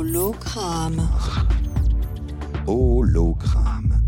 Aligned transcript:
Hologramme. 0.00 1.06
Hologramme. 2.66 4.00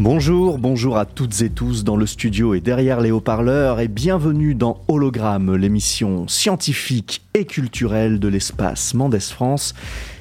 Bonjour, 0.00 0.58
bonjour 0.58 0.98
à 0.98 1.06
toutes 1.06 1.42
et 1.42 1.50
tous 1.50 1.84
dans 1.84 1.94
le 1.94 2.06
studio 2.06 2.54
et 2.54 2.60
derrière 2.60 3.00
les 3.00 3.12
haut-parleurs 3.12 3.78
et 3.78 3.86
bienvenue 3.86 4.56
dans 4.56 4.80
Hologramme, 4.88 5.54
l'émission 5.54 6.26
scientifique 6.26 7.22
et 7.34 7.44
culturelle 7.44 8.18
de 8.18 8.26
l'espace 8.26 8.94
Mendes 8.94 9.20
France. 9.20 9.72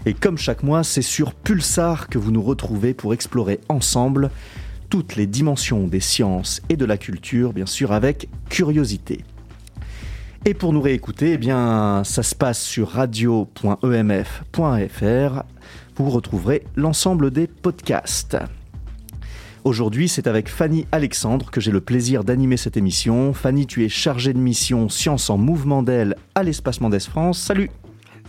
Et 0.05 0.13
comme 0.13 0.37
chaque 0.37 0.61
mois, 0.61 0.83
c'est 0.83 1.01
sur 1.01 1.33
Pulsar 1.33 2.09
que 2.09 2.19
vous 2.19 2.29
nous 2.29 2.43
retrouvez 2.43 2.93
pour 2.93 3.15
explorer 3.15 3.59
ensemble 3.69 4.29
toutes 4.91 5.15
les 5.15 5.25
dimensions 5.25 5.87
des 5.87 5.99
sciences 5.99 6.61
et 6.69 6.77
de 6.77 6.85
la 6.85 6.99
culture, 6.99 7.53
bien 7.53 7.65
sûr 7.65 7.91
avec 7.91 8.29
curiosité. 8.49 9.23
Et 10.45 10.53
pour 10.53 10.73
nous 10.73 10.81
réécouter, 10.81 11.33
eh 11.33 11.37
bien, 11.37 12.03
ça 12.05 12.23
se 12.23 12.35
passe 12.35 12.61
sur 12.61 12.89
radio.emf.fr. 12.89 15.43
Vous 15.95 16.09
retrouverez 16.09 16.63
l'ensemble 16.75 17.31
des 17.31 17.47
podcasts. 17.47 18.37
Aujourd'hui, 19.63 20.07
c'est 20.07 20.27
avec 20.27 20.47
Fanny 20.47 20.85
Alexandre 20.93 21.51
que 21.51 21.59
j'ai 21.59 21.71
le 21.71 21.81
plaisir 21.81 22.23
d'animer 22.23 22.55
cette 22.55 22.77
émission. 22.77 23.33
Fanny, 23.33 23.67
tu 23.67 23.83
es 23.83 23.89
chargée 23.89 24.31
de 24.31 24.39
mission 24.39 24.87
Science 24.87 25.29
en 25.29 25.37
mouvement 25.37 25.83
d'aile 25.83 26.15
à 26.35 26.43
l'Espace 26.43 26.79
Mendes 26.79 27.01
France. 27.01 27.39
Salut 27.39 27.69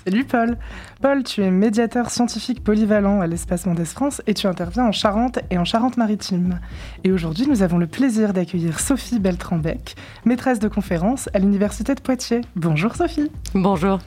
Salut 0.08 0.24
Paul. 0.24 0.56
Paul, 1.02 1.22
tu 1.22 1.42
es 1.42 1.50
médiateur 1.50 2.08
scientifique 2.08 2.64
polyvalent 2.64 3.20
à 3.20 3.26
l'Espace 3.26 3.66
Mendes 3.66 3.84
France 3.84 4.22
et 4.26 4.32
tu 4.32 4.46
interviens 4.46 4.86
en 4.86 4.90
Charente 4.90 5.38
et 5.50 5.58
en 5.58 5.66
Charente-Maritime. 5.66 6.60
Et 7.04 7.12
aujourd'hui, 7.12 7.46
nous 7.46 7.62
avons 7.62 7.76
le 7.76 7.86
plaisir 7.86 8.32
d'accueillir 8.32 8.80
Sophie 8.80 9.18
Beltrambec, 9.18 9.96
maîtresse 10.24 10.60
de 10.60 10.68
conférence 10.68 11.28
à 11.34 11.38
l'Université 11.40 11.94
de 11.94 12.00
Poitiers. 12.00 12.40
Bonjour 12.56 12.96
Sophie. 12.96 13.30
Bonjour. 13.52 13.98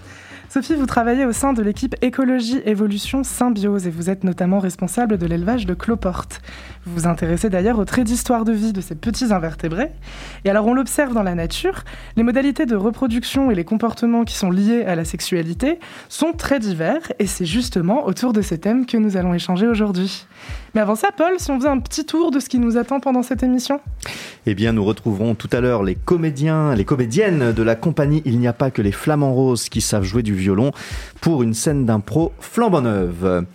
Sophie, 0.50 0.76
vous 0.76 0.88
travaillez 0.88 1.26
au 1.26 1.32
sein 1.32 1.54
de 1.54 1.62
l'équipe 1.62 1.96
Écologie 2.02 2.62
Évolution 2.66 3.24
Symbiose 3.24 3.86
et 3.86 3.90
vous 3.90 4.10
êtes 4.10 4.24
notamment 4.24 4.60
responsable 4.60 5.18
de 5.20 5.26
l'élevage 5.28 5.68
de 5.68 5.76
cloportes. 5.76 6.42
Vous 6.86 6.94
vous 7.02 7.08
intéressez 7.08 7.50
d'ailleurs 7.50 7.78
au 7.78 7.86
trait 7.86 8.04
d'histoire 8.04 8.44
de 8.44 8.52
vie 8.52 8.74
de 8.74 8.82
ces 8.82 8.96
petits 8.96 9.32
invertébrés. 9.32 9.92
Et 10.46 10.50
alors 10.50 10.66
on 10.66 10.74
l'observe 10.74 11.14
dans 11.14 11.22
la 11.22 11.36
nature, 11.36 11.84
les 12.16 12.24
modalités 12.24 12.66
de 12.66 12.76
reproduction 12.76 13.52
et 13.52 13.56
les 13.56 13.64
comportements 13.64 14.24
qui 14.24 14.36
sont 14.36 14.50
liés 14.50 14.84
à 14.86 14.96
la 14.96 15.06
sexualité 15.06 15.80
sont 16.10 16.34
très 16.34 16.60
divers 16.60 17.12
et 17.20 17.28
c'est 17.28 17.46
justement 17.46 18.08
autour 18.08 18.34
de 18.34 18.42
ces 18.42 18.58
thèmes 18.58 18.88
que 18.88 18.98
nous 18.98 19.16
allons 19.16 19.36
échanger 19.36 19.68
aujourd'hui. 19.68 20.26
Mais 20.74 20.82
avant 20.82 20.96
ça, 20.96 21.10
Paul, 21.16 21.34
si 21.38 21.52
on 21.52 21.60
faisait 21.60 21.70
un 21.70 21.80
petit 21.80 22.06
tour 22.06 22.32
de 22.32 22.40
ce 22.40 22.50
qui 22.50 22.58
nous 22.58 22.78
attend 22.78 23.00
pendant 23.00 23.22
cette 23.22 23.44
émission 23.44 23.80
Eh 24.48 24.56
bien, 24.56 24.74
nous 24.74 24.84
retrouverons 24.84 25.36
tout 25.36 25.50
à 25.52 25.60
l'heure 25.60 25.84
les 25.84 25.96
comédiens, 25.96 26.74
les 26.74 26.86
comédiennes 26.86 27.52
de 27.52 27.64
la 27.64 27.76
compagnie 27.76 28.24
Il 28.26 28.40
n'y 28.40 28.48
a 28.48 28.54
pas 28.54 28.72
que 28.72 28.82
les 28.82 28.92
flamants 28.92 29.34
roses 29.34 29.70
qui 29.70 29.82
savent 29.82 30.04
jouer 30.04 30.24
du 30.24 30.34
violon 30.34 30.72
pour 31.20 31.44
une 31.44 31.54
scène 31.54 31.86
d'impro 31.86 32.32
flambant 32.40 32.82
neuve. 32.82 33.46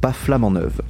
Pas 0.00 0.12
flamant 0.12 0.50
neuve. 0.50 0.80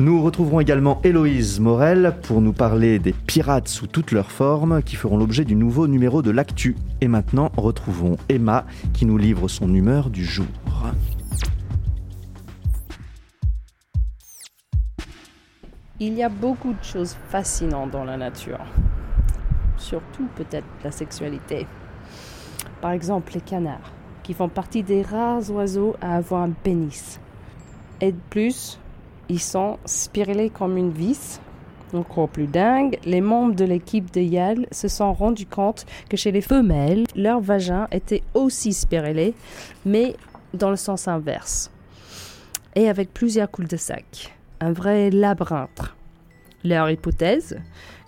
Nous 0.00 0.20
retrouverons 0.20 0.58
également 0.58 1.00
Héloïse 1.04 1.60
Morel 1.60 2.16
pour 2.22 2.40
nous 2.40 2.52
parler 2.52 2.98
des 2.98 3.12
pirates 3.12 3.68
sous 3.68 3.86
toutes 3.86 4.10
leurs 4.10 4.32
formes 4.32 4.82
qui 4.82 4.96
feront 4.96 5.16
l'objet 5.16 5.44
du 5.44 5.54
nouveau 5.54 5.86
numéro 5.86 6.20
de 6.20 6.32
l'Actu. 6.32 6.74
Et 7.00 7.06
maintenant, 7.06 7.52
retrouvons 7.56 8.16
Emma 8.28 8.66
qui 8.92 9.06
nous 9.06 9.16
livre 9.16 9.46
son 9.46 9.72
humeur 9.72 10.10
du 10.10 10.24
jour. 10.24 10.46
Il 16.00 16.14
y 16.14 16.24
a 16.24 16.28
beaucoup 16.28 16.72
de 16.72 16.82
choses 16.82 17.16
fascinantes 17.28 17.92
dans 17.92 18.04
la 18.04 18.16
nature. 18.16 18.58
Surtout 19.76 20.26
peut-être 20.34 20.66
la 20.82 20.90
sexualité. 20.90 21.68
Par 22.80 22.90
exemple 22.90 23.32
les 23.34 23.40
canards, 23.40 23.92
qui 24.24 24.34
font 24.34 24.48
partie 24.48 24.82
des 24.82 25.02
rares 25.02 25.48
oiseaux 25.52 25.94
à 26.00 26.16
avoir 26.16 26.42
un 26.42 26.50
pénis. 26.50 27.20
Et 28.00 28.10
de 28.10 28.18
plus, 28.28 28.80
ils 29.28 29.40
sont 29.40 29.78
spiralés 29.84 30.50
comme 30.50 30.76
une 30.76 30.90
vis. 30.90 31.40
Encore 31.92 32.28
plus 32.28 32.48
dingue, 32.48 32.98
les 33.04 33.20
membres 33.20 33.54
de 33.54 33.64
l'équipe 33.64 34.12
de 34.12 34.20
Yale 34.20 34.66
se 34.72 34.88
sont 34.88 35.12
rendus 35.12 35.46
compte 35.46 35.86
que 36.08 36.16
chez 36.16 36.32
les 36.32 36.40
femelles, 36.40 37.04
leur 37.14 37.40
vagin 37.40 37.86
était 37.92 38.22
aussi 38.34 38.72
spiralé, 38.72 39.34
mais 39.86 40.16
dans 40.52 40.70
le 40.70 40.76
sens 40.76 41.06
inverse. 41.06 41.70
Et 42.74 42.88
avec 42.88 43.12
plusieurs 43.14 43.50
coups 43.50 43.68
de 43.68 43.76
sac. 43.76 44.34
Un 44.60 44.72
vrai 44.72 45.10
labyrinthe. 45.10 45.94
Leur 46.64 46.90
hypothèse 46.90 47.56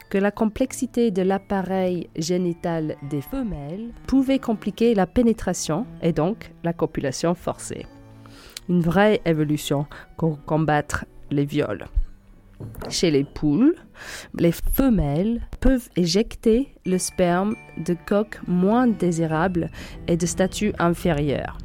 que 0.09 0.19
la 0.19 0.31
complexité 0.31 1.11
de 1.11 1.23
l'appareil 1.23 2.09
génital 2.17 2.97
des 3.11 3.21
femelles 3.21 3.91
pouvait 4.07 4.39
compliquer 4.39 4.95
la 4.95 5.07
pénétration 5.07 5.87
et 6.03 6.13
donc 6.13 6.53
la 6.65 6.73
copulation 6.73 7.35
forcée. 7.35 7.87
Une 8.69 8.81
vraie 8.81 9.21
évolution 9.25 9.87
pour 10.17 10.45
combattre 10.45 11.05
les 11.31 11.45
viols. 11.45 11.87
Chez 12.89 13.11
les 13.11 13.25
poules, 13.25 13.75
les 14.35 14.53
femelles 14.53 15.43
peuvent 15.61 15.89
éjecter 15.97 16.75
le 16.85 16.99
sperme 16.99 17.55
de 17.77 17.95
coques 18.07 18.41
moins 18.47 18.87
désirables 18.87 19.71
et 20.09 20.17
de 20.17 20.27
statut 20.27 20.73
inférieur. 20.79 21.59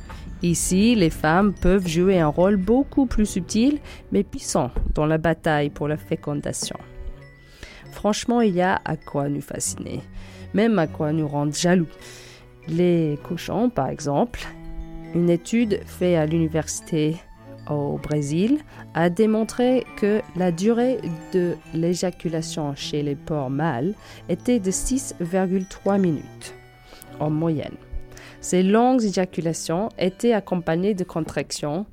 Ici, 0.43 0.95
les 0.95 1.11
femmes 1.11 1.53
peuvent 1.53 1.87
jouer 1.87 2.19
un 2.19 2.27
rôle 2.27 2.57
beaucoup 2.57 3.05
plus 3.05 3.25
subtil 3.25 3.79
mais 4.11 4.23
puissant 4.23 4.71
dans 4.95 5.05
la 5.05 5.17
bataille 5.17 5.69
pour 5.69 5.87
la 5.87 5.97
fécondation. 5.97 6.77
Franchement, 7.91 8.41
il 8.41 8.55
y 8.55 8.61
a 8.61 8.81
à 8.83 8.95
quoi 8.95 9.29
nous 9.29 9.41
fasciner, 9.41 10.01
même 10.53 10.79
à 10.79 10.87
quoi 10.87 11.11
nous 11.11 11.27
rendre 11.27 11.53
jaloux. 11.53 11.87
Les 12.67 13.19
cochons, 13.27 13.69
par 13.69 13.89
exemple, 13.89 14.47
une 15.13 15.29
étude 15.29 15.81
faite 15.85 16.17
à 16.17 16.25
l'université 16.25 17.17
au 17.69 17.97
Brésil 17.97 18.59
a 18.93 19.09
démontré 19.09 19.85
que 19.97 20.21
la 20.35 20.51
durée 20.51 20.99
de 21.33 21.55
l'éjaculation 21.73 22.75
chez 22.75 23.03
les 23.03 23.15
porcs 23.15 23.49
mâles 23.49 23.93
était 24.29 24.59
de 24.59 24.71
6,3 24.71 25.99
minutes 25.99 26.53
en 27.19 27.29
moyenne. 27.29 27.75
Ces 28.39 28.63
longues 28.63 29.03
éjaculations 29.03 29.89
étaient 29.99 30.33
accompagnées 30.33 30.95
de 30.95 31.03
contractions. 31.03 31.85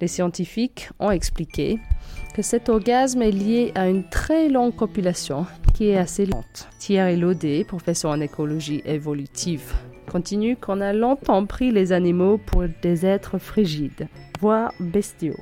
Les 0.00 0.08
scientifiques 0.08 0.88
ont 0.98 1.10
expliqué 1.10 1.78
que 2.34 2.40
cet 2.40 2.70
orgasme 2.70 3.20
est 3.20 3.30
lié 3.30 3.72
à 3.74 3.88
une 3.88 4.08
très 4.08 4.48
longue 4.48 4.74
copulation 4.74 5.44
qui 5.74 5.90
est 5.90 5.98
assez 5.98 6.24
lente. 6.24 6.68
Thierry 6.78 7.16
Laudet, 7.16 7.64
professeur 7.64 8.12
en 8.12 8.20
écologie 8.20 8.80
évolutive, 8.86 9.74
continue 10.10 10.56
qu'on 10.56 10.80
a 10.80 10.92
longtemps 10.92 11.46
pris 11.46 11.70
les 11.70 11.92
animaux 11.92 12.36
pour 12.38 12.64
des 12.82 13.06
êtres 13.06 13.38
frigides, 13.38 14.08
voire 14.40 14.72
bestiaux. 14.80 15.38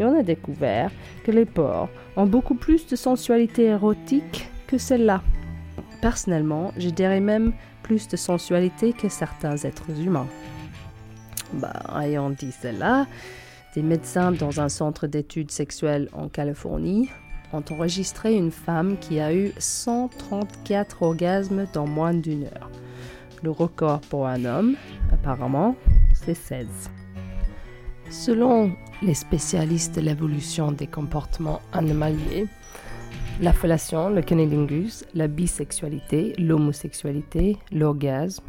Et 0.00 0.04
on 0.04 0.18
a 0.18 0.22
découvert 0.22 0.90
que 1.24 1.30
les 1.30 1.44
porcs 1.44 1.90
ont 2.16 2.26
beaucoup 2.26 2.54
plus 2.54 2.86
de 2.86 2.96
sensualité 2.96 3.64
érotique 3.66 4.48
que 4.66 4.78
celle-là. 4.78 5.22
Personnellement, 6.00 6.72
je 6.78 6.88
dirais 6.88 7.20
même 7.20 7.52
plus 7.82 8.08
de 8.08 8.16
sensualité 8.16 8.94
que 8.94 9.08
certains 9.10 9.56
êtres 9.58 9.90
humains. 10.00 10.28
Bah, 11.52 11.72
ayant 12.00 12.30
dit 12.30 12.52
cela, 12.52 13.06
des 13.74 13.82
médecins 13.82 14.32
dans 14.32 14.60
un 14.60 14.70
centre 14.70 15.06
d'études 15.06 15.50
sexuelles 15.50 16.08
en 16.14 16.28
Californie 16.28 17.10
ont 17.52 17.64
enregistré 17.70 18.34
une 18.34 18.52
femme 18.52 18.96
qui 18.98 19.20
a 19.20 19.34
eu 19.34 19.52
134 19.58 21.02
orgasmes 21.02 21.66
dans 21.74 21.86
moins 21.86 22.14
d'une 22.14 22.44
heure. 22.44 22.70
Le 23.42 23.52
record 23.52 24.00
pour 24.00 24.26
un 24.26 24.44
homme, 24.44 24.74
apparemment, 25.12 25.76
c'est 26.12 26.34
16. 26.34 26.66
Selon 28.10 28.72
les 29.00 29.14
spécialistes 29.14 29.94
de 29.94 30.00
l'évolution 30.00 30.72
des 30.72 30.88
comportements 30.88 31.60
animaliers, 31.72 32.46
la 33.40 33.52
fellation, 33.52 34.10
le 34.10 34.22
cunnilingus, 34.22 35.04
la 35.14 35.28
bisexualité, 35.28 36.34
l'homosexualité, 36.38 37.56
l'orgasme, 37.70 38.42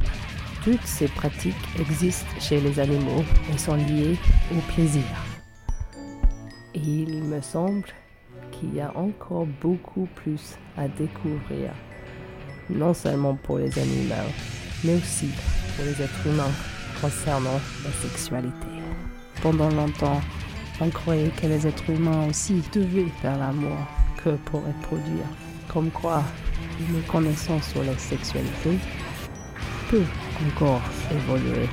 toutes 0.63 0.85
ces 0.85 1.07
pratiques 1.07 1.56
existent 1.80 2.39
chez 2.39 2.59
les 2.59 2.80
animaux 2.80 3.24
et 3.53 3.57
sont 3.59 3.75
liées 3.75 4.18
au 4.51 4.74
plaisir. 4.74 5.03
Il 6.74 7.24
me 7.25 7.42
semble 7.42 7.85
qu'il 8.51 8.74
y 8.74 8.81
a 8.81 8.92
encore 8.97 9.45
beaucoup 9.62 10.07
plus 10.15 10.57
à 10.77 10.88
découvrir, 10.88 11.74
non 12.71 12.95
seulement 12.95 13.35
pour 13.35 13.59
les 13.59 13.77
animaux, 13.77 14.31
mais 14.84 14.96
aussi 14.96 15.30
pour 15.76 15.86
les 15.86 16.02
êtres 16.02 16.28
humains 16.28 16.52
concernant 17.02 17.60
la 17.84 17.92
sexualité. 18.10 18.68
Pendant 19.42 19.70
longtemps, 19.70 20.22
on 20.81 20.90
croyait 20.90 21.31
que 21.42 21.48
les 21.48 21.68
êtres 21.68 21.90
humains 21.90 22.28
aussi 22.30 22.62
devaient 22.74 23.12
faire 23.22 23.38
l'amour 23.38 23.78
que 24.24 24.31
pour 24.46 24.64
reproduire. 24.66 25.26
Comme 25.68 25.92
quoi, 25.92 26.24
nos 26.90 27.02
connaissances 27.02 27.70
sur 27.70 27.84
la 27.84 27.98
sexualité 27.98 28.78
peut 29.90 30.06
encore 30.48 30.81
évoluer, 31.12 31.68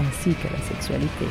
ainsi 0.00 0.34
que 0.34 0.48
la 0.52 0.62
sexualité. 0.62 1.26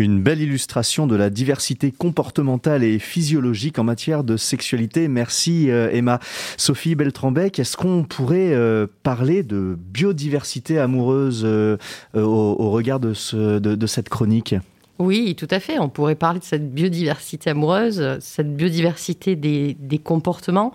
Une 0.00 0.22
belle 0.22 0.40
illustration 0.40 1.06
de 1.06 1.14
la 1.14 1.28
diversité 1.28 1.92
comportementale 1.92 2.84
et 2.84 2.98
physiologique 2.98 3.78
en 3.78 3.84
matière 3.84 4.24
de 4.24 4.38
sexualité. 4.38 5.08
Merci 5.08 5.70
euh, 5.70 5.90
Emma. 5.92 6.20
Sophie 6.56 6.94
Beltrambec, 6.94 7.58
est-ce 7.58 7.76
qu'on 7.76 8.04
pourrait 8.04 8.54
euh, 8.54 8.86
parler 9.02 9.42
de 9.42 9.76
biodiversité 9.78 10.78
amoureuse 10.78 11.42
euh, 11.44 11.76
au, 12.14 12.70
regard 12.70 12.98
de, 12.98 13.12
cette 13.12 14.08
chronique? 14.08 14.54
Oui, 14.98 15.34
tout 15.36 15.48
à 15.50 15.60
fait. 15.60 15.78
On 15.78 15.90
pourrait 15.90 16.14
parler 16.14 16.40
de 16.40 16.44
cette 16.44 16.72
biodiversité 16.72 17.50
amoureuse, 17.50 18.16
cette 18.20 18.56
biodiversité 18.56 19.36
des, 19.36 19.76
comportements. 20.02 20.72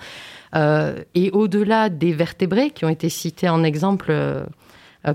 et 0.53 1.31
au-delà 1.31 1.89
des 1.89 2.13
vertébrés 2.13 2.69
qui 2.69 2.85
ont 2.85 2.89
été 2.89 3.09
cités 3.09 3.49
en 3.49 3.63
exemple 3.63 4.13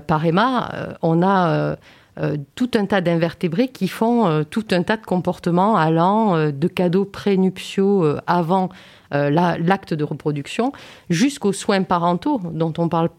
par 0.05 0.25
Emma, 0.25 0.97
on 1.01 1.23
a 1.23 1.77
euh, 2.19 2.35
tout 2.55 2.71
un 2.75 2.85
tas 2.85 2.99
d'invertébrés 2.99 3.69
qui 3.69 3.87
font 3.87 4.27
euh, 4.27 4.43
tout 4.43 4.65
un 4.71 4.83
tas 4.83 4.97
de 4.97 5.05
comportements 5.05 5.77
allant 5.77 6.35
euh, 6.35 6.51
de 6.51 6.67
cadeaux 6.67 7.05
prénuptiaux 7.05 8.05
avant 8.27 8.69
l'acte 9.11 9.93
de 9.93 10.05
reproduction 10.05 10.71
jusqu'aux 11.09 11.51
soins 11.51 11.83
parentaux 11.83 12.39
dont 12.53 12.71
on 12.77 12.87
parle 12.87 13.09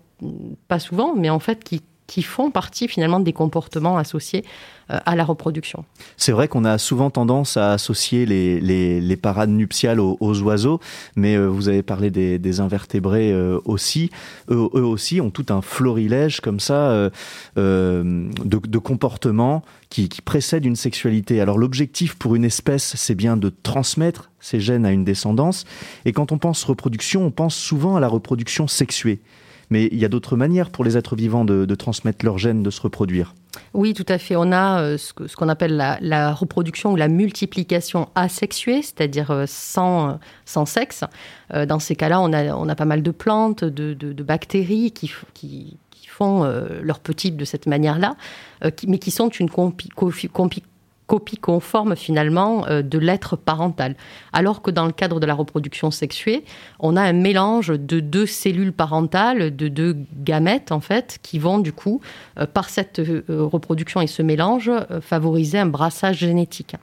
pas 0.67 0.79
souvent, 0.79 1.15
mais 1.15 1.29
en 1.29 1.39
fait 1.39 1.63
qui 1.63 1.83
qui 2.13 2.23
font 2.23 2.51
partie 2.51 2.89
finalement 2.89 3.21
des 3.21 3.33
comportements 3.33 3.97
associés 3.97 4.45
euh, 4.91 4.99
à 5.07 5.17
la 5.17 5.25
reproduction. 5.25 5.87
C'est 6.19 6.33
vrai 6.33 6.47
qu'on 6.47 6.67
a 6.67 6.77
souvent 6.77 7.09
tendance 7.09 7.57
à 7.57 7.73
associer 7.73 8.27
les, 8.27 8.61
les, 8.61 9.17
parades 9.17 9.49
nuptiales 9.49 9.99
aux, 9.99 10.43
oiseaux, 10.43 10.79
mais 11.17 11.37
euh, 11.37 11.47
vous 11.47 11.71
avez 11.71 11.83
parlé 11.83 12.11
des, 12.11 12.61
invertébrés 12.61 13.33
euh, 13.33 13.59
aussi. 13.65 14.11
Eux, 14.51 14.69
aussi 14.75 15.23
ont 15.23 15.31
tout 15.31 15.47
un 15.49 15.63
florilège 15.63 16.43
comme 16.43 16.61
ça 16.61 17.09
de, 17.57 18.79
comportements 18.79 19.63
qui, 19.89 20.11
qui 20.11 20.21
précèdent 20.21 20.67
une 20.67 20.77
sexualité. 20.77 21.41
Alors 21.41 21.57
l'objectif 21.57 22.17
pour 22.17 22.35
une 22.35 22.45
espèce, 22.45 22.95
c'est 22.95 23.15
bien 23.15 23.39
de 23.39 23.51
transmettre 23.63 24.31
ces 24.39 24.61
gènes 24.61 24.85
à 24.85 24.93
une 24.93 25.05
descendance. 25.05 25.65
Et 26.05 26.13
quand 26.13 26.31
on 26.31 26.37
pense 26.37 26.63
reproduction, 26.65 27.25
on 27.25 27.31
pense 27.31 27.55
souvent 27.55 27.97
à 27.97 28.01
la 28.01 28.09
reproduction 28.09 28.69
sexuée. 28.69 29.23
Mais 29.73 29.89
il 29.91 29.99
y 29.99 30.05
a 30.05 30.09
d'autres 30.09 30.37
manières 30.37 30.69
pour 30.69 30.85
les 30.85 30.99
êtres 30.99 31.17
vivants 31.17 31.47
de, 31.47 31.75
transmettre 31.75 32.27
leurs 32.27 32.37
gènes, 32.37 32.63
de 32.63 32.69
se 32.69 32.83
reproduire. 32.83 33.35
Oui, 33.73 33.95
tout 33.95 34.05
à 34.07 34.19
fait. 34.19 34.37
On 34.37 34.53
a 34.53 34.83
euh, 34.83 34.99
ce 34.99 35.35
qu'on 35.35 35.49
appelle 35.49 35.77
la, 35.77 36.35
reproduction 36.35 36.93
ou 36.93 36.97
la 36.97 37.09
multiplication 37.09 38.11
asexuée, 38.15 38.83
c'est-à-dire 38.83 39.31
euh, 39.31 39.45
sans, 39.49 40.19
sans 40.45 40.67
sexe. 40.67 41.05
Euh, 41.55 41.65
dans 41.65 41.79
ces 41.79 41.97
cas-là, 41.97 42.21
on 42.21 42.35
a, 42.35 42.55
on 42.55 42.69
a 42.69 42.75
pas 42.75 42.85
mal 42.85 43.03
de 43.03 43.11
plantes, 43.11 43.65
de, 43.65 44.23
bactéries 44.23 44.91
qui, 44.91 45.11
qui, 45.33 45.79
font 46.07 46.45
leur 46.83 47.01
petit 47.01 47.33
de 47.33 47.45
cette 47.47 47.67
manière-là, 47.67 48.17
mais 48.87 48.99
qui 48.99 49.11
sont 49.11 49.31
une 49.31 49.49
compi, 49.49 49.89
copie 51.13 51.37
conforme 51.37 51.95
finalement 51.95 52.67
euh, 52.69 52.81
de 52.81 52.99
l'être 52.99 53.37
parental. 53.37 53.97
Alors 54.33 54.63
que 54.63 54.71
dans 54.71 54.87
le 54.87 54.93
cadre 54.93 55.21
de 55.21 55.27
la 55.27 55.35
reproduction 55.35 55.91
sexuée, 55.91 56.43
on 56.81 56.97
a 56.97 57.03
un 57.03 57.13
mélange 57.13 57.69
de 57.69 58.01
deux 58.01 58.25
cellules 58.25 58.73
parentales, 58.73 59.55
de 59.55 59.69
deux 59.69 59.95
gamètes 60.17 60.73
en 60.73 60.81
fait, 60.81 61.19
qui 61.23 61.39
vont 61.39 61.59
du 61.59 61.75
coup, 61.75 62.01
euh, 62.39 62.47
par 62.47 62.71
cette 62.71 62.99
euh, 62.99 63.25
reproduction 63.29 64.01
et 64.01 64.07
ce 64.07 64.23
mélange, 64.23 64.71
favoriser 65.03 65.59
un 65.59 65.67
brassage 65.67 66.17
génétique. 66.17 66.77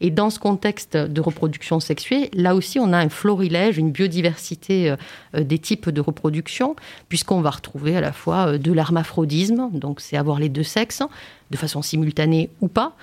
Et 0.00 0.10
dans 0.10 0.30
ce 0.30 0.38
contexte 0.38 0.96
de 0.96 1.20
reproduction 1.20 1.78
sexuée, 1.78 2.30
là 2.32 2.54
aussi, 2.54 2.78
on 2.78 2.90
a 2.94 2.98
un 2.98 3.10
florilège, 3.10 3.76
une 3.76 3.90
biodiversité 3.90 4.94
des 5.38 5.58
types 5.58 5.88
de 5.88 6.00
reproduction, 6.00 6.74
puisqu'on 7.08 7.40
va 7.40 7.50
retrouver 7.50 7.96
à 7.96 8.00
la 8.00 8.12
fois 8.12 8.58
de 8.58 8.72
l'hermaphrodisme, 8.72 9.70
donc 9.72 10.00
c'est 10.00 10.16
avoir 10.16 10.40
les 10.40 10.48
deux 10.48 10.64
sexes, 10.64 11.02
de 11.50 11.56
façon 11.56 11.80
simultanée 11.80 12.50
ou 12.60 12.68
pas, 12.68 12.96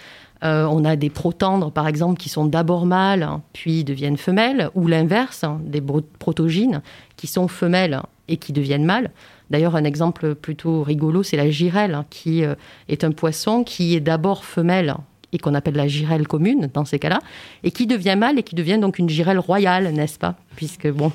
euh, 0.43 0.65
on 0.65 0.83
a 0.85 0.95
des 0.95 1.09
protandres, 1.09 1.71
par 1.71 1.87
exemple, 1.87 2.19
qui 2.19 2.29
sont 2.29 2.45
d'abord 2.45 2.85
mâles, 2.85 3.29
puis 3.53 3.83
deviennent 3.83 4.17
femelles, 4.17 4.69
ou 4.73 4.87
l'inverse, 4.87 5.43
hein, 5.43 5.59
des 5.63 5.81
protogynes, 6.19 6.81
qui 7.15 7.27
sont 7.27 7.47
femelles 7.47 8.01
et 8.27 8.37
qui 8.37 8.53
deviennent 8.53 8.85
mâles. 8.85 9.11
D'ailleurs, 9.51 9.75
un 9.75 9.83
exemple 9.83 10.33
plutôt 10.35 10.81
rigolo, 10.81 11.23
c'est 11.23 11.37
la 11.37 11.49
girelle, 11.49 11.93
hein, 11.93 12.05
qui 12.09 12.43
euh, 12.43 12.55
est 12.87 13.03
un 13.03 13.11
poisson 13.11 13.63
qui 13.63 13.95
est 13.95 13.99
d'abord 13.99 14.43
femelle 14.43 14.95
et 15.33 15.37
qu'on 15.37 15.53
appelle 15.53 15.75
la 15.75 15.87
girelle 15.87 16.27
commune 16.27 16.69
dans 16.73 16.85
ces 16.85 16.99
cas-là, 16.99 17.19
et 17.63 17.71
qui 17.71 17.87
devient 17.87 18.15
mâle 18.17 18.39
et 18.39 18.43
qui 18.43 18.55
devient 18.55 18.79
donc 18.79 18.99
une 18.99 19.09
girelle 19.09 19.39
royale, 19.39 19.91
n'est-ce 19.93 20.19
pas? 20.19 20.35
Puisque, 20.55 20.89
bon, 20.89 21.11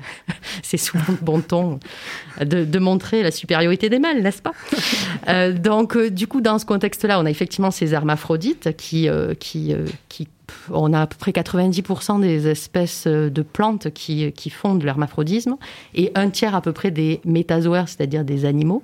c'est 0.62 0.76
souvent 0.76 1.04
le 1.08 1.18
bon 1.22 1.40
ton 1.40 1.80
de, 2.40 2.78
montrer 2.78 3.22
la 3.22 3.30
supériorité 3.30 3.88
des 3.88 3.98
mâles, 3.98 4.22
n'est-ce 4.22 4.42
pas? 4.42 4.52
Euh, 5.28 5.52
Donc, 5.52 5.96
euh, 5.96 6.10
du 6.10 6.26
coup, 6.26 6.40
dans 6.40 6.58
ce 6.58 6.66
contexte-là, 6.66 7.20
on 7.20 7.26
a 7.26 7.30
effectivement 7.30 7.70
ces 7.70 7.94
hermaphrodites 7.94 8.76
qui, 8.76 9.08
euh, 9.08 9.34
qui, 9.34 9.74
qui 10.08 10.28
on 10.70 10.92
a 10.94 11.02
à 11.02 11.06
peu 11.06 11.16
près 11.18 11.32
90% 11.32 12.20
des 12.20 12.48
espèces 12.48 13.06
de 13.06 13.42
plantes 13.42 13.90
qui, 13.90 14.32
qui 14.32 14.48
font 14.48 14.76
de 14.76 14.84
l'hermaphrodisme 14.86 15.56
et 15.94 16.10
un 16.14 16.30
tiers 16.30 16.54
à 16.54 16.62
peu 16.62 16.72
près 16.72 16.90
des 16.90 17.20
métazoaires, 17.26 17.88
c'est-à-dire 17.88 18.24
des 18.24 18.46
animaux. 18.46 18.82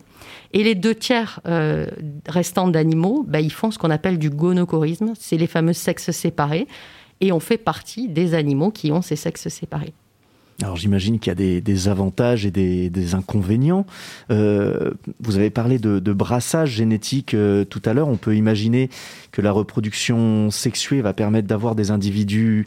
Et 0.52 0.62
les 0.62 0.74
deux 0.74 0.94
tiers 0.94 1.40
restants 2.28 2.68
d'animaux, 2.68 3.24
bah, 3.26 3.40
ils 3.40 3.52
font 3.52 3.70
ce 3.70 3.78
qu'on 3.78 3.90
appelle 3.90 4.18
du 4.18 4.28
gonochorisme, 4.28 5.14
c'est 5.18 5.38
les 5.38 5.46
fameux 5.46 5.72
sexes 5.72 6.10
séparés, 6.10 6.66
et 7.22 7.32
on 7.32 7.40
fait 7.40 7.56
partie 7.56 8.08
des 8.08 8.34
animaux 8.34 8.70
qui 8.70 8.92
ont 8.92 9.00
ces 9.00 9.16
sexes 9.16 9.48
séparés. 9.48 9.94
Alors 10.62 10.76
j'imagine 10.76 11.18
qu'il 11.18 11.30
y 11.30 11.56
a 11.56 11.60
des, 11.60 11.88
avantages 11.88 12.46
et 12.46 12.50
des, 12.50 13.14
inconvénients. 13.14 13.86
Euh, 14.30 14.92
vous 15.20 15.36
avez 15.36 15.50
parlé 15.50 15.78
de, 15.78 16.12
brassage 16.12 16.70
génétique 16.70 17.34
euh, 17.34 17.64
tout 17.64 17.82
à 17.84 17.92
l'heure. 17.92 18.08
On 18.08 18.16
peut 18.16 18.36
imaginer 18.36 18.88
que 19.32 19.42
la 19.42 19.50
reproduction 19.50 20.50
sexuée 20.50 21.00
va 21.00 21.12
permettre 21.12 21.48
d'avoir 21.48 21.74
des 21.74 21.90
individus 21.90 22.66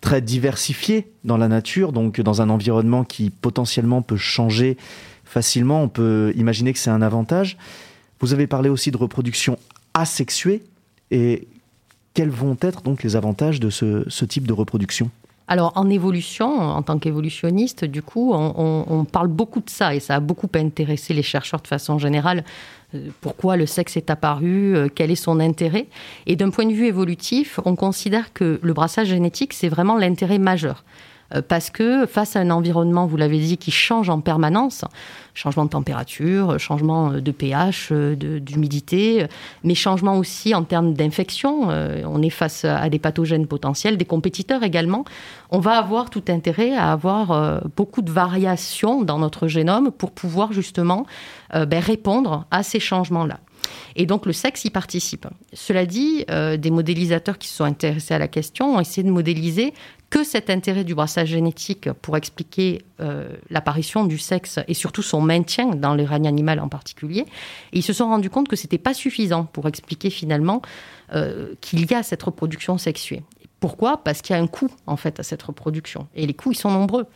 très 0.00 0.20
diversifiés 0.20 1.10
dans 1.24 1.36
la 1.36 1.48
nature, 1.48 1.92
donc 1.92 2.20
dans 2.20 2.42
un 2.42 2.50
environnement 2.50 3.04
qui 3.04 3.30
potentiellement 3.30 4.02
peut 4.02 4.16
changer 4.16 4.76
facilement. 5.24 5.82
On 5.82 5.88
peut 5.88 6.32
imaginer 6.36 6.72
que 6.72 6.78
c'est 6.78 6.90
un 6.90 7.02
avantage. 7.02 7.56
Vous 8.20 8.32
avez 8.32 8.48
parlé 8.48 8.68
aussi 8.68 8.90
de 8.90 8.96
reproduction 8.96 9.58
asexuée. 9.94 10.62
Et 11.10 11.46
quels 12.14 12.30
vont 12.30 12.56
être 12.60 12.82
donc 12.82 13.04
les 13.04 13.14
avantages 13.14 13.60
de 13.60 13.70
ce 13.70 14.24
type 14.24 14.46
de 14.46 14.52
reproduction? 14.52 15.10
Alors 15.48 15.72
en 15.76 15.88
évolution, 15.88 16.58
en 16.58 16.82
tant 16.82 16.98
qu'évolutionniste, 16.98 17.84
du 17.84 18.02
coup, 18.02 18.32
on, 18.34 19.04
parle 19.10 19.28
beaucoup 19.28 19.60
de 19.60 19.70
ça 19.70 19.94
et 19.94 20.00
ça 20.00 20.16
a 20.16 20.20
beaucoup 20.20 20.48
intéressé 20.54 21.14
les 21.14 21.22
chercheurs 21.22 21.60
de 21.62 21.66
façon 21.66 21.98
générale. 21.98 22.44
Euh, 22.94 23.08
pourquoi 23.22 23.56
le 23.56 23.64
sexe 23.64 23.96
est 23.96 24.10
apparu, 24.10 24.76
euh, 24.76 24.88
quel 24.94 25.10
est 25.10 25.16
son 25.16 25.40
intérêt? 25.40 25.86
Et 26.26 26.36
d'un 26.36 26.50
point 26.50 26.66
de 26.66 26.72
vue 26.72 26.86
évolutif, 26.86 27.58
on 27.64 27.76
considère 27.76 28.32
que 28.32 28.60
le 28.62 28.72
brassage 28.74 29.08
génétique, 29.08 29.54
c'est 29.54 29.68
vraiment 29.68 29.96
l'intérêt 29.96 30.38
majeur. 30.38 30.84
Euh, 31.34 31.42
parce 31.46 31.70
que 31.70 32.06
face 32.06 32.36
à 32.36 32.40
un 32.40 32.50
environnement, 32.50 33.06
vous 33.06 33.16
l'avez 33.16 33.38
dit, 33.38 33.58
qui 33.58 33.70
change 33.70 34.08
en 34.08 34.20
permanence, 34.20 34.84
changement 35.34 35.64
de 35.64 35.70
température, 35.70 36.58
changement 36.58 37.12
de 37.12 37.30
pH, 37.30 37.92
d'humidité, 37.92 39.26
mais 39.62 39.74
changement 39.74 40.16
aussi 40.16 40.54
en 40.54 40.64
termes 40.64 40.94
d'infection, 40.94 41.70
euh, 41.70 42.02
on 42.06 42.22
est 42.22 42.30
face 42.30 42.64
à 42.64 42.88
des 42.88 42.98
pathogènes 42.98 43.46
potentiels, 43.46 43.96
des 43.96 44.04
compétiteurs 44.04 44.62
également, 44.62 45.04
on 45.50 45.58
va 45.58 45.78
avoir 45.78 46.10
tout 46.10 46.24
intérêt 46.28 46.74
à 46.74 46.92
avoir 46.92 47.30
euh, 47.30 47.60
beaucoup 47.76 48.02
de 48.02 48.10
variations 48.10 49.02
dans 49.02 49.18
notre 49.18 49.48
génome 49.48 49.90
pour 49.90 50.12
pouvoir 50.12 50.52
justement 50.52 51.06
ben, 51.52 51.80
répondre 51.80 52.44
à 52.50 52.62
ces 52.62 52.78
changements-là. 52.78 53.40
Et 53.96 54.06
donc 54.06 54.26
le 54.26 54.32
sexe 54.32 54.64
y 54.64 54.70
participe. 54.70 55.26
Cela 55.52 55.86
dit, 55.86 56.24
des 56.28 56.70
modélisateurs 56.70 57.38
qui 57.38 57.48
se 57.48 57.56
sont 57.56 57.64
intéressés 57.64 58.14
à 58.14 58.18
la 58.18 58.28
question 58.28 58.76
ont 58.76 58.80
essayé 58.80 59.02
de 59.06 59.12
modéliser 59.12 59.72
que 60.10 60.24
cet 60.24 60.48
intérêt 60.48 60.84
du 60.84 60.94
brassage 60.94 61.28
génétique 61.28 61.92
pour 61.92 62.16
expliquer 62.16 62.82
euh, 63.00 63.28
l'apparition 63.50 64.04
du 64.04 64.18
sexe 64.18 64.58
et 64.66 64.74
surtout 64.74 65.02
son 65.02 65.20
maintien 65.20 65.66
dans 65.68 65.94
le 65.94 66.02
règne 66.02 66.26
animal 66.26 66.60
en 66.60 66.68
particulier. 66.68 67.26
Ils 67.72 67.82
se 67.82 67.92
sont 67.92 68.06
rendus 68.06 68.30
compte 68.30 68.48
que 68.48 68.56
ce 68.56 68.64
n'était 68.64 68.78
pas 68.78 68.94
suffisant 68.94 69.44
pour 69.44 69.68
expliquer 69.68 70.08
finalement 70.08 70.62
euh, 71.14 71.54
qu'il 71.60 71.90
y 71.90 71.94
a 71.94 72.02
cette 72.02 72.22
reproduction 72.22 72.78
sexuée. 72.78 73.22
Pourquoi? 73.60 73.98
Parce 73.98 74.22
qu'il 74.22 74.34
y 74.34 74.38
a 74.38 74.42
un 74.42 74.46
coût 74.46 74.70
en 74.86 74.96
fait 74.96 75.20
à 75.20 75.22
cette 75.22 75.42
reproduction. 75.42 76.06
Et 76.14 76.26
les 76.26 76.34
coûts, 76.34 76.52
ils 76.52 76.58
sont 76.58 76.70
nombreux. 76.70 77.06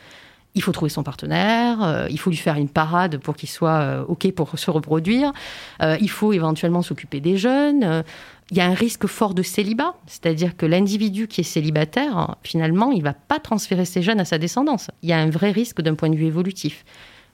Il 0.55 0.61
faut 0.61 0.71
trouver 0.71 0.89
son 0.89 1.03
partenaire, 1.03 1.83
euh, 1.83 2.07
il 2.09 2.19
faut 2.19 2.29
lui 2.29 2.37
faire 2.37 2.55
une 2.55 2.69
parade 2.69 3.17
pour 3.17 3.35
qu'il 3.35 3.49
soit 3.49 4.05
OK 4.07 4.31
pour 4.33 4.57
se 4.57 4.69
reproduire, 4.69 5.33
il 5.81 6.09
faut 6.09 6.33
éventuellement 6.33 6.81
s'occuper 6.81 7.19
des 7.19 7.37
jeunes, 7.37 8.03
il 8.51 8.57
y 8.57 8.61
a 8.61 8.65
un 8.65 8.73
risque 8.73 9.07
fort 9.07 9.33
de 9.33 9.41
célibat, 9.41 9.95
c'est-à-dire 10.05 10.55
que 10.55 10.65
l'individu 10.65 11.27
qui 11.27 11.41
est 11.41 11.43
célibataire, 11.43 12.35
finalement, 12.43 12.91
il 12.91 12.99
ne 12.99 13.03
va 13.03 13.13
pas 13.13 13.39
transférer 13.39 13.85
ses 13.85 14.01
gènes 14.01 14.19
à 14.19 14.25
sa 14.25 14.37
descendance. 14.37 14.91
Il 15.01 15.09
y 15.09 15.13
a 15.13 15.17
un 15.17 15.29
vrai 15.29 15.51
risque 15.51 15.81
d'un 15.81 15.95
point 15.95 16.09
de 16.09 16.15
vue 16.15 16.27
évolutif. 16.27 16.85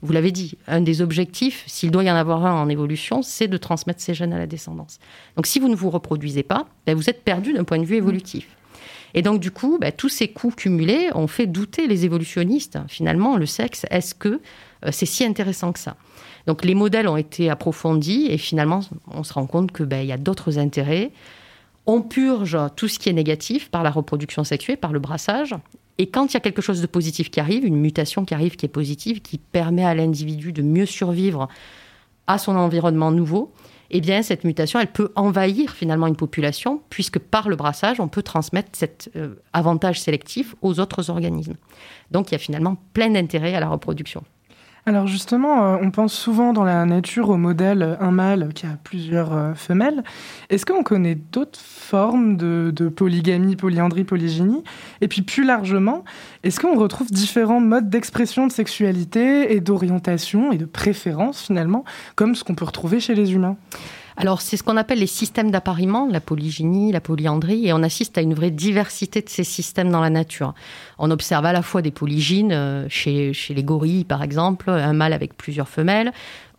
Vous 0.02 0.14
l'avez 0.14 0.32
dit, 0.32 0.58
un 0.68 0.80
des 0.80 1.02
objectifs, 1.02 1.64
s'il 1.68 1.92
doit 1.92 2.06
y 2.06 2.12
en 2.12 2.16
avoir 2.16 2.46
un 2.46 2.54
en 2.54 2.70
évolution, 2.70 3.22
c'est 3.22 3.50
de 3.50 3.58
transmettre 3.58 4.00
ses 4.02 4.14
gènes 4.14 4.32
à 4.32 4.38
la 4.38 4.48
descendance. 4.48 5.00
Donc 5.36 5.46
si 5.46 5.60
vous 5.60 5.68
ne 5.68 5.76
vous 5.76 5.90
reproduisez 5.90 6.44
pas, 6.44 6.68
ben, 6.86 6.96
vous 6.96 7.10
êtes 7.10 7.24
perdu 7.24 7.52
d'un 7.52 7.66
point 7.66 7.80
de 7.80 7.86
vue 7.86 7.98
évolutif. 7.98 8.48
Et 9.14 9.22
donc, 9.22 9.40
du 9.40 9.52
coup, 9.52 9.78
ben, 9.80 9.92
tous 9.92 10.10
ces 10.10 10.28
coûts 10.28 10.52
cumulés 10.52 11.10
ont 11.16 11.28
fait 11.28 11.48
douter 11.48 11.88
les 11.88 12.06
évolutionnistes. 12.06 12.80
Finalement, 12.88 13.38
le 13.38 13.46
sexe, 13.46 13.86
est-ce 13.90 14.14
que 14.14 14.42
euh, 14.86 14.90
c'est 14.92 15.06
si 15.06 15.26
intéressant 15.26 15.72
que 15.72 15.80
ça? 15.80 15.96
Donc 16.48 16.66
les 16.66 16.74
modèles 16.74 17.08
ont 17.08 17.18
été 17.18 17.50
approfondis 17.50 18.28
et 18.30 18.38
finalement 18.38 18.80
on 19.12 19.24
se 19.24 19.34
rend 19.34 19.46
compte 19.46 19.72
que 19.72 19.84
ben, 19.84 20.02
il 20.02 20.08
y 20.08 20.12
a 20.12 20.18
d'autres 20.18 20.58
intérêts. 20.58 21.12
On 21.86 22.02
purge 22.02 22.58
tout 22.76 22.88
ce 22.88 22.98
qui 22.98 23.10
est 23.10 23.14
négatif 23.14 23.70
par 23.70 23.84
la 23.84 23.92
reproduction 23.92 24.44
sexuée, 24.44 24.76
par 24.76 24.92
le 24.92 25.00
brassage. 25.00 25.56
Et 26.00 26.08
quand 26.08 26.32
il 26.32 26.34
y 26.34 26.38
a 26.38 26.40
quelque 26.40 26.62
chose 26.62 26.82
de 26.82 26.88
positif 26.88 27.30
qui 27.30 27.40
arrive, 27.40 27.66
une 27.66 27.76
mutation 27.76 28.26
qui 28.26 28.34
arrive 28.34 28.56
qui 28.56 28.66
est 28.66 28.70
positive, 28.70 29.22
qui 29.22 29.38
permet 29.38 29.84
à 29.84 29.94
l'individu 29.94 30.54
de 30.54 30.62
mieux 30.62 30.86
survivre 30.86 31.50
à 32.26 32.38
son 32.38 32.56
environnement 32.56 33.12
nouveau, 33.12 33.52
eh 33.92 34.02
bien, 34.02 34.22
cette 34.22 34.44
mutation, 34.44 34.80
elle 34.80 34.92
peut 34.92 35.12
envahir 35.16 35.72
finalement 35.72 36.08
une 36.08 36.16
population, 36.16 36.82
puisque 36.90 37.18
par 37.18 37.50
le 37.50 37.56
brassage, 37.56 38.00
on 38.00 38.08
peut 38.08 38.22
transmettre 38.22 38.70
cet 38.74 39.10
euh, 39.16 39.36
avantage 39.52 40.00
sélectif 40.00 40.56
aux 40.62 40.80
autres 40.80 41.10
organismes. 41.10 41.56
Donc, 42.12 42.30
il 42.30 42.34
y 42.34 42.36
a 42.36 42.40
finalement 42.40 42.78
plein 42.94 43.10
d'intérêt 43.10 43.56
à 43.56 43.60
la 43.60 43.68
reproduction. 43.68 44.24
Alors 44.90 45.06
justement, 45.06 45.64
euh, 45.64 45.78
on 45.84 45.92
pense 45.92 46.16
souvent 46.16 46.52
dans 46.52 46.64
la 46.64 46.84
nature 46.84 47.30
au 47.30 47.38
modèle 47.38 47.84
euh, 47.84 47.96
un 48.00 48.10
mâle 48.10 48.50
qui 48.56 48.66
a 48.66 48.76
plusieurs 48.84 49.38
euh, 49.38 49.54
femelles. 49.54 50.04
Est-ce 50.50 50.66
qu'on 50.66 50.82
connaît 50.82 51.14
d'autres 51.14 51.60
formes 51.60 52.38
de, 52.38 52.72
polygamie, 52.90 53.56
polyandrie, 53.56 54.04
polygynie? 54.04 54.64
Et 55.02 55.08
puis 55.08 55.22
plus 55.22 55.44
largement, 55.44 56.04
est-ce 56.42 56.60
qu'on 56.60 56.76
retrouve 56.76 57.12
différents 57.12 57.60
modes 57.60 57.88
d'expression 57.92 58.48
de 58.48 58.52
sexualité 58.52 59.54
et 59.54 59.60
d'orientation 59.60 60.52
et 60.52 60.58
de 60.58 60.66
préférence 60.66 61.44
finalement, 61.44 61.86
comme 62.16 62.34
ce 62.34 62.44
qu'on 62.44 62.56
peut 62.56 62.66
retrouver 62.66 63.00
chez 63.00 63.14
les 63.14 63.34
humains? 63.34 63.58
Alors, 64.22 64.42
c'est 64.42 64.58
ce 64.58 64.64
qu'on 64.64 64.76
appelle 64.76 65.00
les 65.00 65.08
systèmes 65.08 65.50
d'appariement, 65.50 66.06
la 66.12 66.20
polygynie, 66.20 66.92
la 66.92 67.00
polyandrie, 67.00 67.68
et 67.68 67.72
on 67.72 67.82
assiste 67.84 68.18
à 68.18 68.22
une 68.22 68.34
vraie 68.34 68.52
diversité 68.52 69.22
de 69.22 69.30
ces 69.30 69.46
systèmes 69.46 69.90
dans 69.90 70.02
la 70.02 70.10
nature. 70.10 70.54
On 70.98 71.10
observe 71.10 71.46
à 71.46 71.54
la 71.54 71.62
fois 71.62 71.82
des 71.82 71.92
polygynes 71.92 72.52
euh, 72.52 72.86
chez, 72.90 73.32
chez 73.32 73.54
les 73.54 73.64
gorilles, 73.64 74.04
par 74.04 74.22
exemple, 74.22 74.72
un 74.72 74.92
mâle 74.92 75.14
avec 75.14 75.38
plusieurs 75.38 75.70
femelles. 75.70 76.12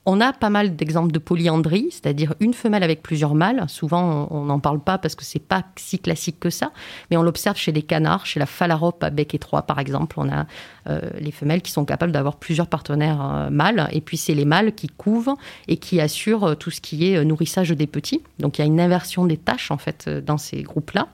On 0.06 0.20
a 0.22 0.32
pas 0.32 0.48
mal 0.48 0.76
d'exemples 0.76 1.12
de 1.12 1.18
polyandrie, 1.18 1.88
c'est-à-dire 1.90 2.34
une 2.40 2.54
femelle 2.54 2.82
avec 2.82 3.02
plusieurs 3.02 3.34
mâles. 3.34 3.64
Souvent, 3.68 4.28
on 4.30 4.44
n'en 4.46 4.58
parle 4.58 4.80
pas 4.80 4.96
parce 4.96 5.14
que 5.14 5.24
c'est 5.24 5.38
pas 5.38 5.62
si 5.76 5.98
classique 5.98 6.40
que 6.40 6.48
ça, 6.48 6.72
mais 7.10 7.18
on 7.18 7.22
l'observe 7.22 7.58
chez 7.58 7.70
des 7.70 7.82
canards, 7.82 8.24
chez 8.24 8.40
la 8.40 8.46
phalarope 8.46 9.04
à 9.04 9.10
bec 9.10 9.34
étroit, 9.34 9.62
par 9.62 9.78
exemple. 9.78 10.18
On 10.18 10.30
a 10.30 10.46
euh, 10.88 11.00
les 11.18 11.32
femelles 11.32 11.60
qui 11.60 11.70
sont 11.70 11.84
capables 11.84 12.12
d'avoir 12.12 12.36
plusieurs 12.36 12.66
partenaires 12.66 13.20
euh, 13.22 13.50
mâles, 13.50 13.88
et 13.92 14.00
puis 14.00 14.16
c'est 14.16 14.34
les 14.34 14.46
mâles 14.46 14.74
qui 14.74 14.88
couvent 14.88 15.36
et 15.68 15.76
qui 15.76 16.00
assurent 16.00 16.44
euh, 16.44 16.54
tout 16.54 16.70
ce 16.70 16.80
qui 16.80 17.12
est 17.12 17.22
nourrissage 17.22 17.70
des 17.70 17.86
petits. 17.86 18.22
Donc 18.38 18.58
il 18.58 18.62
y 18.62 18.64
a 18.64 18.66
une 18.66 18.80
inversion 18.80 19.26
des 19.26 19.36
tâches 19.36 19.70
en 19.70 19.78
fait 19.78 20.08
dans 20.08 20.38
ces 20.38 20.62
groupes-là. 20.62 21.08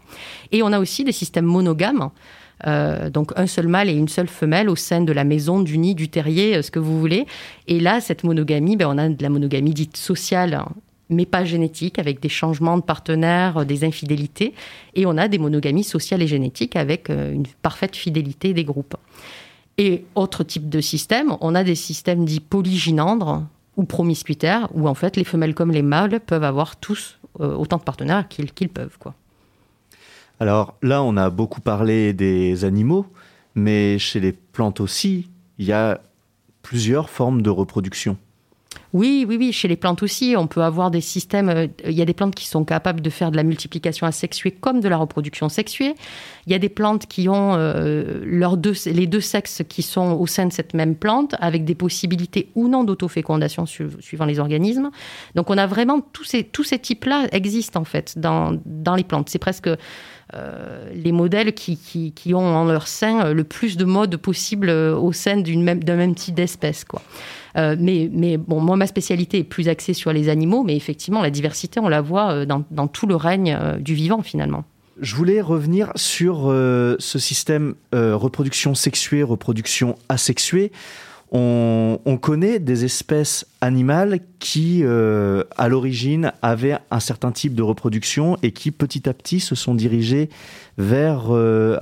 Et 0.52 0.62
on 0.62 0.72
a 0.72 0.78
aussi 0.78 1.02
des 1.02 1.12
systèmes 1.12 1.44
monogames. 1.44 2.10
Euh, 2.66 3.10
donc 3.10 3.32
un 3.36 3.46
seul 3.46 3.68
mâle 3.68 3.88
et 3.88 3.92
une 3.92 4.08
seule 4.08 4.28
femelle 4.28 4.68
au 4.68 4.76
sein 4.76 5.02
de 5.02 5.12
la 5.12 5.24
maison, 5.24 5.60
du 5.60 5.78
nid, 5.78 5.94
du 5.94 6.08
terrier, 6.08 6.56
euh, 6.56 6.62
ce 6.62 6.70
que 6.70 6.78
vous 6.78 6.98
voulez. 6.98 7.26
Et 7.68 7.80
là, 7.80 8.00
cette 8.00 8.24
monogamie, 8.24 8.76
ben, 8.76 8.88
on 8.88 8.98
a 8.98 9.08
de 9.08 9.22
la 9.22 9.28
monogamie 9.28 9.74
dite 9.74 9.96
sociale, 9.96 10.64
mais 11.10 11.26
pas 11.26 11.44
génétique, 11.44 11.98
avec 11.98 12.20
des 12.20 12.28
changements 12.28 12.76
de 12.78 12.82
partenaires, 12.82 13.58
euh, 13.58 13.64
des 13.64 13.84
infidélités. 13.84 14.54
Et 14.94 15.06
on 15.06 15.18
a 15.18 15.28
des 15.28 15.38
monogamies 15.38 15.84
sociales 15.84 16.22
et 16.22 16.26
génétiques 16.26 16.76
avec 16.76 17.10
une 17.10 17.46
parfaite 17.62 17.94
fidélité 17.94 18.54
des 18.54 18.64
groupes. 18.64 18.96
Et 19.78 20.04
autre 20.14 20.42
type 20.42 20.70
de 20.70 20.80
système, 20.80 21.36
on 21.42 21.54
a 21.54 21.62
des 21.62 21.74
systèmes 21.74 22.24
dits 22.24 22.40
polygynandres 22.40 23.44
ou 23.76 23.84
promiscuitaires, 23.84 24.68
où 24.72 24.88
en 24.88 24.94
fait 24.94 25.16
les 25.16 25.24
femelles 25.24 25.54
comme 25.54 25.70
les 25.70 25.82
mâles 25.82 26.18
peuvent 26.20 26.44
avoir 26.44 26.76
tous 26.76 27.18
autant 27.38 27.76
de 27.76 27.82
partenaires 27.82 28.26
qu'ils 28.26 28.70
peuvent. 28.70 28.96
Quoi. 28.98 29.14
Alors 30.40 30.76
là, 30.82 31.02
on 31.02 31.16
a 31.16 31.30
beaucoup 31.30 31.60
parlé 31.60 32.12
des 32.12 32.64
animaux, 32.64 33.06
mais 33.54 33.98
chez 33.98 34.20
les 34.20 34.32
plantes 34.32 34.80
aussi, 34.80 35.28
il 35.58 35.66
y 35.66 35.72
a 35.72 36.00
plusieurs 36.62 37.08
formes 37.08 37.42
de 37.42 37.50
reproduction. 37.50 38.16
Oui, 38.92 39.24
oui, 39.28 39.36
oui. 39.36 39.52
Chez 39.52 39.68
les 39.68 39.76
plantes 39.76 40.02
aussi, 40.02 40.34
on 40.38 40.46
peut 40.46 40.62
avoir 40.62 40.90
des 40.90 41.00
systèmes. 41.00 41.48
Euh, 41.48 41.66
il 41.84 41.92
y 41.92 42.02
a 42.02 42.04
des 42.04 42.14
plantes 42.14 42.34
qui 42.34 42.46
sont 42.46 42.64
capables 42.64 43.00
de 43.00 43.10
faire 43.10 43.30
de 43.30 43.36
la 43.36 43.42
multiplication 43.42 44.06
asexuée 44.06 44.50
comme 44.50 44.80
de 44.80 44.88
la 44.88 44.96
reproduction 44.96 45.48
sexuée. 45.48 45.94
Il 46.46 46.52
y 46.52 46.54
a 46.54 46.58
des 46.58 46.68
plantes 46.68 47.06
qui 47.06 47.28
ont 47.28 47.54
euh, 47.54 48.24
les 48.24 49.06
deux 49.06 49.20
sexes 49.20 49.62
qui 49.68 49.82
sont 49.82 50.12
au 50.12 50.26
sein 50.26 50.46
de 50.46 50.52
cette 50.52 50.74
même 50.74 50.94
plante, 50.94 51.34
avec 51.40 51.64
des 51.64 51.74
possibilités 51.74 52.50
ou 52.54 52.68
non 52.68 52.84
d'autofécondation 52.84 53.66
suivant 53.66 54.24
les 54.24 54.38
organismes. 54.38 54.90
Donc, 55.34 55.50
on 55.50 55.58
a 55.58 55.66
vraiment 55.66 56.00
tous 56.00 56.24
ces, 56.24 56.44
tous 56.44 56.64
ces 56.64 56.78
types-là 56.78 57.26
existent 57.32 57.80
en 57.80 57.84
fait 57.84 58.18
dans, 58.18 58.58
dans 58.64 58.94
les 58.94 59.04
plantes. 59.04 59.28
C'est 59.28 59.38
presque 59.38 59.68
les 60.32 61.12
modèles 61.12 61.54
qui, 61.54 61.76
qui, 61.76 62.34
ont 62.34 62.56
en 62.56 62.64
leur 62.64 62.88
sein 62.88 63.32
le 63.32 63.44
plus 63.44 63.76
de 63.76 63.84
modes 63.84 64.16
possibles 64.16 64.70
au 64.70 65.12
sein 65.12 65.36
d'un 65.38 65.60
même, 65.60 65.80
même 65.84 66.14
type 66.14 66.34
d'espèce. 66.34 66.84
Quoi. 66.84 67.00
Euh, 67.56 67.76
mais, 67.78 68.10
mais 68.12 68.36
bon, 68.36 68.60
moi, 68.60 68.76
ma 68.76 68.86
spécialité 68.86 69.38
est 69.38 69.44
plus 69.44 69.68
axée 69.68 69.94
sur 69.94 70.12
les 70.12 70.28
animaux, 70.28 70.62
mais 70.62 70.76
effectivement, 70.76 71.22
la 71.22 71.30
diversité, 71.30 71.80
on 71.80 71.88
la 71.88 72.00
voit 72.00 72.32
euh, 72.32 72.44
dans, 72.44 72.64
dans 72.70 72.86
tout 72.86 73.06
le 73.06 73.16
règne 73.16 73.58
du 73.80 73.94
vivant, 73.94 74.22
finalement. 74.22 74.64
Je 75.00 75.14
voulais 75.14 75.40
revenir 75.42 75.92
sur 75.94 76.46
ce 76.46 77.18
système 77.18 77.74
reproduction 77.92 78.74
sexuée, 78.74 79.22
reproduction 79.22 79.94
asexuée 80.08 80.72
on, 81.32 82.18
connaît 82.20 82.58
des 82.58 82.84
espèces 82.84 83.46
animales 83.60 84.20
qui, 84.38 84.80
euh, 84.82 85.44
à 85.56 85.68
l'origine, 85.68 86.32
avaient 86.42 86.78
un 86.90 87.00
certain 87.00 87.32
type 87.32 87.54
de 87.54 87.62
reproduction 87.62 88.36
et 88.42 88.52
qui, 88.52 88.70
petit 88.70 89.08
à 89.08 89.14
petit, 89.14 89.40
se 89.40 89.54
sont 89.54 89.74
dirigées 89.74 90.30
vers 90.78 91.26
euh, 91.30 91.78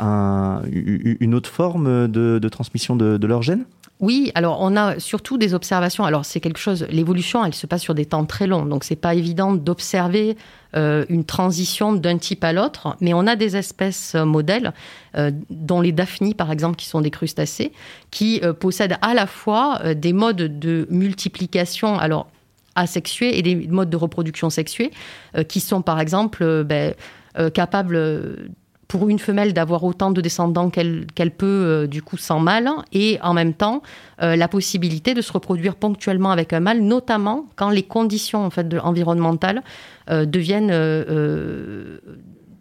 une 0.71 1.35
autre 1.35 1.51
forme 1.51 2.09
de, 2.09 2.49
transmission 2.49 2.97
de, 2.97 3.17
de 3.17 3.27
leurs 3.27 3.43
gènes? 3.43 3.65
Oui, 4.01 4.33
alors 4.35 4.59
on 4.61 4.77
a 4.77 4.99
surtout 4.99 5.39
des 5.39 5.55
observations. 5.55 6.05
Alors 6.05 6.25
c'est 6.25 6.41
quelque 6.41 6.59
chose, 6.59 6.87
l'évolution, 6.91 7.45
elle 7.45 7.55
se 7.55 7.67
passe 7.67 7.83
sur 7.83 7.95
des 7.95 8.07
temps 8.07 8.25
très 8.25 8.47
longs, 8.47 8.67
donc 8.67 8.83
c'est 8.83 8.97
pas 8.97 9.15
évident 9.15 9.55
d'observer 9.55 10.37
euh, 10.77 11.05
une 11.09 11.25
transition 11.25 11.93
d'un 11.93 12.19
type 12.19 12.43
à 12.43 12.53
l'autre, 12.53 12.97
mais 13.01 13.15
on 13.15 13.27
a 13.27 13.37
des 13.37 13.57
espèces 13.57 14.17
euh, 14.17 14.25
modèles, 14.25 14.73
euh, 15.17 15.31
dont 15.49 15.81
les 15.81 15.93
daphnies 15.93 16.35
par 16.35 16.51
exemple, 16.51 16.77
qui 16.77 16.87
sont 16.87 17.01
des 17.01 17.13
crustacés, 17.13 17.73
qui 18.11 18.41
possèdent 18.59 18.97
à 19.01 19.15
la 19.15 19.27
fois 19.27 19.95
des 19.95 20.13
modes 20.13 20.59
de 20.59 20.89
multiplication, 20.91 21.99
alors 21.99 22.27
asexués, 22.75 23.39
et 23.39 23.43
des 23.43 23.55
modes 23.55 23.91
de 23.91 23.97
reproduction 23.97 24.51
sexuée, 24.51 24.91
qui 25.49 25.61
sont 25.61 25.83
par 25.83 26.01
exemple 26.01 26.65
ben, 26.65 26.95
capables 27.53 28.51
pour 28.95 29.09
une 29.09 29.19
femelle 29.19 29.53
d'avoir 29.53 29.83
autant 29.83 30.13
de 30.13 30.21
descendants 30.21 30.71
qu'elle 30.71 31.31
peut 31.37 31.47
euh, 31.47 31.87
du 31.89 32.01
coup 32.01 32.17
sans 32.17 32.39
mâle. 32.39 32.71
Et 32.93 33.19
en 33.25 33.35
même 33.35 33.53
temps 33.53 33.83
euh, 34.23 34.37
la 34.37 34.47
possibilité 34.47 35.15
de 35.15 35.21
se 35.21 35.33
reproduire 35.33 35.75
ponctuellement 35.75 36.31
avec 36.31 36.53
un 36.53 36.61
mâle 36.61 36.81
notamment 36.81 37.47
quand 37.57 37.71
les 37.71 37.83
conditions 37.83 38.47
en 38.47 38.51
fait 38.51 38.73
environnementales 38.81 39.65
euh, 40.11 40.27
deviennent 40.27 40.71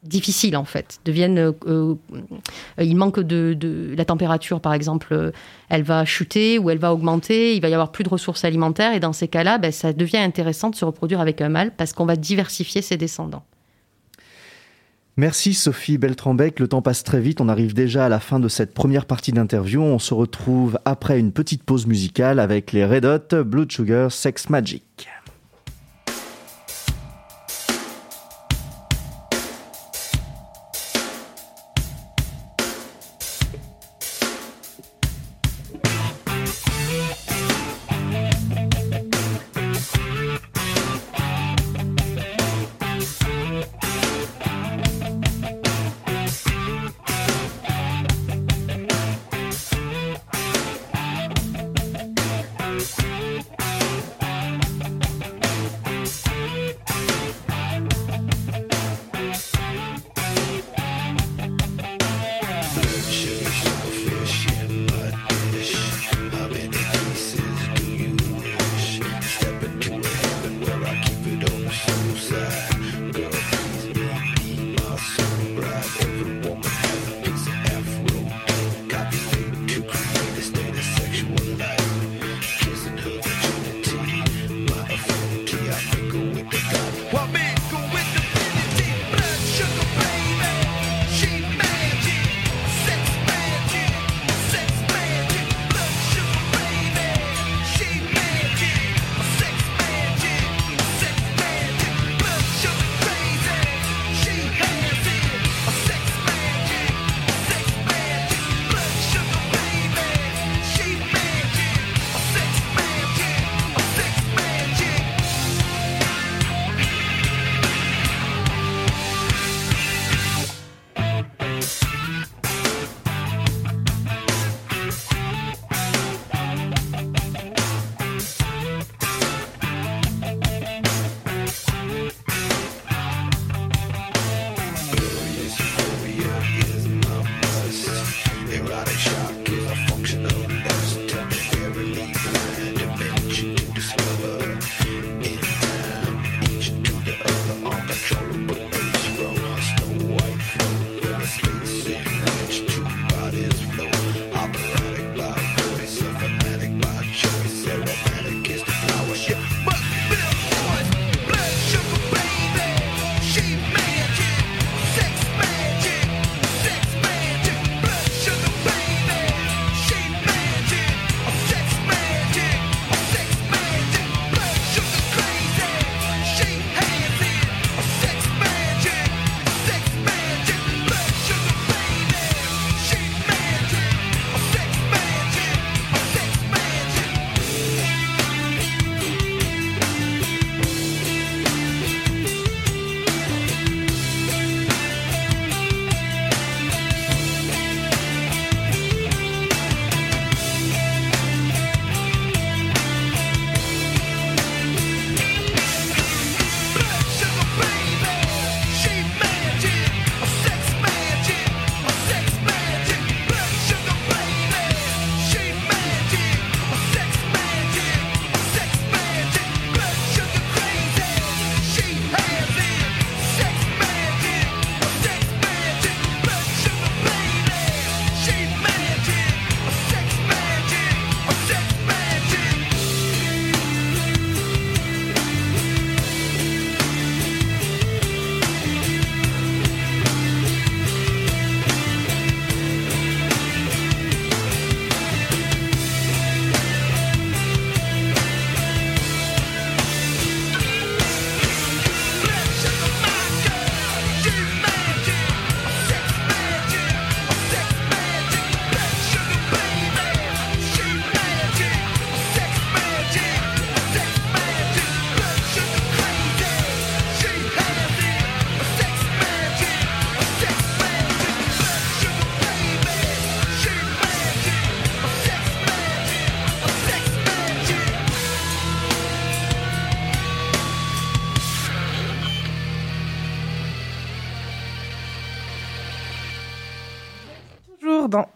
difficiles 0.01 0.57
en 0.57 0.63
fait. 0.63 0.97
Deviennent 1.05 1.53
il 2.79 2.95
manque 2.97 3.19
de, 3.19 3.53
de, 3.53 3.93
la 3.95 4.03
température 4.03 4.59
par 4.59 4.73
exemple 4.73 5.31
elle 5.69 5.83
va 5.83 6.03
chuter 6.03 6.57
ou 6.57 6.71
elle 6.71 6.79
va 6.79 6.95
augmenter 6.95 7.55
il 7.55 7.61
va 7.61 7.69
y 7.69 7.75
avoir 7.75 7.91
plus 7.91 8.03
de 8.03 8.09
ressources 8.09 8.43
alimentaires. 8.43 8.95
Et 8.95 8.99
dans 8.99 9.13
ces 9.13 9.27
cas-là 9.27 9.59
ben, 9.59 9.71
ça 9.71 9.93
devient 9.93 10.17
intéressant 10.17 10.71
de 10.71 10.75
se 10.75 10.83
reproduire 10.83 11.21
avec 11.21 11.41
un 11.41 11.49
mâle 11.49 11.69
parce 11.77 11.93
qu'on 11.93 12.05
va 12.05 12.15
diversifier 12.15 12.81
ses 12.81 12.97
descendants 12.97 13.43
Merci 15.15 15.53
Sophie 15.53 15.99
Beltrambec, 15.99 16.59
le 16.59 16.67
temps 16.67 16.81
passe 16.81 17.03
très 17.03 17.21
vite, 17.21 17.39
on 17.39 17.47
arrive 17.47 17.75
déjà 17.75 18.07
à 18.07 18.09
la 18.09 18.19
fin 18.19 18.39
de 18.39 18.47
cette 18.47 18.73
première 18.73 19.05
partie 19.05 19.31
d'interview, 19.31 19.79
on 19.79 19.99
se 19.99 20.15
retrouve 20.15 20.79
après 20.85 21.19
une 21.19 21.31
petite 21.31 21.61
pause 21.61 21.85
musicale 21.85 22.39
avec 22.39 22.71
les 22.71 22.83
Red 22.83 23.05
Hot, 23.05 23.43
Blood 23.43 23.71
Sugar, 23.71 24.11
Sex 24.11 24.49
Magic. 24.49 25.07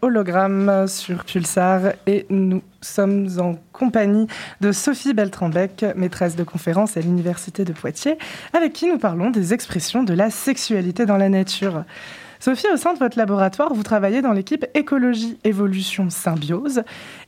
Hologramme 0.02 0.86
sur 0.86 1.24
Pulsar 1.24 1.92
et 2.06 2.26
nous 2.30 2.62
sommes 2.80 3.28
en 3.38 3.56
compagnie 3.72 4.26
de 4.60 4.72
Sophie 4.72 5.14
Beltrambec, 5.14 5.84
maîtresse 5.96 6.36
de 6.36 6.44
conférence 6.44 6.96
à 6.96 7.00
l'Université 7.00 7.64
de 7.64 7.72
Poitiers, 7.72 8.18
avec 8.52 8.72
qui 8.72 8.86
nous 8.86 8.98
parlons 8.98 9.30
des 9.30 9.54
expressions 9.54 10.02
de 10.02 10.14
la 10.14 10.30
sexualité 10.30 11.06
dans 11.06 11.16
la 11.16 11.28
nature. 11.28 11.84
Sophie, 12.40 12.66
au 12.72 12.76
sein 12.76 12.94
de 12.94 12.98
votre 12.98 13.18
laboratoire, 13.18 13.74
vous 13.74 13.82
travaillez 13.82 14.22
dans 14.22 14.32
l'équipe 14.32 14.64
écologie, 14.74 15.38
évolution, 15.42 16.08
symbiose, 16.08 16.82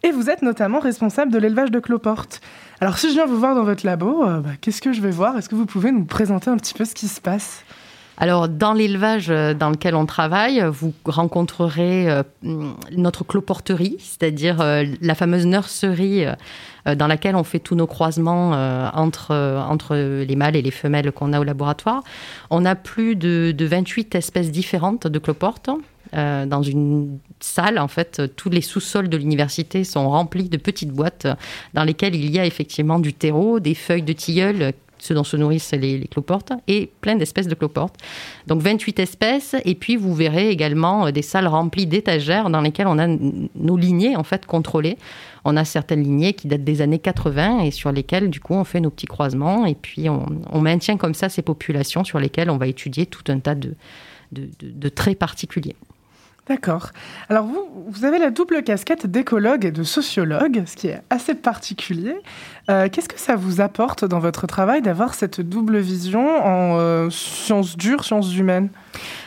et 0.04 0.12
vous 0.12 0.30
êtes 0.30 0.42
notamment 0.42 0.78
responsable 0.78 1.32
de 1.32 1.38
l'élevage 1.38 1.72
de 1.72 1.80
cloportes. 1.80 2.40
Alors 2.80 2.98
si 2.98 3.08
je 3.08 3.14
viens 3.14 3.26
vous 3.26 3.38
voir 3.38 3.56
dans 3.56 3.64
votre 3.64 3.84
labo, 3.84 4.24
euh, 4.24 4.40
bah, 4.40 4.50
qu'est-ce 4.60 4.80
que 4.80 4.92
je 4.92 5.00
vais 5.00 5.10
voir? 5.10 5.36
Est-ce 5.36 5.48
que 5.48 5.56
vous 5.56 5.66
pouvez 5.66 5.90
nous 5.90 6.04
présenter 6.04 6.48
un 6.48 6.56
petit 6.56 6.74
peu 6.74 6.84
ce 6.84 6.94
qui 6.94 7.08
se 7.08 7.20
passe? 7.20 7.64
Alors, 8.20 8.48
dans 8.48 8.74
l'élevage 8.74 9.30
euh, 9.30 9.54
dans 9.54 9.70
lequel 9.70 9.94
on 9.94 10.06
travaille, 10.06 10.62
vous 10.70 10.92
rencontrerez 11.06 12.10
euh, 12.10 12.22
notre 12.92 13.24
cloporterie, 13.24 13.96
c'est-à-dire 13.98 14.62
la 15.00 15.14
fameuse 15.14 15.46
nurserie 15.46 16.26
dans 16.86 17.06
laquelle 17.06 17.34
on 17.34 17.44
fait 17.44 17.58
tous 17.58 17.74
nos 17.74 17.86
croisements 17.86 18.52
entre, 18.94 19.34
entre 19.68 19.96
les 19.96 20.36
mâles 20.36 20.56
et 20.56 20.62
les 20.62 20.70
femelles 20.70 21.12
qu'on 21.12 21.32
a 21.32 21.40
au 21.40 21.44
laboratoire. 21.44 22.02
On 22.50 22.64
a 22.64 22.74
plus 22.74 23.16
de, 23.16 23.52
de 23.56 23.64
28 23.66 24.14
espèces 24.14 24.50
différentes 24.50 25.06
de 25.06 25.18
cloportes. 25.18 25.70
Euh, 26.14 26.44
dans 26.44 26.62
une 26.62 27.20
salle. 27.38 27.78
En 27.78 27.86
fait, 27.86 28.22
tous 28.34 28.50
les 28.50 28.62
sous-sols 28.62 29.08
de 29.08 29.16
l'université 29.16 29.84
sont 29.84 30.10
remplis 30.10 30.48
de 30.48 30.56
petites 30.56 30.90
boîtes 30.90 31.28
dans 31.72 31.84
lesquelles 31.84 32.16
il 32.16 32.28
y 32.30 32.40
a 32.40 32.46
effectivement 32.46 32.98
du 32.98 33.12
terreau, 33.12 33.60
des 33.60 33.76
feuilles 33.76 34.02
de 34.02 34.12
tilleul 34.12 34.72
ce 35.00 35.14
dont 35.14 35.24
se 35.24 35.36
nourrissent 35.36 35.72
les, 35.72 36.06
cloportes, 36.08 36.52
et 36.68 36.90
plein 37.00 37.16
d'espèces 37.16 37.48
de 37.48 37.54
cloportes. 37.54 37.96
Donc 38.46 38.60
28 38.60 38.98
espèces, 38.98 39.56
et 39.64 39.74
puis 39.74 39.96
vous 39.96 40.14
verrez 40.14 40.50
également 40.50 41.06
euh, 41.06 41.10
des 41.10 41.22
salles 41.22 41.46
remplies 41.46 41.86
d'étagères 41.86 42.50
dans 42.50 42.60
lesquelles 42.60 42.86
on 42.86 42.98
a 42.98 43.06
nos 43.06 43.76
lignées 43.76 44.16
en 44.16 44.24
fait 44.24 44.46
contrôlées. 44.46 44.96
On 45.44 45.56
a 45.56 45.64
certaines 45.64 46.02
lignées 46.02 46.34
qui 46.34 46.48
datent 46.48 46.64
des 46.64 46.82
années 46.82 46.98
80 46.98 47.60
et 47.60 47.70
sur 47.70 47.92
lesquelles 47.92 48.28
du 48.28 48.40
coup 48.40 48.54
on 48.54 48.64
fait 48.64 48.80
nos 48.80 48.90
petits 48.90 49.06
croisements, 49.06 49.66
et 49.66 49.74
puis 49.74 50.08
on, 50.08 50.60
maintient 50.60 50.98
comme 50.98 51.14
ça 51.14 51.30
ces 51.30 51.42
populations 51.42 52.04
sur 52.04 52.20
lesquelles 52.20 52.50
on 52.50 52.58
va 52.58 52.66
étudier 52.66 53.06
tout 53.06 53.24
un 53.28 53.38
tas 53.38 53.54
de 53.54 54.88
traits 54.90 55.18
particuliers. 55.18 55.76
D'accord. 56.50 56.90
Alors 57.28 57.44
vous, 57.44 57.68
vous 57.86 58.04
avez 58.04 58.18
la 58.18 58.32
double 58.32 58.64
casquette 58.64 59.06
d'écologue 59.06 59.64
et 59.64 59.70
de 59.70 59.84
sociologue, 59.84 60.64
ce 60.66 60.74
qui 60.74 60.88
est 60.88 61.00
assez 61.08 61.36
particulier. 61.36 62.16
Euh, 62.68 62.88
qu'est-ce 62.88 63.08
que 63.08 63.20
ça 63.20 63.36
vous 63.36 63.60
apporte 63.60 64.04
dans 64.04 64.18
votre 64.18 64.48
travail 64.48 64.82
d'avoir 64.82 65.14
cette 65.14 65.40
double 65.40 65.78
vision 65.78 66.44
en 66.44 66.76
euh, 66.76 67.08
sciences 67.08 67.76
dures, 67.76 68.02
sciences 68.02 68.36
humaines? 68.36 68.68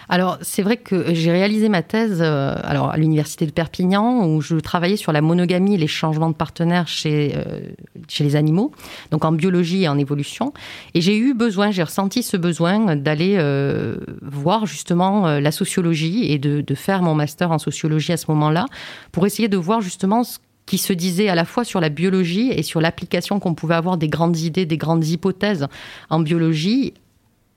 Alors, 0.09 0.37
c'est 0.41 0.61
vrai 0.61 0.77
que 0.77 1.13
j'ai 1.13 1.31
réalisé 1.31 1.69
ma 1.69 1.81
thèse 1.81 2.19
euh, 2.21 2.55
alors, 2.63 2.91
à 2.91 2.97
l'université 2.97 3.45
de 3.45 3.51
Perpignan, 3.51 4.27
où 4.27 4.41
je 4.41 4.55
travaillais 4.55 4.97
sur 4.97 5.11
la 5.11 5.21
monogamie 5.21 5.75
et 5.75 5.77
les 5.77 5.87
changements 5.87 6.29
de 6.29 6.35
partenaires 6.35 6.87
chez, 6.87 7.33
euh, 7.35 7.59
chez 8.07 8.23
les 8.23 8.35
animaux, 8.35 8.71
donc 9.11 9.25
en 9.25 9.31
biologie 9.31 9.83
et 9.83 9.87
en 9.87 9.97
évolution. 9.97 10.53
Et 10.93 11.01
j'ai 11.01 11.17
eu 11.17 11.33
besoin, 11.33 11.71
j'ai 11.71 11.83
ressenti 11.83 12.23
ce 12.23 12.37
besoin 12.37 12.95
d'aller 12.95 13.35
euh, 13.37 13.97
voir 14.21 14.65
justement 14.65 15.39
la 15.39 15.51
sociologie 15.51 16.31
et 16.31 16.37
de, 16.37 16.61
de, 16.61 16.75
faire 16.75 17.01
mon 17.01 17.15
master 17.15 17.51
en 17.51 17.59
sociologie 17.59 18.11
à 18.11 18.17
ce 18.17 18.25
moment-là, 18.29 18.65
pour 19.11 19.25
essayer 19.25 19.47
de 19.47 19.57
voir 19.57 19.81
justement 19.81 20.23
ce 20.23 20.39
qui 20.65 20.77
se 20.77 20.93
disait 20.93 21.29
à 21.29 21.35
la 21.35 21.45
fois 21.45 21.63
sur 21.63 21.79
la 21.79 21.89
biologie 21.89 22.49
et 22.51 22.63
sur 22.63 22.81
l'application 22.81 23.39
qu'on 23.39 23.53
pouvait 23.53 23.75
avoir 23.75 23.97
des 23.97 24.07
grandes 24.07 24.37
idées, 24.37 24.65
des 24.65 24.77
grandes 24.77 25.05
hypothèses 25.05 25.67
en 26.09 26.19
biologie 26.19 26.93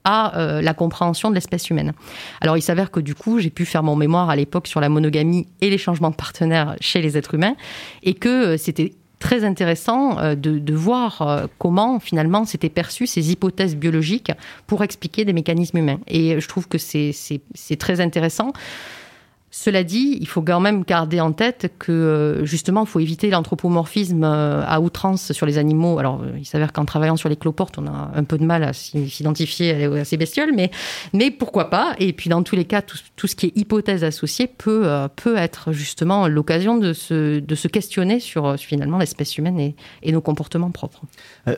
à 0.06 0.38
euh, 0.38 0.62
la 0.62 0.72
compréhension 0.72 1.28
de 1.28 1.34
l'espèce 1.34 1.68
humaine. 1.68 1.92
Alors 2.40 2.56
il 2.56 2.62
s'avère 2.62 2.90
que 2.90 3.00
du 3.00 3.14
coup, 3.14 3.40
j'ai 3.40 3.50
pu 3.50 3.66
faire 3.66 3.82
mon 3.82 3.96
mémoire 3.96 4.30
à 4.30 4.36
l'époque 4.36 4.68
sur 4.68 4.80
la 4.80 4.88
monogamie 4.88 5.48
et 5.60 5.68
les 5.68 5.78
changements 5.78 6.10
de 6.10 6.14
partenaires 6.14 6.76
chez 6.80 7.02
les 7.02 7.18
êtres 7.18 7.34
humains, 7.34 7.56
et 8.04 8.14
que 8.14 8.28
euh, 8.28 8.56
c'était 8.56 8.94
très 9.18 9.44
intéressant 9.44 10.18
euh, 10.20 10.36
de, 10.36 10.74
voir 10.74 11.48
comment 11.58 11.98
finalement 11.98 12.44
s'étaient 12.44 12.68
perçues 12.68 13.08
ces 13.08 13.32
hypothèses 13.32 13.74
biologiques 13.74 14.30
pour 14.68 14.84
expliquer 14.84 15.24
des 15.24 15.32
mécanismes 15.32 15.78
humains. 15.78 15.98
Et 16.06 16.40
je 16.40 16.48
trouve 16.48 16.68
que 16.68 16.78
c'est 16.78 17.76
très 17.78 18.00
intéressant. 18.00 18.52
Cela 19.58 19.84
dit, 19.84 20.18
il 20.20 20.28
faut 20.28 20.42
quand 20.42 20.60
même 20.60 20.84
garder 20.84 21.18
en 21.18 21.32
tête 21.32 21.72
que 21.78 21.90
euh, 21.90 22.44
justement, 22.44 22.82
il 22.82 22.86
faut 22.86 23.00
éviter 23.00 23.30
l'anthropomorphisme 23.30 24.22
euh, 24.22 24.62
à 24.66 24.82
outrance 24.82 25.32
sur 25.32 25.46
les 25.46 25.56
animaux. 25.56 25.98
Alors, 25.98 26.20
euh, 26.20 26.36
il 26.38 26.44
s'avère 26.44 26.74
qu'en 26.74 26.84
travaillant 26.84 27.16
sur 27.16 27.30
les 27.30 27.36
cloportes, 27.36 27.78
on 27.78 27.86
a 27.86 28.10
un 28.14 28.24
peu 28.24 28.36
de 28.36 28.44
mal 28.44 28.62
à 28.62 28.74
s'identifier 28.74 29.86
à 29.86 30.04
ces 30.04 30.18
bestioles, 30.18 30.50
mais, 30.54 30.70
mais 31.14 31.30
pourquoi 31.30 31.70
pas? 31.70 31.96
Et 31.98 32.12
puis, 32.12 32.28
dans 32.28 32.42
tous 32.42 32.54
les 32.54 32.66
cas, 32.66 32.82
tout, 32.82 33.26
ce 33.26 33.34
qui 33.34 33.46
est 33.46 33.56
hypothèse 33.56 34.04
associée 34.04 34.46
peut, 34.46 34.86
peut 35.16 35.36
être 35.38 35.72
justement 35.72 36.28
l'occasion 36.28 36.76
de 36.76 36.92
se, 36.92 37.40
de 37.40 37.54
se 37.54 37.66
questionner 37.66 38.20
sur 38.20 38.56
finalement 38.58 38.98
l'espèce 38.98 39.38
humaine 39.38 39.58
et, 39.58 39.74
et, 40.02 40.12
nos 40.12 40.20
comportements 40.20 40.70
propres. 40.70 41.00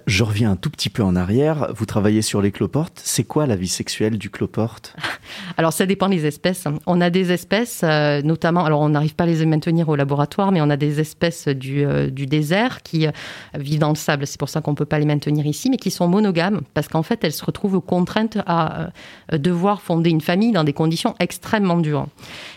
je 0.06 0.22
reviens 0.22 0.52
un 0.52 0.56
tout 0.56 0.70
petit 0.70 0.88
peu 0.88 1.02
en 1.02 1.16
arrière. 1.16 1.72
Vous 1.74 1.84
travaillez 1.84 2.22
sur 2.22 2.42
les 2.42 2.52
cloportes. 2.52 3.00
C'est 3.02 3.24
quoi 3.24 3.46
la 3.46 3.56
vie 3.56 3.68
sexuelle 3.68 4.18
du 4.18 4.30
cloporte 4.30 4.94
Alors, 5.56 5.72
ça 5.72 5.84
dépend 5.84 6.08
des 6.08 6.26
espèces. 6.26 6.64
On 6.86 7.00
a 7.00 7.10
des 7.10 7.32
espèces 7.32 7.84
euh, 7.88 8.22
notamment, 8.22 8.64
alors 8.64 8.80
on 8.80 8.90
n'arrive 8.90 9.14
pas 9.14 9.24
à 9.24 9.26
les 9.26 9.44
maintenir 9.46 9.88
au 9.88 9.96
laboratoire, 9.96 10.52
mais 10.52 10.60
on 10.60 10.70
a 10.70 10.76
des 10.76 11.00
espèces 11.00 11.48
du, 11.48 11.84
euh, 11.84 12.10
du 12.10 12.26
désert 12.26 12.82
qui 12.82 13.06
euh, 13.06 13.10
vivent 13.54 13.80
dans 13.80 13.88
le 13.88 13.96
sable, 13.96 14.26
c'est 14.26 14.38
pour 14.38 14.48
ça 14.48 14.60
qu'on 14.60 14.72
ne 14.72 14.76
peut 14.76 14.84
pas 14.84 14.98
les 14.98 15.06
maintenir 15.06 15.46
ici, 15.46 15.70
mais 15.70 15.76
qui 15.76 15.90
sont 15.90 16.08
monogames, 16.08 16.60
parce 16.74 16.88
qu'en 16.88 17.02
fait, 17.02 17.24
elles 17.24 17.32
se 17.32 17.44
retrouvent 17.44 17.80
contraintes 17.80 18.38
à 18.46 18.90
devoir 19.32 19.82
fonder 19.82 20.10
une 20.10 20.20
famille 20.20 20.52
dans 20.52 20.64
des 20.64 20.72
conditions 20.72 21.14
extrêmement 21.20 21.78
dures. 21.78 22.06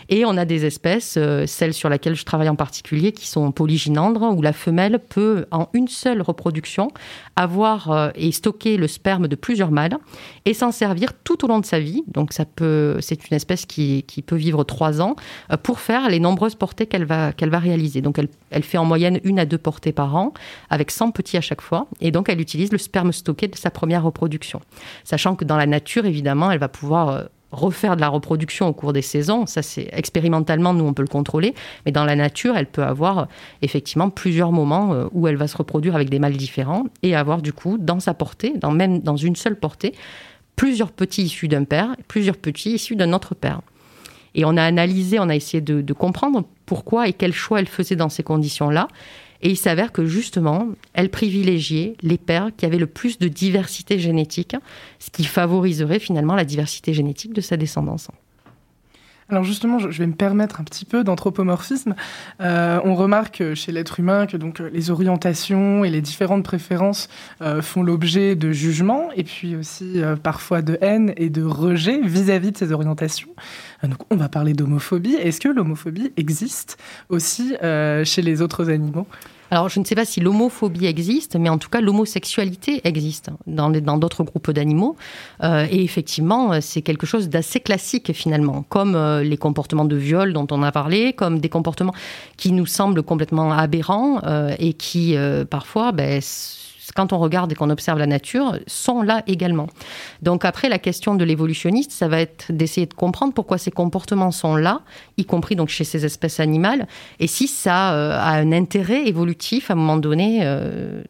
Et 0.08 0.24
on 0.24 0.36
a 0.36 0.44
des 0.44 0.64
espèces, 0.64 1.18
celles 1.46 1.74
sur 1.74 1.88
lesquelles 1.88 2.14
je 2.14 2.24
travaille 2.24 2.48
en 2.48 2.56
particulier, 2.56 3.12
qui 3.12 3.28
sont 3.28 3.52
polygynandres, 3.52 4.34
où 4.36 4.42
la 4.42 4.52
femelle 4.52 4.98
peut, 4.98 5.46
en 5.50 5.68
une 5.72 5.88
seule 5.88 6.22
reproduction, 6.22 6.88
avoir 7.36 8.12
et 8.14 8.32
stocker 8.32 8.76
le 8.76 8.88
sperme 8.88 9.28
de 9.28 9.36
plusieurs 9.36 9.70
mâles 9.70 9.96
et 10.44 10.54
s'en 10.54 10.72
servir 10.72 11.12
tout 11.24 11.44
au 11.44 11.48
long 11.48 11.60
de 11.60 11.66
sa 11.66 11.78
vie. 11.78 12.02
Donc 12.08 12.32
ça 12.32 12.44
peut, 12.44 12.96
c'est 13.00 13.28
une 13.30 13.36
espèce 13.36 13.66
qui, 13.66 14.04
qui 14.04 14.22
peut 14.22 14.36
vivre 14.36 14.64
trois 14.64 15.00
ans 15.00 15.16
pour 15.62 15.80
faire 15.80 16.08
les 16.08 16.20
nombreuses 16.20 16.54
portées 16.54 16.86
qu'elle 16.86 17.04
va, 17.04 17.32
qu'elle 17.32 17.50
va 17.50 17.58
réaliser. 17.58 18.00
Donc 18.00 18.18
elle, 18.18 18.28
elle, 18.50 18.62
fait 18.62 18.78
en 18.78 18.84
moyenne 18.84 19.20
une 19.24 19.38
à 19.38 19.46
deux 19.46 19.58
portées 19.58 19.92
par 19.92 20.14
an, 20.16 20.32
avec 20.70 20.90
100 20.90 21.10
petits 21.10 21.36
à 21.36 21.40
chaque 21.40 21.60
fois, 21.60 21.86
et 22.00 22.10
donc 22.10 22.28
elle 22.28 22.40
utilise 22.40 22.72
le 22.72 22.78
sperme 22.78 23.12
stocké 23.12 23.48
de 23.48 23.56
sa 23.56 23.70
première 23.70 24.02
reproduction. 24.02 24.60
Sachant 25.04 25.36
que 25.36 25.44
dans 25.44 25.56
la 25.56 25.66
nature, 25.66 26.06
évidemment, 26.06 26.50
elle 26.50 26.58
va 26.58 26.68
pouvoir 26.68 27.08
euh, 27.08 27.24
refaire 27.50 27.96
de 27.96 28.00
la 28.00 28.08
reproduction 28.08 28.66
au 28.66 28.72
cours 28.72 28.92
des 28.92 29.02
saisons. 29.02 29.46
Ça, 29.46 29.62
c'est 29.62 29.88
expérimentalement, 29.92 30.74
nous, 30.74 30.84
on 30.84 30.94
peut 30.94 31.02
le 31.02 31.08
contrôler. 31.08 31.54
Mais 31.84 31.92
dans 31.92 32.04
la 32.04 32.16
nature, 32.16 32.56
elle 32.56 32.66
peut 32.66 32.84
avoir 32.84 33.18
euh, 33.18 33.24
effectivement 33.60 34.10
plusieurs 34.10 34.52
moments 34.52 35.06
où 35.12 35.28
elle 35.28 35.36
va 35.36 35.48
se 35.48 35.56
reproduire 35.56 35.94
avec 35.94 36.10
des 36.10 36.18
mâles 36.18 36.36
différents 36.36 36.84
et 37.02 37.14
avoir 37.14 37.42
du 37.42 37.52
coup, 37.52 37.78
dans 37.78 38.00
sa 38.00 38.14
portée, 38.14 38.54
dans, 38.56 38.70
même 38.70 39.00
dans 39.00 39.16
une 39.16 39.36
seule 39.36 39.58
portée, 39.58 39.94
plusieurs 40.56 40.92
petits 40.92 41.22
issus 41.22 41.48
d'un 41.48 41.64
père, 41.64 41.96
plusieurs 42.08 42.36
petits 42.36 42.74
issus 42.74 42.96
d'un 42.96 43.12
autre 43.12 43.34
père. 43.34 43.60
Et 44.34 44.44
on 44.44 44.56
a 44.56 44.62
analysé, 44.62 45.18
on 45.18 45.28
a 45.28 45.36
essayé 45.36 45.60
de, 45.60 45.92
comprendre 45.92 46.44
pourquoi 46.66 47.08
et 47.08 47.12
quel 47.12 47.32
choix 47.32 47.60
elle 47.60 47.68
faisait 47.68 47.96
dans 47.96 48.08
ces 48.08 48.22
conditions-là. 48.22 48.88
Et 49.42 49.50
il 49.50 49.56
s'avère 49.56 49.92
que 49.92 50.06
justement, 50.06 50.68
elle 50.94 51.10
privilégiait 51.10 51.96
les 52.02 52.16
pères 52.16 52.50
qui 52.56 52.64
avaient 52.64 52.78
le 52.78 52.86
plus 52.86 53.18
de 53.18 53.28
diversité 53.28 53.98
génétique, 53.98 54.54
ce 55.00 55.10
qui 55.10 55.24
favoriserait 55.24 55.98
finalement 55.98 56.34
la 56.34 56.44
diversité 56.44 56.94
génétique 56.94 57.32
de 57.32 57.40
sa 57.40 57.56
descendance. 57.56 58.08
Alors 59.28 59.44
justement, 59.44 59.78
je 59.78 59.98
vais 59.98 60.06
me 60.06 60.14
permettre 60.14 60.60
un 60.60 60.64
petit 60.64 60.84
peu 60.84 61.04
d'anthropomorphisme. 61.04 61.94
Euh, 62.40 62.80
on 62.84 62.94
remarque 62.94 63.54
chez 63.54 63.72
l'être 63.72 64.00
humain 64.00 64.26
que 64.26 64.36
donc 64.36 64.58
les 64.58 64.90
orientations 64.90 65.84
et 65.84 65.90
les 65.90 66.00
différentes 66.00 66.44
préférences 66.44 67.08
euh, 67.40 67.62
font 67.62 67.82
l'objet 67.82 68.34
de 68.34 68.52
jugements 68.52 69.10
et 69.16 69.24
puis 69.24 69.56
aussi 69.56 70.02
euh, 70.02 70.16
parfois 70.16 70.62
de 70.62 70.76
haine 70.80 71.14
et 71.16 71.30
de 71.30 71.42
rejet 71.42 72.00
vis-à-vis 72.00 72.52
de 72.52 72.56
ces 72.58 72.72
orientations. 72.72 73.30
donc 73.82 73.98
on 74.10 74.16
va 74.16 74.28
parler 74.28 74.52
d'homophobie. 74.52 75.14
Est-ce 75.14 75.40
que 75.40 75.48
l'homophobie 75.48 76.12
existe 76.16 76.78
aussi 77.08 77.54
chez 78.04 78.22
les 78.22 78.42
autres 78.42 78.70
animaux? 78.70 79.06
Alors, 79.52 79.68
je 79.68 79.80
ne 79.80 79.84
sais 79.84 79.94
pas 79.94 80.06
si 80.06 80.18
l'homophobie 80.18 80.86
existe, 80.86 81.36
mais 81.36 81.50
en 81.50 81.58
tout 81.58 81.68
cas, 81.68 81.82
l'homosexualité 81.82 82.80
existe 82.84 83.28
dans 83.46 83.98
d'autres 83.98 84.24
groupes 84.24 84.50
d'animaux. 84.50 84.96
Euh, 85.42 85.66
et 85.70 85.84
effectivement, 85.84 86.58
c'est 86.62 86.80
quelque 86.80 87.04
chose 87.04 87.28
d'assez 87.28 87.60
classique 87.60 88.14
finalement, 88.14 88.64
comme 88.70 88.94
euh, 88.94 89.22
les 89.22 89.36
comportements 89.36 89.84
de 89.84 89.94
viol 89.94 90.32
dont 90.32 90.46
on 90.50 90.62
a 90.62 90.72
parlé, 90.72 91.12
comme 91.12 91.38
des 91.38 91.50
comportements 91.50 91.92
qui 92.38 92.50
nous 92.50 92.64
semblent 92.64 93.02
complètement 93.02 93.52
aberrants 93.52 94.22
euh, 94.24 94.54
et 94.58 94.72
qui 94.72 95.16
parfois 95.50 95.92
ben, 95.92 96.22
quand 96.94 97.12
on 97.12 97.18
regarde 97.18 97.52
et 97.52 97.54
qu'on 97.54 97.70
observe 97.70 97.98
la 97.98 98.06
nature, 98.06 98.58
sont 98.66 99.02
là 99.02 99.22
également. 99.26 99.68
Donc 100.20 100.44
après, 100.44 100.68
la 100.68 100.78
question 100.78 101.14
de 101.14 101.24
l'évolutionniste, 101.24 101.92
ça 101.92 102.08
va 102.08 102.20
être 102.20 102.50
d'essayer 102.50 102.86
de 102.86 102.94
comprendre 102.94 103.32
pourquoi 103.32 103.58
ces 103.58 103.70
comportements 103.70 104.30
sont 104.30 104.56
là, 104.56 104.82
y 105.16 105.24
compris 105.24 105.56
donc 105.56 105.68
chez 105.68 105.84
ces 105.84 106.04
espèces 106.04 106.40
animales, 106.40 106.86
et 107.20 107.26
si 107.26 107.46
ça 107.48 107.90
a 107.90 108.32
un 108.32 108.52
intérêt 108.52 109.06
évolutif 109.06 109.70
à 109.70 109.74
un 109.74 109.76
moment 109.76 109.96
donné 109.96 110.40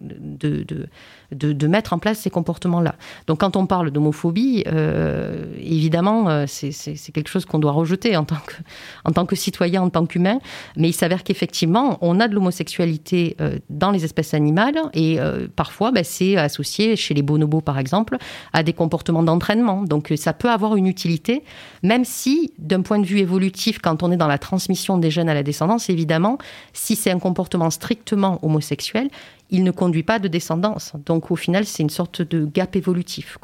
de, 0.00 0.64
de 0.64 0.88
de, 1.33 1.66
mettre 1.66 1.92
en 1.92 1.99
place 1.99 2.18
ces 2.18 2.31
comportements-là. 2.31 2.95
Donc 3.27 3.40
quand 3.40 3.57
on 3.57 3.66
parle 3.66 3.90
d'homophobie, 3.90 4.64
euh, 4.66 5.47
évidemment, 5.59 6.29
euh, 6.29 6.45
c'est 6.47 7.12
quelque 7.12 7.29
chose 7.29 7.45
qu'on 7.45 7.59
doit 7.59 7.73
rejeter 7.73 8.16
en 8.16 8.25
tant, 8.25 9.27
que, 9.27 9.37
citoyen, 9.37 9.83
en 9.83 9.90
tant 9.90 10.07
qu'humain, 10.07 10.38
mais 10.77 10.88
il 10.88 10.92
s'avère 10.92 11.25
qu'effectivement, 11.25 11.99
on 12.01 12.21
a 12.21 12.29
de 12.29 12.35
l'homosexualité 12.35 13.37
euh, 13.40 13.59
dans 13.71 13.90
les 13.90 14.05
espèces 14.05 14.35
animales, 14.35 14.77
et 14.95 15.18
parfois, 15.57 15.90
ben, 15.90 16.05
c'est 16.05 16.37
associé, 16.37 16.97
chez 16.97 17.14
les 17.14 17.23
bonobos 17.23 17.61
par 17.61 17.79
exemple, 17.79 18.16
à 18.53 18.62
des 18.62 18.73
comportements 18.73 19.23
d'entraînement. 19.23 19.83
Donc 19.83 20.12
ça 20.16 20.33
peut 20.33 20.51
avoir 20.51 20.77
une 20.77 20.87
utilité, 20.87 21.42
même 21.83 22.05
si, 22.05 22.53
d'un 22.59 22.83
point 22.83 22.99
de 22.99 23.07
vue 23.07 23.18
évolutif, 23.18 23.79
quand 23.79 24.03
on 24.03 24.12
est 24.12 24.16
dans 24.16 24.27
la 24.27 24.38
transmission 24.38 24.99
des 24.99 25.11
gènes 25.11 25.29
à 25.29 25.35
la 25.35 25.42
descendance, 25.42 25.88
évidemment, 25.90 26.38
si 26.73 26.97
c'est 26.97 27.11
un 27.11 27.18
comportement 27.18 27.71
strictement 27.71 28.38
homosexuel, 28.42 29.09
il 29.52 29.62
ne 29.62 29.70
conduit 29.70 30.02
pas 30.02 30.18
de 30.18 30.26
descendance. 30.26 30.94
Donc 31.06 31.30
au 31.30 31.36
final, 31.36 31.64
c'est 31.66 31.82
une 31.82 31.90
sorte 31.90 32.22
de 32.22 32.44
gap 32.44 32.74
évolutif. 32.74 33.38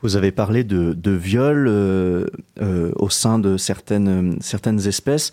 Vous 0.00 0.16
avez 0.16 0.30
parlé 0.30 0.62
de, 0.62 1.10
viol 1.10 1.66
euh, 1.66 2.24
euh, 2.62 2.92
au 2.96 3.10
sein 3.10 3.40
de 3.40 3.56
certaines, 3.56 4.38
certaines 4.40 4.86
espèces, 4.86 5.32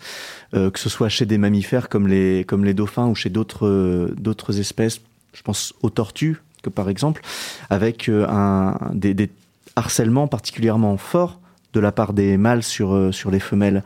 euh, 0.54 0.70
que 0.70 0.80
ce 0.80 0.88
soit 0.88 1.08
chez 1.08 1.24
des 1.24 1.38
mammifères 1.38 1.88
comme 1.88 2.08
les, 2.08 2.44
comme 2.44 2.64
les 2.64 2.74
dauphins 2.74 3.06
ou 3.06 3.14
chez 3.14 3.30
d'autres, 3.30 4.58
espèces, 4.58 5.00
je 5.32 5.42
pense 5.42 5.72
aux 5.82 5.90
tortues, 5.90 6.42
que 6.62 6.70
par 6.70 6.88
exemple, 6.88 7.22
avec 7.70 8.08
un, 8.08 8.76
des, 8.92 9.14
des, 9.14 9.30
harcèlements 9.76 10.26
particulièrement 10.26 10.96
forts 10.96 11.38
de 11.74 11.80
la 11.80 11.92
part 11.92 12.12
des 12.14 12.38
mâles 12.38 12.62
sur, 12.62 13.14
sur 13.14 13.30
les 13.30 13.40
femelles. 13.40 13.84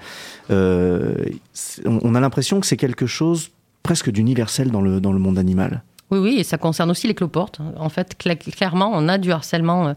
on 0.49 2.15
a 2.15 2.21
l'impression 2.21 2.61
que 2.61 2.67
c'est 2.67 2.77
quelque 2.77 3.07
chose 3.07 3.51
presque 3.83 4.11
d'universel 4.11 4.71
dans 4.71 4.81
le, 4.81 5.01
dans 5.01 5.13
le 5.13 5.19
monde 5.19 5.39
animal. 5.39 5.83
Oui, 6.11 6.19
oui, 6.19 6.37
et 6.39 6.45
ça 6.45 6.59
concerne 6.59 6.91
aussi 6.91 7.07
les 7.07 7.15
cloportes. 7.15 7.61
En 7.77 7.89
fait, 7.89 8.17
clairement, 8.17 8.91
on 8.93 9.09
a 9.09 9.19
du 9.19 9.31
harcèlement 9.31 9.95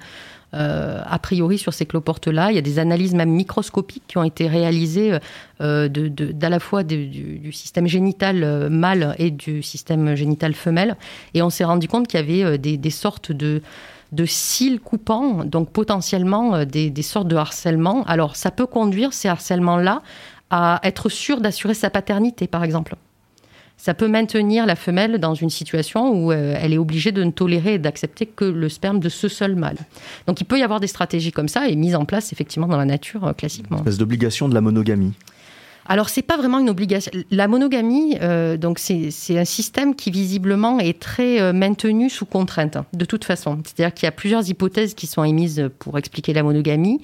euh, 0.54 1.02
a 1.04 1.18
priori 1.18 1.58
sur 1.58 1.74
ces 1.74 1.88
cloportes-là. 1.88 2.52
Il 2.52 2.56
y 2.56 2.60
a 2.60 2.62
des 2.62 2.78
analyses 2.78 3.16
même 3.16 3.32
microscopiques 3.32 4.04
qui 4.08 4.20
ont 4.20 4.24
été 4.24 4.48
réalisées 4.48 5.18
euh, 5.62 5.90
d'à 5.90 6.50
la 6.50 6.60
fois 6.60 6.84
du, 6.84 7.52
système 7.52 7.88
génital 7.88 8.44
euh, 8.44 8.70
mâle 8.70 9.16
et 9.18 9.32
du 9.32 9.64
système 9.64 10.14
génital 10.14 10.54
femelle. 10.54 10.96
Et 11.34 11.42
on 11.42 11.50
s'est 11.50 11.64
rendu 11.64 11.88
compte 11.88 12.08
qu'il 12.08 12.20
y 12.20 12.42
avait 12.44 12.58
des, 12.60 12.90
sortes 12.92 13.32
de 13.32 13.62
de 14.12 14.26
cils 14.26 14.80
coupants, 14.80 15.44
donc 15.44 15.72
potentiellement 15.72 16.66
des, 16.66 16.92
des, 16.92 17.02
sortes 17.02 17.28
de 17.28 17.36
harcèlement. 17.36 18.04
Alors 18.04 18.36
ça 18.36 18.52
peut 18.52 18.68
conduire 18.68 19.12
ces 19.12 19.28
harcèlements-là 19.28 20.04
à 20.52 20.80
être 20.84 21.10
sûr 21.10 21.42
d'assurer 21.42 21.74
sa 21.74 21.90
paternité, 21.90 22.46
par 22.46 22.64
exemple 22.64 22.96
ça 23.78 23.94
peut 23.94 24.08
maintenir 24.08 24.66
la 24.66 24.76
femelle 24.76 25.18
dans 25.20 25.34
une 25.34 25.50
situation 25.50 26.12
où 26.12 26.32
euh, 26.32 26.56
elle 26.58 26.74
est 26.74 26.78
obligée 26.78 27.12
de 27.12 27.24
ne 27.24 27.32
tolérer 27.32 27.76
et 27.76 27.80
d'accepter 27.80 28.26
que 28.26 28.46
le 28.46 28.70
sperme 28.70 29.00
de 29.00 29.10
ce 29.10 29.28
seul 29.28 29.56
mâle. 29.56 29.78
Donc 30.28 30.40
il 30.40 30.46
peut 30.46 30.58
y 30.58 30.64
avoir 30.64 30.80
des 30.80 30.88
stratégies 30.88 31.32
comme 31.32 31.48
ça 31.50 31.68
et 31.68 31.76
mises 31.76 31.96
en 31.96 32.06
place 32.06 32.32
effectivement 32.32 32.68
dans 32.68 32.78
la 32.78 32.86
nature 32.86 33.26
euh, 33.26 33.34
classiquement. 33.34 33.78
Une 33.78 33.84
espèce 33.84 33.98
d'obligation 33.98 34.48
de 34.48 34.54
la 34.54 34.62
monogamie. 34.62 35.14
Alors 35.86 36.08
c'est 36.08 36.22
pas 36.22 36.38
vraiment 36.38 36.60
une 36.60 36.70
obligation. 36.70 37.12
La 37.30 37.50
monogamie, 37.50 38.18
euh, 38.22 38.56
donc 38.56 38.80
c'est 38.80 39.38
un 39.38 39.44
système 39.44 39.96
qui 39.96 40.12
visiblement 40.12 40.80
est 40.80 40.98
très 40.98 41.52
maintenu 41.52 42.10
sous 42.10 42.26
contrainte, 42.26 42.78
hein, 42.78 42.86
de 42.94 43.04
toute 43.04 43.26
façon. 43.26 43.60
C'est-à-dire 43.66 43.94
qu'il 43.94 44.06
y 44.06 44.08
a 44.08 44.14
plusieurs 44.14 44.48
hypothèses 44.48 44.94
qui 44.94 45.08
sont 45.08 45.26
émises 45.26 45.70
pour 45.80 45.98
expliquer 45.98 46.32
la 46.32 46.44
monogamie. 46.44 47.02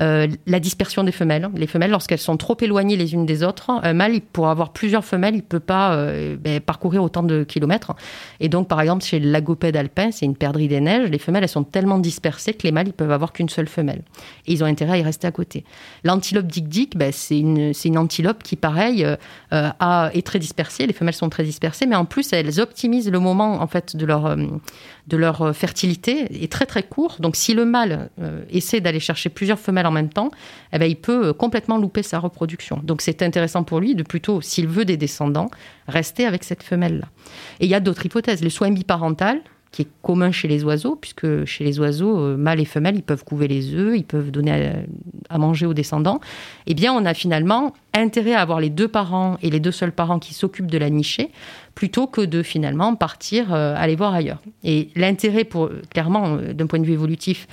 Euh, 0.00 0.28
la 0.46 0.60
dispersion 0.60 1.04
des 1.04 1.12
femelles. 1.12 1.48
Les 1.54 1.66
femelles, 1.66 1.90
lorsqu'elles 1.90 2.18
sont 2.18 2.36
trop 2.36 2.56
éloignées 2.60 2.96
les 2.96 3.14
unes 3.14 3.24
des 3.24 3.42
autres, 3.42 3.70
un 3.70 3.92
mâle, 3.94 4.20
pour 4.20 4.48
avoir 4.48 4.72
plusieurs 4.72 5.04
femelles, 5.04 5.34
il 5.34 5.38
ne 5.38 5.42
peut 5.42 5.60
pas 5.60 5.94
euh, 5.94 6.36
ben, 6.36 6.60
parcourir 6.60 7.02
autant 7.02 7.22
de 7.22 7.44
kilomètres. 7.44 7.94
Et 8.40 8.48
donc, 8.48 8.68
par 8.68 8.80
exemple, 8.80 9.04
chez 9.04 9.18
l'agopède 9.18 9.76
alpin, 9.76 10.10
c'est 10.10 10.26
une 10.26 10.36
perdrix 10.36 10.68
des 10.68 10.80
neiges, 10.80 11.08
les 11.08 11.18
femelles, 11.18 11.44
elles 11.44 11.48
sont 11.48 11.64
tellement 11.64 11.98
dispersées 11.98 12.52
que 12.52 12.64
les 12.64 12.72
mâles, 12.72 12.88
ils 12.88 12.92
peuvent 12.92 13.10
avoir 13.10 13.32
qu'une 13.32 13.48
seule 13.48 13.68
femelle. 13.68 14.02
Et 14.46 14.52
ils 14.52 14.62
ont 14.62 14.66
intérêt 14.66 14.92
à 14.92 14.98
y 14.98 15.02
rester 15.02 15.26
à 15.26 15.32
côté. 15.32 15.64
L'antilope 16.04 16.46
dick-dick, 16.46 16.96
ben, 16.96 17.10
c'est 17.12 17.38
une, 17.38 17.72
antilope 17.96 18.42
qui, 18.42 18.56
pareil, 18.56 19.06
euh, 19.52 20.08
est 20.12 20.26
très 20.26 20.38
dispersée. 20.38 20.86
Les 20.86 20.92
femelles 20.92 21.14
sont 21.14 21.30
très 21.30 21.44
dispersées, 21.44 21.86
mais 21.86 21.96
en 21.96 22.04
plus, 22.04 22.32
elles 22.34 22.60
optimisent 22.60 23.10
le 23.10 23.18
moment, 23.18 23.62
en 23.62 23.66
fait, 23.66 23.96
de 23.96 24.04
leur 24.04 24.36
de 25.06 25.16
leur 25.16 25.54
fertilité 25.54 26.42
est 26.42 26.50
très 26.50 26.66
très 26.66 26.82
court. 26.82 27.18
Donc 27.20 27.36
si 27.36 27.54
le 27.54 27.64
mâle 27.64 28.10
essaie 28.50 28.80
d'aller 28.80 28.98
chercher 28.98 29.28
plusieurs 29.28 29.60
femelles 29.60 29.85
en 29.86 29.92
même 29.92 30.08
temps, 30.08 30.30
eh 30.72 30.78
ben, 30.78 30.86
il 30.86 30.96
peut 30.96 31.28
euh, 31.28 31.32
complètement 31.32 31.78
louper 31.78 32.02
sa 32.02 32.18
reproduction. 32.18 32.80
Donc 32.82 33.02
c'est 33.02 33.22
intéressant 33.22 33.64
pour 33.64 33.80
lui 33.80 33.94
de 33.94 34.02
plutôt, 34.02 34.40
s'il 34.40 34.68
veut 34.68 34.84
des 34.84 34.96
descendants, 34.96 35.50
rester 35.88 36.26
avec 36.26 36.44
cette 36.44 36.62
femelle-là. 36.62 37.06
Et 37.60 37.66
il 37.66 37.70
y 37.70 37.74
a 37.74 37.80
d'autres 37.80 38.04
hypothèses. 38.04 38.42
Les 38.42 38.50
soins 38.50 38.70
biparentales, 38.70 39.40
qui 39.76 39.82
est 39.82 39.88
commun 40.00 40.30
chez 40.30 40.48
les 40.48 40.64
oiseaux, 40.64 40.96
puisque 40.96 41.44
chez 41.44 41.62
les 41.62 41.78
oiseaux, 41.78 42.18
euh, 42.18 42.36
mâles 42.38 42.60
et 42.60 42.64
femelles, 42.64 42.96
ils 42.96 43.02
peuvent 43.02 43.24
couver 43.24 43.46
les 43.46 43.74
œufs, 43.74 43.94
ils 43.94 44.06
peuvent 44.06 44.30
donner 44.30 44.72
à, 45.28 45.36
manger 45.36 45.66
aux 45.66 45.74
descendants. 45.74 46.18
Eh 46.66 46.72
bien, 46.72 46.94
on 46.94 47.04
a 47.04 47.12
finalement 47.12 47.74
intérêt 47.92 48.32
à 48.32 48.40
avoir 48.40 48.58
les 48.58 48.70
deux 48.70 48.88
parents 48.88 49.36
et 49.42 49.50
les 49.50 49.60
deux 49.60 49.72
seuls 49.72 49.92
parents 49.92 50.18
qui 50.18 50.32
s'occupent 50.32 50.70
de 50.70 50.78
la 50.78 50.88
nichée, 50.88 51.30
plutôt 51.74 52.06
que 52.06 52.22
de 52.22 52.42
finalement 52.42 52.94
partir 52.94 53.52
euh, 53.52 53.74
aller 53.76 53.96
voir 53.96 54.14
ailleurs. 54.14 54.40
Et 54.64 54.88
l'intérêt, 54.96 55.44
pour 55.44 55.68
clairement, 55.90 56.36
d'un 56.36 56.66
point 56.66 56.78
de 56.78 56.86
vue 56.86 56.94
évolutif, 56.94 57.46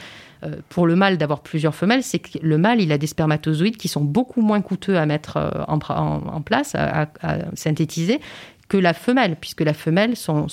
pour 0.70 0.88
le 0.88 0.96
mâle 0.96 1.18
d'avoir 1.18 1.42
plusieurs 1.42 1.76
femelles, 1.76 2.04
c'est 2.04 2.20
que 2.20 2.38
le 2.42 2.58
mâle, 2.58 2.82
il 2.82 2.92
a 2.92 2.98
des 2.98 3.08
spermatozoïdes 3.08 3.78
qui 3.78 3.88
sont 3.88 4.02
beaucoup 4.02 4.42
moins 4.42 4.62
coûteux 4.62 4.98
à 4.98 5.06
mettre 5.06 5.66
en, 5.68 6.42
place, 6.42 6.76
à, 6.76 7.08
synthétiser, 7.54 8.20
que 8.70 8.78
la 8.78 8.94
femelle, 8.94 9.36
puisque 9.40 9.62
la 9.62 9.74
femelle, 9.74 10.16
son, 10.16 10.48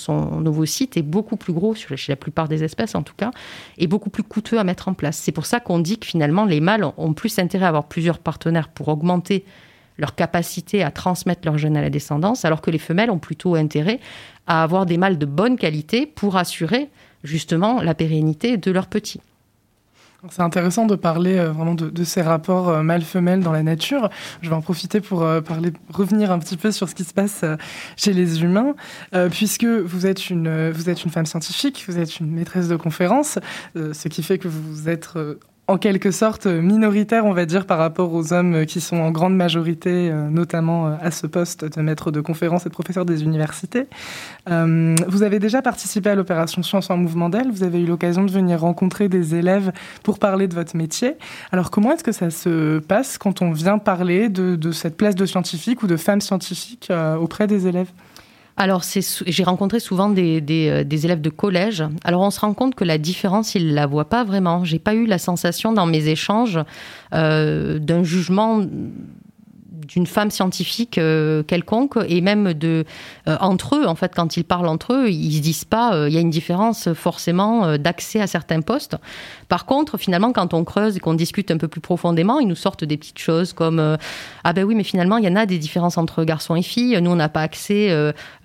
ovocyte 0.45 0.97
est 0.97 1.01
beaucoup 1.01 1.37
plus 1.37 1.53
gros, 1.53 1.73
chez 1.75 2.11
la 2.11 2.15
plupart 2.15 2.47
des 2.47 2.63
espèces 2.63 2.95
en 2.95 3.03
tout 3.03 3.15
cas, 3.15 3.31
et 3.77 3.87
beaucoup 3.87 4.09
plus 4.09 4.23
coûteux 4.23 4.59
à 4.59 4.63
mettre 4.63 4.87
en 4.87 4.93
place. 4.93 5.17
C'est 5.17 5.31
pour 5.31 5.45
ça 5.45 5.59
qu'on 5.59 5.79
dit 5.79 5.97
que 5.97 6.05
finalement, 6.05 6.45
les 6.45 6.59
mâles 6.59 6.85
ont 6.97 7.13
plus 7.13 7.39
intérêt 7.39 7.65
à 7.65 7.69
avoir 7.69 7.87
plusieurs 7.87 8.19
partenaires 8.19 8.69
pour 8.69 8.89
augmenter 8.89 9.45
leur 9.97 10.15
capacité 10.15 10.83
à 10.83 10.91
transmettre 10.91 11.41
leur 11.45 11.57
gènes 11.57 11.77
à 11.77 11.81
la 11.81 11.89
descendance, 11.89 12.45
alors 12.45 12.61
que 12.61 12.71
les 12.71 12.79
femelles 12.79 13.11
ont 13.11 13.19
plutôt 13.19 13.55
intérêt 13.55 13.99
à 14.47 14.63
avoir 14.63 14.85
des 14.85 14.97
mâles 14.97 15.17
de 15.17 15.25
bonne 15.25 15.57
qualité 15.57 16.05
pour 16.05 16.37
assurer 16.37 16.89
justement 17.23 17.81
la 17.81 17.93
pérennité 17.93 18.57
de 18.57 18.71
leurs 18.71 18.87
petits. 18.87 19.21
C'est 20.29 20.43
intéressant 20.43 20.85
de 20.85 20.95
parler 20.95 21.39
euh, 21.39 21.51
vraiment 21.51 21.73
de, 21.73 22.03
ces 22.03 22.21
rapports 22.21 22.69
euh, 22.69 22.83
mâle-femelle 22.83 23.39
dans 23.39 23.51
la 23.51 23.63
nature. 23.63 24.09
Je 24.41 24.49
vais 24.49 24.55
en 24.55 24.61
profiter 24.61 25.01
pour 25.01 25.23
euh, 25.23 25.41
parler, 25.41 25.73
revenir 25.91 26.31
un 26.31 26.37
petit 26.37 26.57
peu 26.57 26.71
sur 26.71 26.87
ce 26.87 26.93
qui 26.93 27.03
se 27.03 27.13
passe 27.13 27.43
chez 27.97 28.13
les 28.13 28.43
humains, 28.43 28.75
puisque 29.31 29.65
vous 29.65 30.05
êtes 30.05 30.29
une 30.29 30.69
vous 30.71 30.89
êtes 30.89 31.03
une 31.03 31.11
femme 31.11 31.25
scientifique, 31.25 31.85
vous 31.87 31.97
êtes 31.97 32.19
une 32.19 32.31
maîtresse 32.31 32.67
de 32.67 32.75
conférence, 32.75 33.39
ce 33.75 34.07
qui 34.07 34.23
fait 34.23 34.37
que 34.37 34.47
vous 34.47 34.89
êtes 34.89 35.17
en 35.71 35.77
quelque 35.77 36.11
sorte 36.11 36.47
minoritaire, 36.47 37.25
on 37.25 37.31
va 37.31 37.45
dire, 37.45 37.65
par 37.65 37.77
rapport 37.77 38.13
aux 38.13 38.33
hommes 38.33 38.65
qui 38.65 38.81
sont 38.81 38.97
en 38.97 39.09
grande 39.09 39.35
majorité, 39.35 40.11
euh, 40.11 40.29
notamment 40.29 40.87
euh, 40.87 40.95
à 41.01 41.11
ce 41.11 41.27
poste 41.27 41.63
de 41.63 41.81
maître 41.81 42.11
de 42.11 42.19
conférence 42.19 42.65
et 42.65 42.69
de 42.69 42.73
professeur 42.73 43.05
des 43.05 43.23
universités. 43.23 43.87
Euh, 44.49 44.95
vous 45.07 45.23
avez 45.23 45.39
déjà 45.39 45.61
participé 45.61 46.09
à 46.09 46.15
l'opération 46.15 46.61
Science 46.61 46.89
en 46.89 46.97
Mouvement 46.97 47.29
d'elle, 47.29 47.49
vous 47.51 47.63
avez 47.63 47.79
eu 47.79 47.85
l'occasion 47.85 48.25
de 48.25 48.31
venir 48.31 48.59
rencontrer 48.59 49.07
des 49.07 49.33
élèves 49.33 49.71
pour 50.03 50.19
parler 50.19 50.49
de 50.49 50.55
votre 50.55 50.75
métier. 50.75 51.13
Alors 51.53 51.71
comment 51.71 51.93
est-ce 51.93 52.03
que 52.03 52.11
ça 52.11 52.31
se 52.31 52.79
passe 52.79 53.17
quand 53.17 53.41
on 53.41 53.51
vient 53.51 53.77
parler 53.77 54.27
de 54.27 54.71
cette 54.73 54.97
place 54.97 55.15
de 55.15 55.25
scientifique 55.25 55.83
ou 55.83 55.87
de 55.87 55.95
femme 55.95 56.19
scientifique 56.19 56.91
auprès 57.19 57.47
des 57.47 57.67
élèves? 57.67 57.91
Alors, 58.57 58.83
j'ai 59.25 59.43
rencontré 59.43 59.79
souvent 59.79 60.09
des, 60.09 60.43
euh, 60.49 60.83
des, 60.83 61.05
élèves 61.05 61.21
de 61.21 61.29
collège. 61.29 61.83
Alors, 62.03 62.21
on 62.21 62.31
se 62.31 62.39
rend 62.39 62.53
compte 62.53 62.75
que 62.75 62.83
la 62.83 62.97
différence, 62.97 63.55
ils 63.55 63.73
la 63.73 63.87
voient 63.87 64.09
pas 64.09 64.23
vraiment. 64.23 64.65
J'ai 64.65 64.79
pas 64.79 64.93
eu 64.93 65.05
la 65.05 65.17
sensation 65.17 65.73
dans 65.73 65.85
mes 65.85 66.07
échanges 66.07 66.59
euh, 67.13 67.79
d'un 67.79 68.03
jugement 68.03 68.61
d'une 69.87 70.05
femme 70.05 70.29
scientifique 70.29 70.99
euh, 70.99 71.43
quelconque 71.43 71.97
et 72.07 72.21
même 72.21 72.53
de 72.53 72.85
entre 73.25 73.75
eux 73.75 73.87
en 73.87 73.95
fait 73.95 74.13
quand 74.15 74.37
ils 74.37 74.43
parlent 74.43 74.67
entre 74.67 74.93
eux 74.93 75.09
ils 75.09 75.37
se 75.37 75.41
disent 75.41 75.65
pas 75.65 76.07
il 76.07 76.13
y 76.13 76.17
a 76.17 76.21
une 76.21 76.29
différence 76.29 76.93
forcément 76.93 77.77
d'accès 77.77 78.21
à 78.21 78.27
certains 78.27 78.61
postes 78.61 78.95
par 79.51 79.65
contre 79.65 79.97
finalement 79.97 80.31
quand 80.31 80.53
on 80.53 80.63
creuse 80.63 80.95
et 80.95 81.01
qu'on 81.01 81.13
discute 81.13 81.51
un 81.51 81.57
peu 81.57 81.67
plus 81.67 81.81
profondément 81.81 82.39
ils 82.39 82.47
nous 82.47 82.55
sortent 82.55 82.85
des 82.85 82.95
petites 82.95 83.19
choses 83.19 83.51
comme 83.51 83.97
ah 84.45 84.53
ben 84.53 84.63
oui 84.63 84.75
mais 84.75 84.83
finalement 84.83 85.17
il 85.17 85.25
y 85.25 85.27
en 85.27 85.35
a 85.35 85.45
des 85.45 85.57
différences 85.57 85.97
entre 85.97 86.23
garçons 86.23 86.55
et 86.55 86.61
filles 86.61 86.97
nous 87.01 87.11
on 87.11 87.17
n'a 87.17 87.27
pas 87.27 87.41
accès 87.41 87.93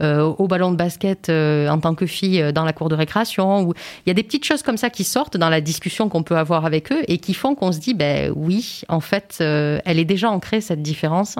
au 0.00 0.48
ballon 0.48 0.72
de 0.72 0.76
basket 0.76 1.30
en 1.30 1.78
tant 1.78 1.94
que 1.94 2.06
fille 2.06 2.52
dans 2.52 2.64
la 2.64 2.72
cour 2.72 2.88
de 2.88 2.96
récréation 2.96 3.62
ou 3.62 3.74
il 4.04 4.08
y 4.08 4.10
a 4.10 4.14
des 4.14 4.24
petites 4.24 4.44
choses 4.44 4.64
comme 4.64 4.76
ça 4.76 4.90
qui 4.90 5.04
sortent 5.04 5.36
dans 5.36 5.48
la 5.48 5.60
discussion 5.60 6.08
qu'on 6.08 6.24
peut 6.24 6.36
avoir 6.36 6.66
avec 6.66 6.90
eux 6.90 7.02
et 7.06 7.18
qui 7.18 7.34
font 7.34 7.54
qu'on 7.54 7.70
se 7.70 7.78
dit 7.78 7.94
ben 7.94 8.32
oui 8.34 8.82
en 8.88 9.00
fait 9.00 9.36
elle 9.38 10.00
est 10.00 10.04
déjà 10.04 10.28
ancrée 10.28 10.60
cette 10.60 10.82
différence. 10.82 11.36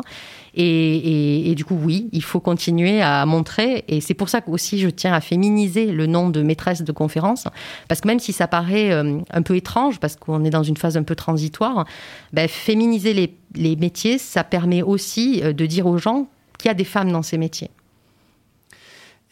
Et, 0.59 1.55
du 1.55 1.65
coup, 1.65 1.79
oui, 1.83 2.09
il 2.13 2.23
faut 2.23 2.41
continuer 2.41 3.03
à 3.03 3.27
montrer. 3.27 3.85
Et 3.89 4.01
c'est 4.01 4.15
pour 4.15 4.29
ça 4.31 4.41
aussi 4.47 4.79
je 4.79 4.89
tiens 4.89 5.13
à 5.13 5.21
féminiser 5.21 5.87
le 5.87 6.07
nom 6.07 6.31
de 6.31 6.43
maîtresse 6.43 6.83
de 6.83 6.93
conférence. 6.93 7.47
Parce 7.89 8.01
que 8.01 8.09
même 8.09 8.21
si 8.21 8.33
ça 8.33 8.49
paraît 8.49 8.91
euh, 8.91 9.21
un 9.31 9.43
peu 9.43 9.55
étrange, 9.57 9.99
parce 9.99 10.17
qu'on 10.17 10.45
est 10.45 10.51
dans 10.51 10.63
une 10.63 10.77
phase 10.77 10.97
un 10.97 11.03
peu 11.03 11.15
transitoire, 11.15 11.87
ben, 12.33 12.49
féminiser 12.49 13.15
les, 13.15 13.37
les 13.55 13.77
métiers, 13.77 14.19
ça 14.19 14.45
permet 14.45 14.83
aussi 14.83 15.41
euh, 15.43 15.53
de 15.53 15.67
dire 15.67 15.87
aux 15.87 15.99
gens 15.99 16.29
qu'il 16.59 16.69
y 16.69 16.71
a 16.71 16.75
des 16.75 16.85
femmes 16.85 17.13
dans 17.13 17.23
ces 17.23 17.39
métiers. 17.39 17.71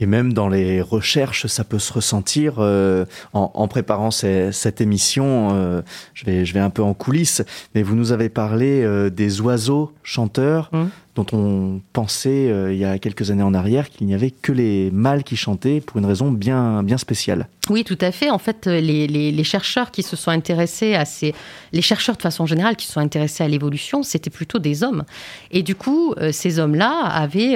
Et 0.01 0.07
même 0.07 0.33
dans 0.33 0.49
les 0.49 0.81
recherches, 0.83 1.47
ça 1.47 1.63
peut 1.63 1.79
se 1.79 1.93
ressentir. 1.93 2.55
Euh, 2.59 3.05
en, 3.33 3.69
préparant 3.69 4.11
cette 4.11 4.81
émission, 4.81 5.51
euh, 5.53 5.83
je, 6.15 6.25
vais, 6.25 6.45
je 6.45 6.53
vais 6.53 6.61
un 6.61 6.71
peu 6.71 6.83
en 6.83 6.95
coulisses, 6.95 7.43
mais 7.75 7.85
vous 7.85 7.95
nous 7.95 8.11
avez 8.11 8.29
parlé 8.29 8.83
euh, 8.83 9.09
des 9.09 9.41
oiseaux 9.41 9.93
chanteurs 10.03 10.69
mmh. 10.73 10.85
dont 11.15 11.27
on 11.33 11.81
pensait 11.93 12.53
il 12.73 12.77
y 12.77 12.85
a 12.85 12.99
quelques 12.99 13.31
années 13.31 13.45
en 13.45 13.55
arrière 13.55 13.89
qu'il 13.89 14.09
n'y 14.09 14.15
avait 14.15 14.33
que 14.33 14.51
les 14.51 14.91
mâles 14.91 15.23
qui 15.23 15.37
chantaient 15.37 15.81
pour 15.81 15.99
une 15.99 16.07
raison 16.07 16.33
bien, 16.33 16.83
bien 16.83 16.99
spéciale. 16.99 17.47
Oui, 17.71 17.85
tout 17.85 17.99
à 18.01 18.11
fait. 18.11 18.31
En 18.31 18.39
fait, 18.39 18.67
les, 18.67 19.07
les, 19.07 19.45
chercheurs 19.45 19.93
qui 19.93 20.03
se 20.03 20.17
sont 20.17 20.33
intéressés 20.33 20.95
à 20.95 21.05
ces... 21.05 21.35
Les 21.73 21.83
chercheurs, 21.83 22.17
de 22.17 22.23
façon 22.23 22.47
générale, 22.47 22.75
qui 22.77 22.87
se 22.87 22.93
sont 22.93 23.01
intéressés 23.01 23.45
à 23.45 23.49
l'évolution, 23.49 24.03
c'était 24.03 24.29
plutôt 24.29 24.59
des 24.59 24.83
hommes. 24.83 25.05
Et 25.53 25.63
du 25.63 25.77
coup, 25.77 26.15
ces 26.33 26.59
hommes-là 26.59 27.07
avaient 27.07 27.55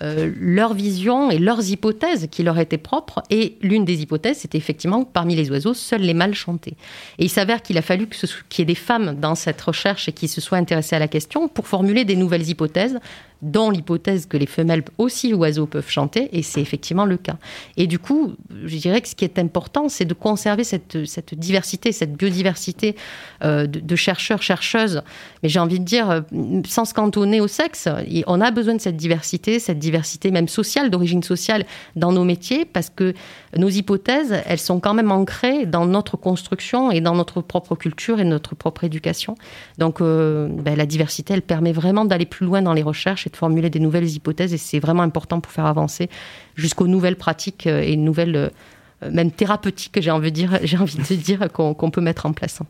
euh, 0.00 0.30
leur 0.38 0.74
vision 0.74 1.30
et 1.30 1.38
leurs 1.38 1.70
hypothèses 1.70 2.28
qui 2.30 2.44
leur 2.44 2.58
étaient 2.58 2.78
propres. 2.78 3.22
Et 3.30 3.56
l'une 3.62 3.84
des 3.84 4.02
hypothèses, 4.02 4.38
c'était 4.38 4.58
effectivement 4.58 5.04
que 5.04 5.10
parmi 5.12 5.34
les 5.34 5.50
oiseaux, 5.50 5.74
seuls 5.74 6.02
les 6.02 6.14
mâles 6.14 6.34
chantaient. 6.34 6.76
Et 7.18 7.24
il 7.24 7.28
s'avère 7.28 7.62
qu'il 7.62 7.76
a 7.78 7.82
fallu 7.82 8.06
qu'il 8.06 8.60
y 8.60 8.62
ait 8.62 8.66
des 8.66 8.74
femmes 8.76 9.18
dans 9.20 9.34
cette 9.34 9.60
recherche 9.60 10.08
et 10.08 10.12
qui 10.12 10.28
se 10.28 10.40
soient 10.40 10.58
intéressées 10.58 10.94
à 10.94 11.00
la 11.00 11.08
question 11.08 11.48
pour 11.48 11.66
formuler 11.66 12.04
des 12.04 12.14
nouvelles 12.14 12.48
hypothèses 12.48 12.98
dans 13.42 13.70
l'hypothèse 13.70 14.26
que 14.26 14.36
les 14.36 14.46
femelles 14.46 14.82
aussi 14.98 15.32
oiseaux 15.32 15.66
peuvent 15.66 15.88
chanter, 15.88 16.28
et 16.36 16.42
c'est 16.42 16.60
effectivement 16.60 17.04
le 17.04 17.16
cas. 17.16 17.36
Et 17.76 17.86
du 17.86 17.98
coup, 17.98 18.34
je 18.64 18.76
dirais 18.76 19.00
que 19.00 19.08
ce 19.08 19.14
qui 19.14 19.24
est 19.24 19.38
important, 19.38 19.88
c'est 19.88 20.04
de 20.04 20.14
conserver 20.14 20.64
cette, 20.64 21.06
cette, 21.06 21.34
diversité, 21.34 21.92
cette 21.92 22.14
biodiversité 22.14 22.96
euh, 23.44 23.66
de, 23.66 23.96
chercheurs, 23.96 24.42
chercheuses, 24.42 25.02
mais 25.42 25.48
j'ai 25.48 25.60
envie 25.60 25.78
de 25.78 25.84
dire, 25.84 26.10
euh, 26.10 26.20
sans 26.66 26.84
se 26.84 26.94
cantonner 26.94 27.40
au 27.40 27.48
sexe, 27.48 27.88
on 28.26 28.40
a 28.40 28.50
besoin 28.50 28.74
de 28.74 28.80
cette 28.80 28.96
diversité, 28.96 29.58
cette 29.58 29.78
diversité 29.78 30.30
même 30.30 30.48
sociale, 30.48 30.90
d'origine 30.90 31.22
sociale, 31.22 31.64
dans 31.96 32.12
nos 32.12 32.24
métiers, 32.24 32.64
parce 32.64 32.90
que 32.90 33.14
nos 33.56 33.68
hypothèses, 33.68 34.34
elles 34.46 34.58
sont 34.58 34.80
quand 34.80 34.94
même 34.94 35.12
ancrées 35.12 35.66
dans 35.66 35.86
notre 35.86 36.16
construction 36.16 36.90
et 36.90 37.00
dans 37.00 37.14
notre 37.14 37.40
propre 37.40 37.76
culture 37.76 38.20
et 38.20 38.24
notre 38.24 38.54
propre 38.54 38.84
éducation. 38.84 39.36
Donc 39.78 40.00
euh, 40.00 40.48
ben, 40.48 40.76
la 40.76 40.86
diversité, 40.86 41.34
elle 41.34 41.42
permet 41.42 41.72
vraiment 41.72 42.04
d'aller 42.04 42.26
plus 42.26 42.46
loin 42.46 42.62
dans 42.62 42.72
les 42.72 42.82
recherches 42.82 43.27
de 43.28 43.36
formuler 43.36 43.70
des 43.70 43.80
nouvelles 43.80 44.08
hypothèses 44.08 44.52
et 44.52 44.58
c'est 44.58 44.78
vraiment 44.78 45.02
important 45.02 45.40
pour 45.40 45.52
faire 45.52 45.66
avancer 45.66 46.08
jusqu'aux 46.54 46.86
nouvelles 46.86 47.16
pratiques 47.16 47.66
euh, 47.66 47.80
et 47.80 47.96
nouvelles, 47.96 48.36
euh, 48.36 49.10
même 49.10 49.30
thérapeutiques, 49.30 50.00
j'ai 50.00 50.10
envie 50.10 50.30
de 50.30 50.36
dire, 50.36 50.58
j'ai 50.62 50.76
envie 50.76 50.98
de 50.98 51.14
dire 51.14 51.50
qu'on 51.52 51.90
peut 51.90 52.00
mettre 52.00 52.26
en 52.26 52.32
place. 52.32 52.60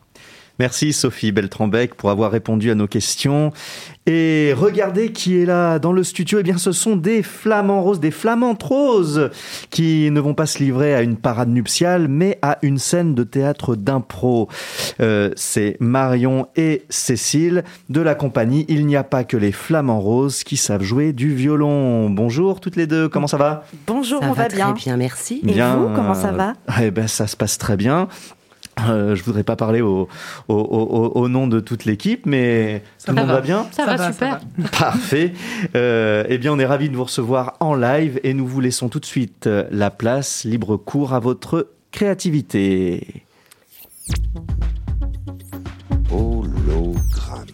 Merci 0.58 0.92
Sophie 0.92 1.32
Beltrambec 1.32 1.94
pour 1.94 2.10
avoir 2.10 2.30
répondu 2.30 2.70
à 2.70 2.74
nos 2.74 2.86
questions. 2.86 3.52
Et 4.06 4.54
regardez 4.56 5.12
qui 5.12 5.36
est 5.36 5.44
là 5.44 5.78
dans 5.78 5.92
le 5.92 6.02
studio. 6.02 6.38
Eh 6.40 6.42
bien, 6.42 6.56
ce 6.56 6.72
sont 6.72 6.96
des 6.96 7.22
flamants 7.22 7.82
roses, 7.82 8.00
des 8.00 8.10
flamantes 8.10 8.62
roses 8.62 9.30
qui 9.70 10.10
ne 10.10 10.18
vont 10.18 10.32
pas 10.32 10.46
se 10.46 10.60
livrer 10.60 10.94
à 10.94 11.02
une 11.02 11.16
parade 11.16 11.50
nuptiale, 11.50 12.08
mais 12.08 12.38
à 12.40 12.58
une 12.62 12.78
scène 12.78 13.14
de 13.14 13.22
théâtre 13.22 13.76
d'impro. 13.76 14.48
Euh, 15.00 15.30
c'est 15.36 15.76
Marion 15.78 16.48
et 16.56 16.84
Cécile 16.88 17.64
de 17.90 18.00
la 18.00 18.14
compagnie 18.14 18.64
Il 18.68 18.86
n'y 18.86 18.96
a 18.96 19.04
pas 19.04 19.24
que 19.24 19.36
les 19.36 19.52
flamants 19.52 20.00
roses 20.00 20.42
qui 20.42 20.56
savent 20.56 20.82
jouer 20.82 21.12
du 21.12 21.34
violon. 21.34 22.08
Bonjour 22.08 22.60
toutes 22.60 22.76
les 22.76 22.86
deux, 22.86 23.08
comment 23.08 23.26
ça 23.26 23.36
va? 23.36 23.64
Bonjour, 23.86 24.20
on 24.22 24.32
va, 24.32 24.48
bien. 24.48 24.72
Très 24.72 24.84
bien, 24.84 24.96
merci. 24.96 25.42
Et 25.46 25.52
vous, 25.52 25.90
comment 25.94 26.14
ça 26.14 26.32
va? 26.32 26.54
Eh 26.80 26.90
ben, 26.90 27.06
ça 27.06 27.26
se 27.26 27.36
passe 27.36 27.58
très 27.58 27.76
bien. 27.76 28.08
Euh, 28.86 29.14
je 29.14 29.22
voudrais 29.22 29.44
pas 29.44 29.56
parler 29.56 29.80
au, 29.80 30.08
au, 30.48 31.28
nom 31.28 31.46
de 31.46 31.60
toute 31.60 31.84
l'équipe, 31.84 32.26
mais 32.26 32.82
tout 33.04 33.12
le 33.12 33.16
monde 33.20 33.30
va, 33.30 33.40
bien? 33.40 33.66
Ça, 33.72 33.86
va, 33.86 34.12
super. 34.12 34.40
Parfait. 34.78 35.32
Euh, 35.74 36.24
eh 36.28 36.38
bien, 36.38 36.52
on 36.52 36.58
est 36.58 36.66
ravis 36.66 36.88
de 36.88 36.96
vous 36.96 37.04
recevoir 37.04 37.56
en 37.60 37.74
live 37.74 38.20
et 38.22 38.34
nous 38.34 38.46
vous 38.46 38.60
laissons 38.60 38.88
tout 38.88 39.00
de 39.00 39.06
suite 39.06 39.46
euh, 39.46 39.64
la 39.70 39.90
place, 39.90 40.44
libre 40.44 40.76
cours 40.76 41.12
à 41.12 41.20
votre 41.20 41.68
créativité. 41.90 43.24
Hologramme. 46.10 47.46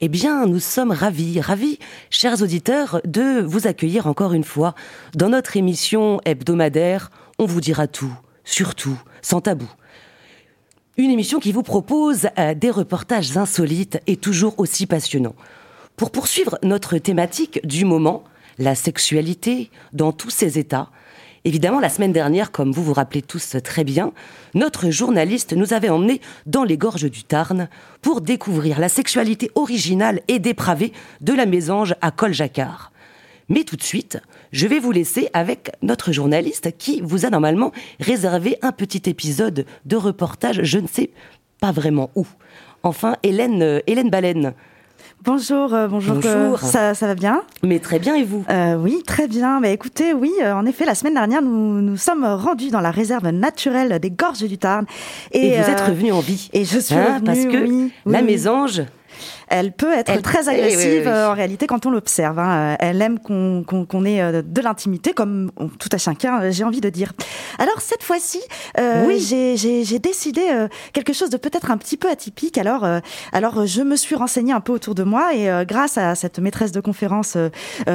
Eh 0.00 0.08
bien, 0.08 0.46
nous 0.46 0.60
sommes 0.60 0.92
ravis, 0.92 1.40
ravis, 1.40 1.78
chers 2.10 2.42
auditeurs, 2.42 3.00
de 3.04 3.42
vous 3.42 3.66
accueillir 3.66 4.06
encore 4.06 4.32
une 4.32 4.44
fois 4.44 4.74
dans 5.14 5.28
notre 5.28 5.56
émission 5.56 6.20
hebdomadaire. 6.24 7.10
On 7.38 7.46
vous 7.46 7.60
dira 7.60 7.86
tout, 7.86 8.12
surtout 8.44 8.98
sans 9.22 9.40
tabou. 9.40 9.68
Une 10.96 11.10
émission 11.10 11.38
qui 11.38 11.52
vous 11.52 11.62
propose 11.62 12.28
euh, 12.38 12.54
des 12.54 12.70
reportages 12.70 13.36
insolites 13.36 14.00
et 14.06 14.16
toujours 14.16 14.58
aussi 14.58 14.86
passionnants. 14.86 15.36
Pour 15.96 16.10
poursuivre 16.10 16.58
notre 16.62 16.98
thématique 16.98 17.64
du 17.66 17.84
moment, 17.84 18.24
la 18.58 18.74
sexualité 18.74 19.70
dans 19.92 20.12
tous 20.12 20.30
ses 20.30 20.58
états, 20.58 20.90
Évidemment, 21.44 21.80
la 21.80 21.88
semaine 21.88 22.12
dernière, 22.12 22.50
comme 22.50 22.72
vous 22.72 22.82
vous 22.82 22.92
rappelez 22.92 23.22
tous 23.22 23.56
très 23.64 23.84
bien, 23.84 24.12
notre 24.54 24.90
journaliste 24.90 25.54
nous 25.54 25.72
avait 25.72 25.88
emmenés 25.88 26.20
dans 26.46 26.64
les 26.64 26.76
gorges 26.76 27.10
du 27.10 27.22
Tarn 27.22 27.68
pour 28.02 28.20
découvrir 28.20 28.80
la 28.80 28.88
sexualité 28.88 29.50
originale 29.54 30.20
et 30.28 30.40
dépravée 30.40 30.92
de 31.20 31.32
la 31.32 31.46
mésange 31.46 31.94
à 32.00 32.10
Col-Jacquard. 32.10 32.92
Mais 33.48 33.64
tout 33.64 33.76
de 33.76 33.82
suite, 33.82 34.20
je 34.52 34.66
vais 34.66 34.78
vous 34.78 34.92
laisser 34.92 35.28
avec 35.32 35.72
notre 35.82 36.12
journaliste 36.12 36.76
qui 36.78 37.00
vous 37.02 37.26
a 37.26 37.30
normalement 37.30 37.72
réservé 38.00 38.58
un 38.62 38.72
petit 38.72 39.08
épisode 39.08 39.66
de 39.84 39.96
reportage, 39.96 40.62
je 40.62 40.78
ne 40.78 40.86
sais 40.86 41.10
pas 41.60 41.72
vraiment 41.72 42.10
où. 42.14 42.26
Enfin, 42.82 43.16
Hélène, 43.22 43.62
euh, 43.62 43.80
Hélène 43.86 44.10
Baleine. 44.10 44.54
Bonjour, 45.24 45.74
euh, 45.74 45.88
bonjour. 45.88 46.14
bonjour. 46.14 46.60
Ça, 46.60 46.92
va 46.92 47.14
bien? 47.16 47.42
Mais 47.64 47.80
très 47.80 47.98
bien, 47.98 48.14
et 48.14 48.22
vous? 48.22 48.44
Euh, 48.48 48.76
Oui, 48.76 49.02
très 49.04 49.26
bien. 49.26 49.58
Mais 49.58 49.72
écoutez, 49.72 50.14
oui, 50.14 50.30
en 50.44 50.64
effet, 50.64 50.84
la 50.84 50.94
semaine 50.94 51.14
dernière, 51.14 51.42
nous 51.42 51.80
nous 51.80 51.96
sommes 51.96 52.24
rendus 52.24 52.70
dans 52.70 52.80
la 52.80 52.92
réserve 52.92 53.28
naturelle 53.30 53.98
des 53.98 54.10
Gorges 54.10 54.44
du 54.44 54.58
Tarn. 54.58 54.86
Et, 55.32 55.60
vous 55.60 55.70
êtes 55.70 55.80
revenu 55.80 56.12
en 56.12 56.20
vie. 56.20 56.48
Et 56.52 56.64
je 56.64 56.78
suis 56.78 56.94
hein, 56.94 57.20
Parce 57.24 57.44
que 57.46 57.88
la 58.06 58.22
mésange, 58.22 58.82
elle 59.50 59.72
peut 59.72 59.92
être 59.92 60.20
très 60.22 60.48
agressive 60.48 61.06
euh, 61.06 61.30
en 61.30 61.34
réalité 61.34 61.66
quand 61.66 61.86
on 61.86 61.90
l'observe. 61.90 62.38
Hein. 62.38 62.76
Elle 62.80 63.00
aime 63.02 63.18
qu'on 63.18 64.04
ait 64.04 64.20
euh, 64.20 64.42
de 64.42 64.60
l'intimité, 64.60 65.12
comme 65.12 65.50
tout 65.78 65.88
à 65.92 65.98
chacun, 65.98 66.40
euh, 66.40 66.50
j'ai 66.50 66.64
envie 66.64 66.80
de 66.80 66.90
dire. 66.90 67.12
Alors 67.58 67.80
cette 67.80 68.02
fois-ci, 68.02 68.40
oui. 69.06 69.18
j'ai 69.20 69.98
décidé 69.98 70.42
quelque 70.92 71.12
chose 71.12 71.30
de 71.30 71.36
peut-être 71.36 71.70
un 71.70 71.76
petit 71.76 71.96
peu 71.96 72.08
atypique. 72.08 72.58
Alors, 72.58 72.86
alors 73.32 73.66
je 73.66 73.82
me 73.82 73.96
suis 73.96 74.14
renseignée 74.14 74.52
un 74.52 74.60
peu 74.60 74.72
autour 74.72 74.94
de 74.94 75.02
moi 75.02 75.34
et 75.34 75.48
grâce 75.66 75.98
à 75.98 76.14
cette 76.14 76.38
maîtresse 76.38 76.72
de 76.72 76.80
conférence, 76.80 77.36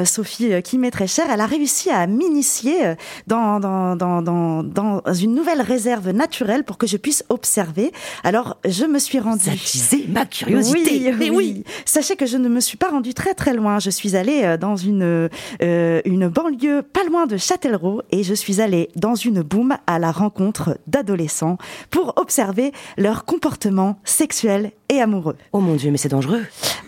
Sophie, 0.04 0.62
qui 0.64 0.78
m'est 0.78 0.92
très 0.92 1.08
chère, 1.08 1.26
elle 1.32 1.42
a 1.42 1.46
réussi 1.46 1.90
à 1.90 2.08
m'initier 2.08 2.96
dans, 3.28 3.60
dans, 3.60 3.96
dans, 3.96 4.22
dans, 4.22 4.64
dans 4.64 5.02
une 5.14 5.34
nouvelle 5.34 5.62
réserve 5.62 6.10
naturelle 6.10 6.64
pour 6.64 6.78
que 6.78 6.88
je 6.88 6.98
puisse 6.98 7.24
observer. 7.30 7.92
Alors 8.24 8.58
je 8.66 8.86
me 8.86 9.00
suis 9.00 9.20
rendue. 9.20 9.44
Ça 9.44 9.98
ma 10.10 10.26
curiosité. 10.26 11.14
oui, 11.20 11.30
oui. 11.32 11.43
Oui, 11.44 11.64
sachez 11.86 12.16
que 12.16 12.26
je 12.26 12.38
ne 12.38 12.50
me 12.50 12.60
suis 12.60 12.78
pas 12.78 12.90
rendue 12.90 13.14
très 13.14 13.34
très 13.34 13.54
loin. 13.54 13.80
Je 13.80 13.90
suis 13.90 14.16
allée 14.16 14.42
euh, 14.44 14.58
dans 14.58 14.76
une, 14.76 15.30
euh, 15.62 16.02
une 16.06 16.28
banlieue 16.28 16.82
pas 16.82 17.04
loin 17.04 17.26
de 17.26 17.38
Châtellerault 17.38 18.02
et 18.12 18.24
je 18.24 18.34
suis 18.34 18.62
allée 18.62 18.90
dans 18.96 19.16
une 19.16 19.42
boum 19.42 19.78
à 19.88 20.00
la 20.00 20.12
rencontre 20.12 20.78
d'adolescents 20.88 21.58
pour 21.90 22.14
observer 22.18 22.72
leur 22.98 23.26
comportement 23.26 24.00
sexuel 24.04 24.72
et 24.90 25.02
amoureux. 25.02 25.36
Oh 25.52 25.60
mon 25.60 25.76
Dieu, 25.76 25.92
mais 25.92 25.98
c'est 25.98 26.10
dangereux. 26.10 26.44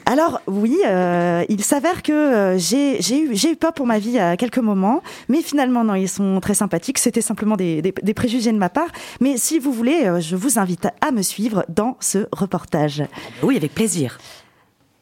Alors 0.05 0.41
oui, 0.47 0.77
euh, 0.85 1.43
il 1.49 1.63
s'avère 1.63 2.03
que 2.03 2.55
j'ai 2.57 2.99
eu, 2.99 3.33
eu 3.33 3.55
peur 3.55 3.73
pour 3.73 3.87
ma 3.87 3.97
vie 3.97 4.19
à 4.19 4.37
quelques 4.37 4.59
moments, 4.59 5.01
mais 5.29 5.41
finalement 5.41 5.83
non, 5.83 5.95
ils 5.95 6.09
sont 6.09 6.39
très 6.39 6.53
sympathiques. 6.53 6.99
C'était 6.99 7.21
simplement 7.21 7.55
des, 7.55 7.81
des, 7.81 8.13
préjugés 8.13 8.51
de 8.51 8.57
ma 8.57 8.69
part. 8.69 8.89
Mais 9.19 9.37
si 9.37 9.57
vous 9.57 9.71
voulez, 9.71 10.11
je 10.19 10.35
vous 10.35 10.59
invite 10.59 10.87
à 11.01 11.11
me 11.11 11.23
suivre 11.23 11.65
dans 11.69 11.97
ce 11.99 12.27
reportage. 12.31 13.03
Oui, 13.41 13.57
avec 13.57 13.73
plaisir. 13.73 14.19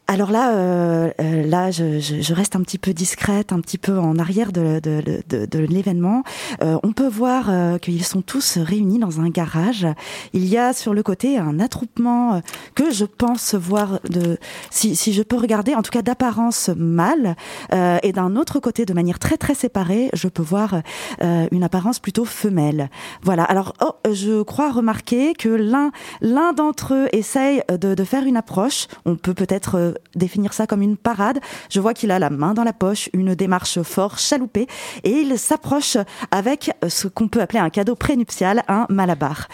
Alors 0.08 0.32
là, 0.32 0.54
euh, 0.54 1.10
euh, 1.22 1.48
là, 1.48 1.72
je, 1.72 2.00
je, 2.00 2.34
reste 2.34 2.58
un 2.58 2.62
petit 2.62 2.78
peu 2.78 2.94
discrète, 2.94 3.54
un 3.54 3.62
petit 3.62 3.78
peu 3.78 3.98
en 3.98 4.20
arrière 4.20 4.52
de, 4.52 4.82
de, 4.84 5.02
de, 5.30 5.46
de 5.46 5.60
l'événement. 5.60 6.24
Euh, 6.62 6.78
on 6.84 6.92
peut 6.92 7.08
voir 7.08 7.46
euh, 7.48 7.78
qu'ils 7.78 8.04
sont 8.04 8.22
tous 8.22 8.58
réunis 8.58 9.00
dans 9.00 9.22
un 9.22 9.30
garage. 9.30 9.88
Il 10.34 10.46
y 10.46 10.58
a 10.58 10.74
sur 10.74 10.94
le 10.94 11.04
côté 11.04 11.38
un 11.38 11.58
attroupement 11.58 12.42
que 12.76 12.92
je 12.92 13.06
pense 13.06 13.56
voir 13.56 14.02
de, 14.10 14.38
si, 14.70 14.98
si 14.98 15.14
je 15.14 15.24
peux 15.24 15.38
regarder, 15.38 15.74
en 15.74 15.82
tout 15.82 15.92
cas 15.92 16.02
d'apparence 16.02 16.70
mâle, 16.76 17.36
et 17.72 18.12
d'un 18.12 18.36
autre 18.36 18.60
côté, 18.60 18.86
de 18.86 18.94
manière 18.94 19.20
très 19.20 19.38
très 19.38 19.56
séparée, 19.56 20.10
je 20.14 20.28
peux 20.28 20.44
voir 20.44 20.82
une 21.22 21.64
apparence 21.64 22.00
plutôt 22.00 22.26
femelle. 22.26 22.90
Voilà. 23.22 23.44
Alors, 23.44 23.74
oh, 23.82 23.94
je 24.12 24.42
crois 24.44 24.72
remarquer 24.72 25.34
que 25.34 25.50
l'un 25.50 25.92
l'un 26.22 26.54
d'entre 26.54 26.94
eux 26.94 27.08
essaye 27.14 27.64
de, 27.70 27.96
de 27.96 28.04
faire 28.04 28.26
une 28.26 28.38
approche. 28.38 28.88
On 29.06 29.16
peut 29.16 29.34
peut-être 29.34 29.93
peut 29.94 30.00
définir 30.16 30.54
ça 30.54 30.68
comme 30.68 30.82
une 30.82 30.98
parade. 30.98 31.40
Je 31.70 31.80
vois 31.80 31.94
qu'il 31.94 32.12
a 32.12 32.20
la 32.20 32.30
main 32.30 32.54
dans 32.54 32.64
la 32.64 32.74
poche, 32.74 33.10
une 33.14 33.36
démarche 33.36 33.82
fort 33.82 34.18
chaloupée, 34.18 34.68
et 35.04 35.12
il 35.12 35.38
s'approche 35.38 35.98
avec 36.32 36.72
ce 36.88 37.08
qu'on 37.08 37.28
peut 37.28 37.42
appeler 37.42 37.60
un 37.60 37.70
cadeau 37.70 37.96
prénuptial, 37.96 38.64
un 38.68 38.86
malabar. 38.90 39.48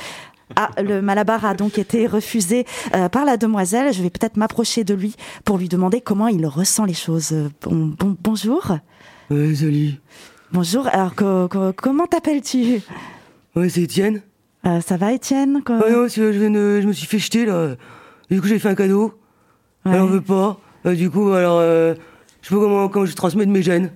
Ah, 0.55 0.71
le 0.81 1.01
malabar 1.01 1.45
a 1.45 1.53
donc 1.53 1.77
été 1.77 2.07
refusé 2.07 2.65
euh, 2.95 3.07
par 3.07 3.23
la 3.23 3.37
demoiselle. 3.37 3.93
Je 3.93 4.01
vais 4.01 4.09
peut-être 4.09 4.35
m'approcher 4.35 4.83
de 4.83 4.95
lui 4.95 5.15
pour 5.45 5.59
lui 5.59 5.69
demander 5.69 6.01
comment 6.01 6.27
il 6.27 6.45
ressent 6.47 6.85
les 6.85 6.95
choses. 6.95 7.33
Bon, 7.61 7.93
bon 7.97 8.17
bonjour. 8.19 8.77
Ouais, 9.29 9.53
salut. 9.53 9.93
Bonjour. 10.51 10.87
Alors, 10.87 11.13
comment 11.13 12.07
t'appelles-tu? 12.07 12.81
Ouais, 13.55 13.69
c'est 13.69 13.81
Étienne. 13.81 14.21
Euh, 14.65 14.81
ça 14.81 14.97
va, 14.97 15.13
Étienne? 15.13 15.61
Ouais, 15.69 15.91
non, 15.91 16.07
je, 16.07 16.33
je, 16.33 16.87
me 16.87 16.93
suis 16.93 17.05
fait 17.05 17.19
jeter 17.19 17.45
là. 17.45 17.75
Du 18.31 18.41
coup, 18.41 18.47
j'ai 18.47 18.57
fait 18.57 18.69
un 18.69 18.75
cadeau. 18.75 19.18
Ouais. 19.89 19.99
En 19.99 20.05
veut 20.05 20.21
pas. 20.21 20.57
Euh, 20.85 20.95
du 20.95 21.09
coup, 21.09 21.31
alors, 21.31 21.61
je 21.61 21.95
sais 22.41 22.55
pas 22.55 22.61
comment, 22.61 22.87
comment 22.89 23.05
je 23.05 23.15
transmets 23.15 23.45
mes 23.45 23.61
gènes. 23.61 23.91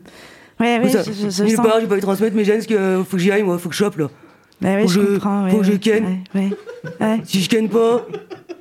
Ouais, 0.60 0.79
ouais, 0.79 0.89
je, 0.89 1.12
je, 1.12 1.29
je, 1.29 1.47
je 1.49 1.56
pas, 1.56 1.79
j'ai 1.79 1.88
pas 1.88 1.99
transmettre 1.99 2.36
mes 2.36 2.43
gènes 2.45 2.58
parce 2.58 2.67
qu'il 2.67 2.77
faut 2.77 3.17
que 3.17 3.23
j'y 3.23 3.32
aille, 3.32 3.43
moi, 3.43 3.58
faut 3.58 3.69
que 3.69 3.75
je 3.75 3.79
chope 3.79 3.97
là. 3.97 4.08
Bah 4.62 4.75
ouais, 4.75 4.84
faut, 4.84 4.88
je 4.88 4.99
que, 4.99 5.13
comprends, 5.15 5.49
faut 5.49 5.58
que 5.58 5.63
je 5.63 5.71
ken. 5.73 6.23
Si 7.25 7.41
je 7.41 7.49
ken 7.49 7.67
pas, 7.69 8.06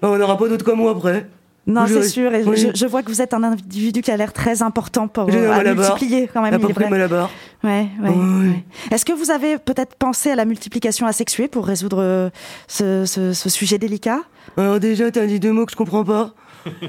on 0.01 0.17
n'aura 0.17 0.37
pas 0.39 0.49
d'autres 0.49 0.65
comme 0.65 0.79
moi 0.79 0.93
après. 0.93 1.29
Non, 1.65 1.85
c'est 1.87 2.03
sûr. 2.03 2.35
Et 2.35 2.43
oui. 2.43 2.57
je, 2.57 2.69
je 2.75 2.87
vois 2.87 3.05
que 3.05 3.09
vous 3.09 3.23
êtes 3.23 3.35
un 3.35 3.43
individu 3.45 4.01
qui 4.03 4.11
a 4.11 4.17
l'air 4.17 4.33
très 4.33 4.63
important 4.63 5.07
pour 5.07 5.31
un 5.31 5.33
à 5.33 5.59
malabar. 5.59 5.91
multiplier 5.91 6.29
quand 6.33 6.43
même. 6.43 6.55
À 6.55 6.57
il 6.57 6.61
peu 6.61 6.71
est 6.71 6.73
vrai. 6.73 6.91
Ouais, 6.91 7.29
ouais, 7.63 7.89
Oui. 8.03 8.49
ouais. 8.49 8.65
Est-ce 8.91 9.05
que 9.05 9.13
vous 9.13 9.31
avez 9.31 9.59
peut-être 9.59 9.95
pensé 9.95 10.31
à 10.31 10.35
la 10.35 10.45
multiplication 10.45 11.07
asexuée 11.07 11.47
pour 11.47 11.65
résoudre 11.65 11.99
euh, 12.01 12.31
ce, 12.67 13.05
ce, 13.07 13.33
ce 13.33 13.49
sujet 13.49 13.79
délicat? 13.79 14.19
Alors 14.57 14.81
déjà, 14.81 15.09
t'as 15.13 15.27
dit 15.27 15.39
deux 15.39 15.53
mots 15.53 15.65
que 15.67 15.71
je 15.71 15.77
comprends 15.77 16.03
pas. 16.03 16.35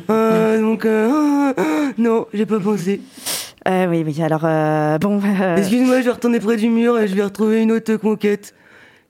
Euh, 0.09 0.61
donc, 0.61 0.85
euh, 0.85 1.53
ah, 1.57 1.91
non, 1.97 2.27
j'ai 2.33 2.45
pas 2.45 2.59
pensé. 2.59 3.01
euh, 3.67 3.87
Oui, 3.87 4.03
oui. 4.05 4.21
Alors, 4.21 4.41
euh, 4.43 4.97
bon. 4.97 5.19
euh, 5.41 5.57
Excuse-moi, 5.57 5.99
je 6.01 6.05
vais 6.05 6.11
retourner 6.11 6.39
près 6.39 6.57
du 6.57 6.69
mur 6.69 6.99
et 6.99 7.07
je 7.07 7.15
vais 7.15 7.23
retrouver 7.23 7.61
une 7.61 7.71
autre 7.71 7.95
conquête. 7.95 8.53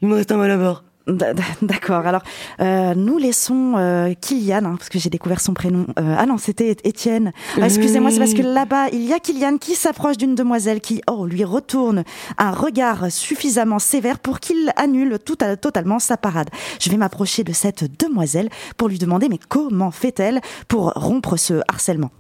Il 0.02 0.08
me 0.08 0.16
reste 0.16 0.32
un 0.32 0.38
malabar. 0.38 0.84
D'accord. 1.62 2.06
Alors, 2.08 2.22
euh, 2.62 2.94
nous 2.96 3.18
laissons 3.18 3.74
euh, 3.78 4.14
Kylian, 4.20 4.64
hein, 4.64 4.76
parce 4.78 4.88
que 4.90 5.00
j'ai 5.00 5.10
découvert 5.10 5.42
son 5.42 5.54
prénom. 5.54 5.86
Euh, 6.00 6.16
ah 6.18 6.26
non, 6.26 6.38
c'était 6.38 6.78
Étienne. 6.86 7.34
Ah, 7.62 7.66
Excusez-moi, 7.66 8.10
c'est 8.12 8.20
parce 8.20 8.34
que 8.34 8.42
là-bas, 8.42 8.88
il 8.94 9.04
y 9.04 9.12
a 9.14 9.20
Kylian 9.20 9.58
qui 9.58 9.76
s'approche 9.76 10.18
d'une 10.18 10.34
demoiselle 10.36 10.80
qui, 10.80 11.02
oh, 11.10 11.26
lui 11.26 11.44
retourne 11.44 12.04
un 12.38 12.52
regard 12.52 13.12
suffisamment 13.12 13.80
sévère 13.80 14.20
pour 14.20 14.40
qu'il 14.40 14.72
annule 14.78 15.20
tout 15.24 15.38
à- 15.42 15.58
totalement 15.58 16.00
sa 16.00 16.16
parade. 16.16 16.50
Je 16.80 16.90
vais 16.90 16.98
m'approcher 16.98 17.44
de 17.44 17.52
cette 17.52 18.00
demoiselle 18.02 18.50
pour 18.78 18.88
lui 18.88 18.98
demander, 18.98 19.28
mais 19.28 19.40
comment 19.50 19.92
fait-elle 19.92 20.40
pour 20.70 20.94
rompre 20.96 21.36
ce 21.38 21.62
harcèlement? 21.68 22.12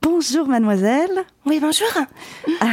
Bonjour 0.00 0.46
mademoiselle. 0.46 1.24
Oui, 1.46 1.58
bonjour. 1.60 1.88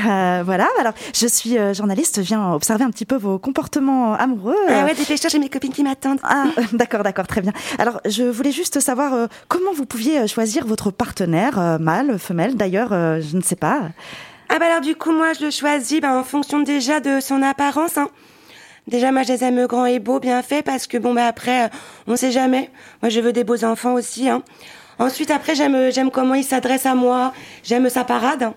Euh, 0.07 0.43
voilà, 0.43 0.67
alors 0.79 0.93
je 1.15 1.25
suis 1.25 1.57
euh, 1.57 1.73
journaliste, 1.73 2.21
je 2.21 2.27
viens 2.27 2.53
observer 2.53 2.83
un 2.83 2.91
petit 2.91 3.05
peu 3.05 3.15
vos 3.15 3.39
comportements 3.39 4.13
amoureux. 4.13 4.55
Ah 4.67 4.83
ouais, 4.83 4.93
dépêche-toi, 4.93 5.29
j'ai 5.31 5.39
mes 5.39 5.49
copines 5.49 5.71
qui 5.71 5.83
m'attendent. 5.83 6.19
Ah, 6.23 6.45
d'accord, 6.73 7.01
d'accord, 7.01 7.25
très 7.25 7.41
bien. 7.41 7.53
Alors, 7.79 8.01
je 8.05 8.23
voulais 8.23 8.51
juste 8.51 8.79
savoir 8.79 9.13
euh, 9.13 9.27
comment 9.47 9.73
vous 9.73 9.85
pouviez 9.85 10.27
choisir 10.27 10.65
votre 10.67 10.91
partenaire, 10.91 11.79
mâle, 11.79 12.19
femelle, 12.19 12.55
d'ailleurs, 12.55 12.89
je 12.89 13.35
ne 13.35 13.41
sais 13.41 13.55
pas. 13.55 13.89
Ah 14.49 14.59
bah 14.59 14.65
alors 14.65 14.81
du 14.81 14.95
coup, 14.95 15.11
moi, 15.11 15.33
je 15.33 15.45
le 15.45 15.51
choisis 15.51 16.01
bah, 16.01 16.13
en 16.13 16.23
fonction 16.23 16.59
déjà 16.59 16.99
de 16.99 17.19
son 17.19 17.41
apparence. 17.41 17.97
Hein. 17.97 18.09
Déjà, 18.87 19.11
moi, 19.11 19.23
je 19.23 19.33
les 19.33 19.43
aime 19.43 19.65
grands 19.65 19.85
et 19.85 19.99
beaux, 19.99 20.19
bien 20.19 20.41
faits, 20.43 20.65
parce 20.65 20.85
que 20.87 20.97
bon, 20.97 21.13
bah 21.13 21.25
après, 21.25 21.69
on 22.07 22.15
sait 22.15 22.31
jamais. 22.31 22.69
Moi, 23.01 23.09
je 23.09 23.19
veux 23.19 23.33
des 23.33 23.43
beaux 23.43 23.63
enfants 23.63 23.93
aussi. 23.93 24.29
Hein. 24.29 24.43
Ensuite, 24.99 25.31
après, 25.31 25.55
j'aime 25.55 25.91
j'aime 25.91 26.11
comment 26.11 26.35
il 26.35 26.43
s'adresse 26.43 26.85
à 26.85 26.95
moi. 26.95 27.33
J'aime 27.63 27.89
sa 27.89 28.03
parade. 28.03 28.53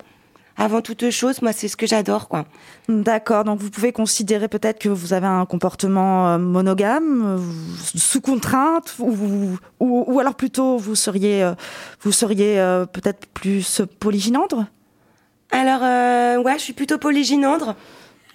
Avant 0.60 0.80
toute 0.80 1.08
chose, 1.10 1.40
moi, 1.40 1.52
c'est 1.52 1.68
ce 1.68 1.76
que 1.76 1.86
j'adore, 1.86 2.28
quoi. 2.28 2.44
D'accord, 2.88 3.44
donc 3.44 3.60
vous 3.60 3.70
pouvez 3.70 3.92
considérer 3.92 4.48
peut-être 4.48 4.80
que 4.80 4.88
vous 4.88 5.12
avez 5.12 5.28
un 5.28 5.46
comportement 5.46 6.30
euh, 6.30 6.38
monogame, 6.38 7.38
euh, 7.38 7.38
sous 7.96 8.20
contrainte, 8.20 8.96
ou, 8.98 9.56
ou, 9.78 10.04
ou 10.08 10.18
alors 10.18 10.34
plutôt 10.34 10.76
vous 10.76 10.96
seriez, 10.96 11.44
euh, 11.44 11.54
vous 12.00 12.10
seriez 12.10 12.56
peut-être 12.92 13.26
plus 13.28 13.82
polygynandre 14.00 14.66
Alors, 15.52 15.80
euh, 15.84 16.42
ouais, 16.42 16.54
je 16.54 16.64
suis 16.64 16.72
plutôt 16.72 16.98
polygynandre. 16.98 17.76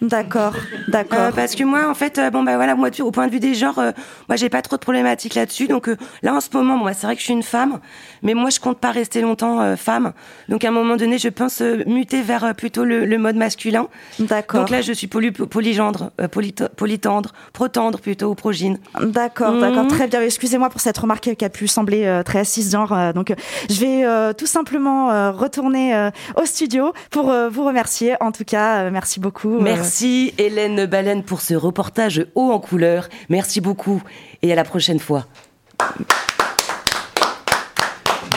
D'accord, 0.02 0.54
d'accord. 0.90 1.20
Euh, 1.20 1.32
parce 1.32 1.56
que 1.56 1.64
moi, 1.64 1.88
en 1.90 1.94
fait, 1.94 2.18
euh, 2.18 2.30
bon 2.30 2.44
bah 2.44 2.56
voilà, 2.58 2.76
moi, 2.76 2.90
au 3.00 3.12
point 3.12 3.28
de 3.28 3.32
vue 3.32 3.40
des 3.40 3.54
genres, 3.54 3.80
euh, 3.80 3.92
moi, 4.28 4.36
j'ai 4.36 4.50
pas 4.50 4.62
trop 4.62 4.76
de 4.76 4.82
problématiques 4.82 5.36
là-dessus. 5.36 5.68
Donc 5.68 5.88
euh, 5.88 5.96
là, 6.24 6.34
en 6.34 6.42
ce 6.42 6.50
moment, 6.54 6.76
moi, 6.78 6.92
c'est 6.94 7.06
vrai 7.08 7.16
que 7.16 7.20
je 7.22 7.26
suis 7.26 7.34
une 7.34 7.42
femme, 7.44 7.80
mais 8.22 8.34
moi, 8.34 8.50
je 8.50 8.60
compte 8.60 8.80
pas 8.80 8.92
rester 8.92 9.22
longtemps 9.22 9.62
euh, 9.62 9.76
femme. 9.78 10.12
Donc 10.50 10.66
à 10.66 10.68
un 10.68 10.72
moment 10.72 10.98
donné, 10.98 11.18
je 11.20 11.30
pense 11.30 11.62
muter 11.86 12.22
vers 12.22 12.54
plutôt 12.54 12.84
le, 12.84 13.06
le 13.06 13.18
mode 13.18 13.38
masculin. 13.38 13.88
D'accord. 14.20 14.62
Donc 14.62 14.72
là, 14.72 14.82
je 14.82 14.92
suis 14.92 15.08
poly, 15.08 15.32
polygendre, 15.32 16.12
polyto- 16.32 16.68
polytendre, 16.76 17.32
protendre 17.54 18.00
plutôt 18.00 18.28
ou 18.32 18.36
progyne. 18.36 18.80
D'accord, 19.02 19.54
Mhm. 19.54 19.62
d'accord, 19.62 19.88
très 19.88 20.08
bien. 20.08 20.22
Excusez-moi 20.22 20.70
pour 20.70 20.82
cette 20.82 20.98
remarque 20.98 21.34
qui 21.36 21.46
a 21.46 21.50
pu 21.50 21.68
sembler 21.68 22.22
très 22.26 22.44
cisgenre. 22.44 23.14
donc, 23.14 23.34
je 23.70 23.80
vais 23.80 24.34
tout 24.34 24.48
simplement 24.48 25.32
retourner 25.32 26.10
au 26.36 26.46
studio 26.46 26.92
pour 27.10 27.32
vous 27.52 27.64
remercier. 27.64 28.16
En 28.20 28.32
tout 28.34 28.44
cas, 28.46 28.90
merci 28.90 29.20
beaucoup. 29.22 29.60
Merci 29.94 30.34
Hélène 30.40 30.88
Baleine 30.88 31.22
pour 31.22 31.40
ce 31.40 31.54
reportage 31.54 32.26
haut 32.34 32.52
en 32.52 32.58
couleur. 32.58 33.10
Merci 33.30 33.62
beaucoup 33.62 34.02
et 34.42 34.52
à 34.52 34.56
la 34.56 34.64
prochaine 34.64 34.98
fois. 34.98 35.28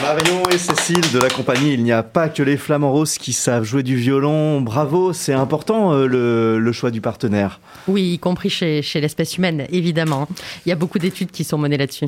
Marion 0.03 0.47
et 0.51 0.59
Cécile 0.59 1.01
de 1.11 1.17
la 1.17 1.29
compagnie 1.31 1.73
Il 1.73 1.83
n'y 1.83 1.91
a 1.91 2.03
pas 2.03 2.29
que 2.29 2.43
les 2.43 2.57
flamants 2.57 2.91
roses 2.91 3.17
qui 3.17 3.33
savent 3.33 3.63
jouer 3.63 3.81
du 3.81 3.95
violon. 3.95 4.61
Bravo, 4.61 5.13
c'est 5.13 5.33
important 5.33 5.93
euh, 5.93 6.05
le, 6.05 6.59
le 6.59 6.71
choix 6.71 6.91
du 6.91 7.01
partenaire. 7.01 7.59
Oui, 7.87 8.13
y 8.13 8.19
compris 8.19 8.51
chez, 8.51 8.83
chez 8.83 9.01
l'espèce 9.01 9.35
humaine, 9.39 9.65
évidemment. 9.71 10.27
Il 10.63 10.69
y 10.69 10.71
a 10.71 10.75
beaucoup 10.75 10.99
d'études 10.99 11.31
qui 11.31 11.43
sont 11.43 11.57
menées 11.57 11.77
là-dessus. 11.77 12.05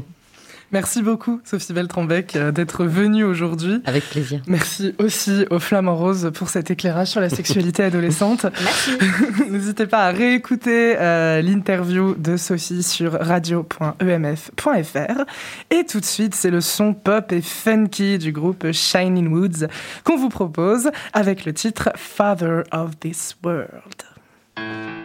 Merci 0.72 1.02
beaucoup, 1.02 1.42
Sophie 1.44 1.74
Beltrambec, 1.74 2.36
euh, 2.36 2.52
d'être 2.52 2.86
venue 2.86 3.24
aujourd'hui. 3.24 3.82
Avec 3.86 4.08
plaisir. 4.08 4.42
Merci 4.48 4.94
aussi 5.00 5.46
aux 5.50 5.60
Flamants 5.60 5.96
Roses 5.96 6.32
pour 6.34 6.50
cet 6.50 6.70
éclairage 6.70 7.08
sur 7.08 7.22
la 7.22 7.30
sexualité 7.30 7.84
adolescente. 7.86 8.46
Merci. 8.64 8.92
N'hésitez 9.50 9.88
pas 9.88 10.06
à 10.06 10.12
réécouter 10.12 10.96
euh, 10.98 11.42
l'interview 11.42 12.14
de 12.16 12.38
Sophie 12.38 12.84
sur 12.84 13.14
radio.emf.fr. 13.14 13.96
Et 15.72 15.86
tout 15.86 16.00
de 16.00 16.06
suite, 16.06 16.36
c'est 16.36 16.52
le 16.52 16.62
son 16.62 16.94
pop 16.94 17.32
et 17.32 17.42
funky 17.42 18.20
du 18.20 18.32
groupe 18.32 18.72
Shining 18.72 19.30
Woods 19.30 19.68
qu'on 20.04 20.18
vous 20.18 20.30
propose 20.30 20.92
avec 21.14 21.46
le 21.46 21.54
titre 21.54 21.90
Father 21.96 22.62
of 22.72 23.00
This 23.00 23.36
World. 23.44 24.99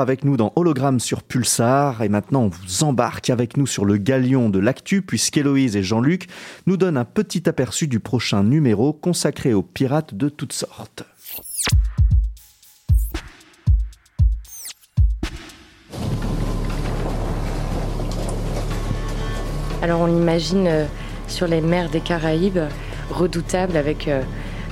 Avec 0.00 0.24
nous 0.24 0.36
dans 0.36 0.52
Hologramme 0.56 1.00
sur 1.00 1.22
Pulsar 1.22 2.02
et 2.02 2.08
maintenant 2.08 2.42
on 2.44 2.48
vous 2.48 2.84
embarque 2.84 3.30
avec 3.30 3.56
nous 3.56 3.66
sur 3.66 3.84
le 3.84 3.96
galion 3.96 4.50
de 4.50 4.58
l'actu 4.58 5.02
puisqu'Héloïse 5.02 5.76
et 5.76 5.82
Jean-Luc 5.82 6.26
nous 6.66 6.76
donnent 6.76 6.96
un 6.96 7.04
petit 7.04 7.48
aperçu 7.48 7.88
du 7.88 8.00
prochain 8.00 8.42
numéro 8.44 8.92
consacré 8.92 9.54
aux 9.54 9.62
pirates 9.62 10.14
de 10.14 10.28
toutes 10.28 10.52
sortes. 10.52 11.04
Alors 19.80 20.00
on 20.00 20.06
l'imagine 20.06 20.66
euh, 20.66 20.86
sur 21.28 21.46
les 21.46 21.60
mers 21.60 21.88
des 21.88 22.00
Caraïbes, 22.00 22.60
redoutable 23.10 23.76
avec 23.76 24.08
euh, 24.08 24.22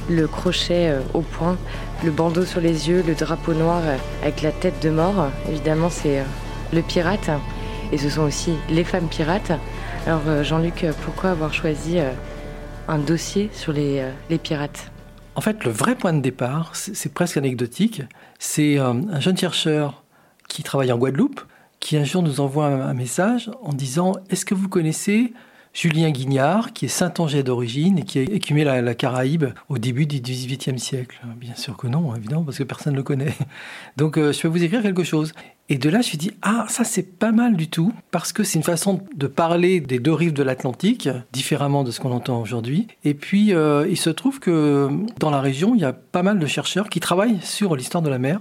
le 0.09 0.27
crochet 0.27 0.89
euh, 0.89 1.01
au 1.15 1.21
poing, 1.21 1.57
le 2.05 2.11
bandeau 2.11 2.45
sur 2.45 2.61
les 2.61 2.89
yeux, 2.89 3.03
le 3.07 3.15
drapeau 3.15 3.55
noir 3.55 3.83
euh, 3.85 3.97
avec 4.23 4.43
la 4.43 4.53
tête 4.53 4.83
de 4.83 4.91
mort. 4.91 5.29
Évidemment, 5.49 5.91
c'est 5.91 6.21
euh, 6.21 6.25
le 6.73 6.83
pirate. 6.83 7.31
Et 7.93 7.99
ce 7.99 8.11
sont 8.11 8.23
aussi 8.23 8.55
les 8.69 8.85
femmes 8.85 9.09
pirates. 9.09 9.53
Alors 10.07 10.43
Jean-Luc, 10.43 10.87
pourquoi 11.05 11.31
avoir 11.31 11.55
choisi 11.55 11.99
un 12.89 12.99
dossier 12.99 13.49
sur 13.53 13.73
les, 13.73 14.05
les 14.29 14.39
pirates? 14.39 14.91
En 15.37 15.41
fait, 15.41 15.65
le 15.65 15.71
vrai 15.71 15.95
point 15.95 16.13
de 16.13 16.21
départ, 16.21 16.73
c'est 16.75 17.13
presque 17.15 17.37
anecdotique. 17.37 18.03
C'est 18.41 18.79
un 18.79 19.21
jeune 19.21 19.37
chercheur 19.37 20.03
qui 20.49 20.65
travaille 20.65 20.91
en 20.91 20.99
Guadeloupe, 20.99 21.41
qui 21.79 21.97
un 21.97 22.03
jour 22.03 22.25
nous 22.25 22.41
envoie 22.41 22.67
un 22.67 22.95
message 22.95 23.53
en 23.63 23.73
disant 23.73 24.15
Est-ce 24.31 24.45
que 24.45 24.55
vous 24.55 24.69
connaissez 24.69 25.33
Julien 25.77 26.11
Guignard, 26.11 26.73
qui 26.73 26.87
est 26.87 26.89
Saint-Angers 26.89 27.43
d'origine 27.43 27.99
et 27.99 28.03
qui 28.03 28.19
a 28.19 28.23
écumé 28.23 28.65
la, 28.65 28.81
la 28.81 28.95
Caraïbe 28.95 29.45
au 29.69 29.77
début 29.77 30.07
du 30.07 30.21
XVIIIe 30.21 30.79
siècle 30.79 31.21
Bien 31.37 31.55
sûr 31.55 31.77
que 31.77 31.87
non, 31.87 32.17
évidemment, 32.17 32.45
parce 32.45 32.57
que 32.57 32.63
personne 32.63 32.95
ne 32.95 32.97
le 32.97 33.03
connaît. 33.03 33.35
Donc, 33.99 34.17
euh, 34.17 34.33
je 34.33 34.41
vais 34.41 34.49
vous 34.49 34.65
écrire 34.65 34.81
quelque 34.81 35.05
chose. 35.05 35.35
Et 35.69 35.77
de 35.77 35.91
là, 35.91 35.97
je 35.97 35.99
me 35.99 36.03
suis 36.05 36.17
dit, 36.17 36.31
ah, 36.41 36.65
ça 36.71 36.83
c'est 36.83 37.03
pas 37.03 37.31
mal 37.31 37.57
du 37.57 37.69
tout, 37.69 37.93
parce 38.11 38.33
que 38.33 38.43
c'est 38.43 38.59
une 38.59 38.65
façon 38.65 39.03
de 39.17 39.27
parler 39.27 39.81
des 39.81 39.99
deux 39.99 40.15
rives 40.15 40.33
de 40.33 40.43
l'Atlantique, 40.43 41.11
différemment 41.35 41.85
de 41.85 41.91
ce 41.91 42.01
qu'on 42.01 42.13
entend 42.13 42.41
aujourd'hui. 42.41 42.87
Et 43.05 43.13
puis, 43.13 43.53
euh, 43.53 43.87
il 43.87 43.99
se 43.99 44.09
trouve 44.09 44.41
que 44.41 44.89
dans 45.19 45.29
la 45.29 45.43
région, 45.43 45.75
il 45.75 45.83
y 45.83 45.85
a 45.85 45.93
pas 45.93 46.23
mal 46.23 46.39
de 46.39 46.47
chercheurs 46.47 46.89
qui 46.89 47.01
travaillent 47.01 47.41
sur 47.43 47.77
l'histoire 47.77 48.01
de 48.01 48.09
la 48.09 48.19
mer. 48.19 48.41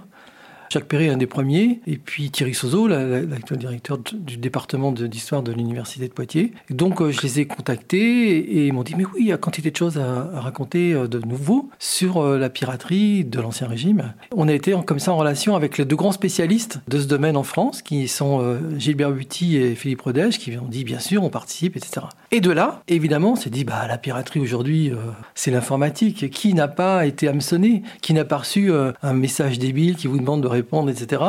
Jacques 0.70 0.86
Perret 0.86 1.10
un 1.10 1.18
des 1.18 1.28
premiers, 1.28 1.80
et 1.88 1.98
puis 1.98 2.32
Thierry 2.32 2.54
Sozo, 2.54 2.88
la- 2.88 3.04
la- 3.06 3.22
l'actuel 3.22 3.60
directeur 3.60 3.98
du 4.14 4.38
département 4.38 4.92
d'histoire 4.92 5.44
de 5.44 5.52
l'Université 5.52 6.08
de 6.08 6.14
Poitiers. 6.14 6.52
Donc, 6.70 7.02
euh, 7.02 7.12
je 7.12 7.22
les 7.22 7.40
ai 7.40 7.46
contactés 7.46 8.38
et 8.38 8.68
ils 8.68 8.74
m'ont 8.74 8.84
dit, 8.84 8.96
mais 8.96 9.06
oui, 9.06 9.12
il 9.22 9.28
y 9.28 9.32
a 9.32 9.38
quantité 9.38 9.72
de 9.72 9.76
choses 9.76 9.98
à, 9.98 10.40
raconter 10.40 10.94
euh, 10.94 11.08
de 11.08 11.20
nouveau 11.20 11.70
sur 11.80 12.18
euh, 12.18 12.38
la 12.38 12.50
piraterie 12.50 13.24
de 13.26 13.40
l'Ancien 13.40 13.68
Régime. 13.68 14.14
On 14.36 14.48
a 14.48 14.54
été 14.54 14.74
comme 14.86 15.00
ça 15.00 15.12
en 15.14 15.18
relation 15.18 15.56
avec 15.56 15.78
les 15.78 15.86
deux 15.86 15.96
grands 15.96 16.12
spécialistes 16.12 16.80
de 16.88 17.00
ce 17.00 17.06
domaine 17.08 17.38
en 17.38 17.44
France, 17.44 17.82
qui 17.82 18.08
sont 18.08 18.58
Gilbert 18.78 19.12
Buty 19.12 19.58
et 19.58 19.76
Philippe 19.76 20.02
Rodège, 20.02 20.40
qui 20.40 20.58
ont 20.58 20.68
dit, 20.68 20.84
bien 20.84 21.00
sûr, 21.00 21.24
on 21.24 21.30
participe, 21.30 21.78
etc. 21.78 22.08
Et 22.32 22.42
de 22.42 22.52
là, 22.52 22.82
évidemment, 22.88 23.34
on 23.34 23.36
s'est 23.36 23.50
dit, 23.50 23.64
bah, 23.64 23.88
la 23.88 23.98
piraterie 23.98 24.40
aujourd'hui, 24.40 24.90
euh, 24.90 24.96
c'est 25.36 25.52
l'informatique. 25.52 26.30
Qui 26.32 26.54
n'a 26.54 26.68
pas 26.68 27.06
été 27.06 27.28
hameçonné? 27.28 27.84
Qui 28.02 28.14
n'a 28.14 28.26
pas 28.26 28.38
reçu 28.38 28.72
euh, 28.72 28.92
un 29.04 29.14
message 29.14 29.60
débile 29.60 29.96
qui 29.96 30.08
vous 30.08 30.18
demande 30.18 30.42
de 30.42 30.48
répondre, 30.48 30.90
etc. 30.90 31.22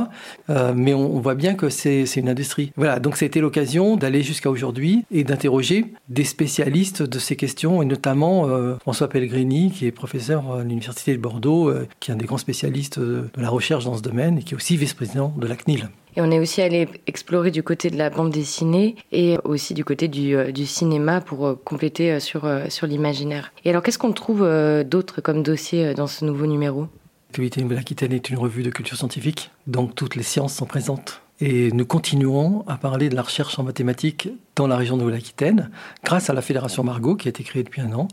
Euh, 0.50 0.72
mais 0.74 0.94
on, 0.94 1.20
voit 1.20 1.34
bien 1.34 1.54
que 1.54 1.68
c'est 1.68 2.04
une 2.16 2.28
industrie. 2.28 2.72
Voilà, 2.76 2.98
donc 2.98 3.16
c'était 3.16 3.40
l'occasion 3.40 3.96
d'aller 3.96 4.22
jusqu'à 4.22 4.50
aujourd'hui 4.50 5.04
et 5.10 5.24
d'interroger 5.24 5.92
des 6.08 6.24
spécialistes 6.24 7.02
de 7.02 7.18
ces 7.18 7.36
questions, 7.36 7.82
et 7.82 7.84
notamment 7.84 8.46
François 8.80 9.08
Pellegrini, 9.08 9.72
qui 9.72 9.86
est 9.86 9.92
professeur 9.92 10.52
à 10.52 10.62
l'Université 10.62 11.12
de 11.16 11.20
Bordeaux, 11.20 11.72
qui 12.00 12.10
est 12.10 12.14
un 12.14 12.16
des 12.16 12.26
grands 12.26 12.38
spécialistes 12.38 13.00
de 13.00 13.28
la 13.36 13.48
recherche 13.48 13.84
dans 13.84 13.96
ce 13.96 14.02
domaine, 14.02 14.38
et 14.38 14.42
qui 14.42 14.54
est 14.54 14.56
aussi 14.56 14.76
vice-président 14.76 15.34
de 15.36 15.46
la 15.46 15.56
CNIL. 15.56 15.88
Et 16.16 16.22
on 16.22 16.30
est 16.30 16.38
aussi 16.38 16.62
allé 16.62 16.88
explorer 17.06 17.50
du 17.50 17.62
côté 17.62 17.90
de 17.90 17.98
la 17.98 18.08
bande 18.08 18.30
dessinée 18.30 18.96
et 19.12 19.36
aussi 19.44 19.74
du 19.74 19.84
côté 19.84 20.08
du, 20.08 20.34
euh, 20.34 20.50
cinéma 20.64 21.20
pour 21.20 21.46
euh, 21.46 21.60
compléter 21.62 22.12
euh, 22.12 22.20
sur, 22.20 22.50
sur 22.70 22.86
l'imaginaire. 22.86 23.52
Et 23.64 23.70
alors, 23.70 23.82
qu'est-ce 23.82 23.98
qu'on 23.98 24.12
trouve 24.12 24.40
d'autre 24.84 25.20
comme 25.20 25.42
dossier 25.42 25.94
dans 25.94 26.06
ce 26.06 26.24
nouveau 26.24 26.46
numéro? 26.46 26.88
L'actualité 27.28 27.60
Nouvelle-Aquitaine 27.60 28.12
est 28.12 28.30
une 28.30 28.38
revue 28.38 28.62
de 28.62 28.70
culture 28.70 28.96
scientifique, 28.96 29.50
donc 29.66 29.94
toutes 29.94 30.14
les 30.14 30.22
sciences 30.22 30.54
sont 30.54 30.64
présentes. 30.64 31.20
Et 31.40 31.70
nous 31.72 31.84
continuerons 31.84 32.64
à 32.66 32.76
parler 32.76 33.08
de 33.08 33.14
la 33.14 33.22
recherche 33.22 33.58
en 33.58 33.62
mathématiques 33.62 34.30
dans 34.56 34.66
la 34.66 34.76
région 34.76 34.96
de 34.96 35.06
l'Aquitaine, 35.06 35.70
grâce 36.02 36.30
à 36.30 36.32
la 36.32 36.40
Fédération 36.40 36.82
Margot, 36.82 37.14
qui 37.14 37.28
a 37.28 37.30
été 37.30 37.44
créée 37.44 37.62
depuis 37.62 37.82
un 37.82 37.92
an. 37.92 38.08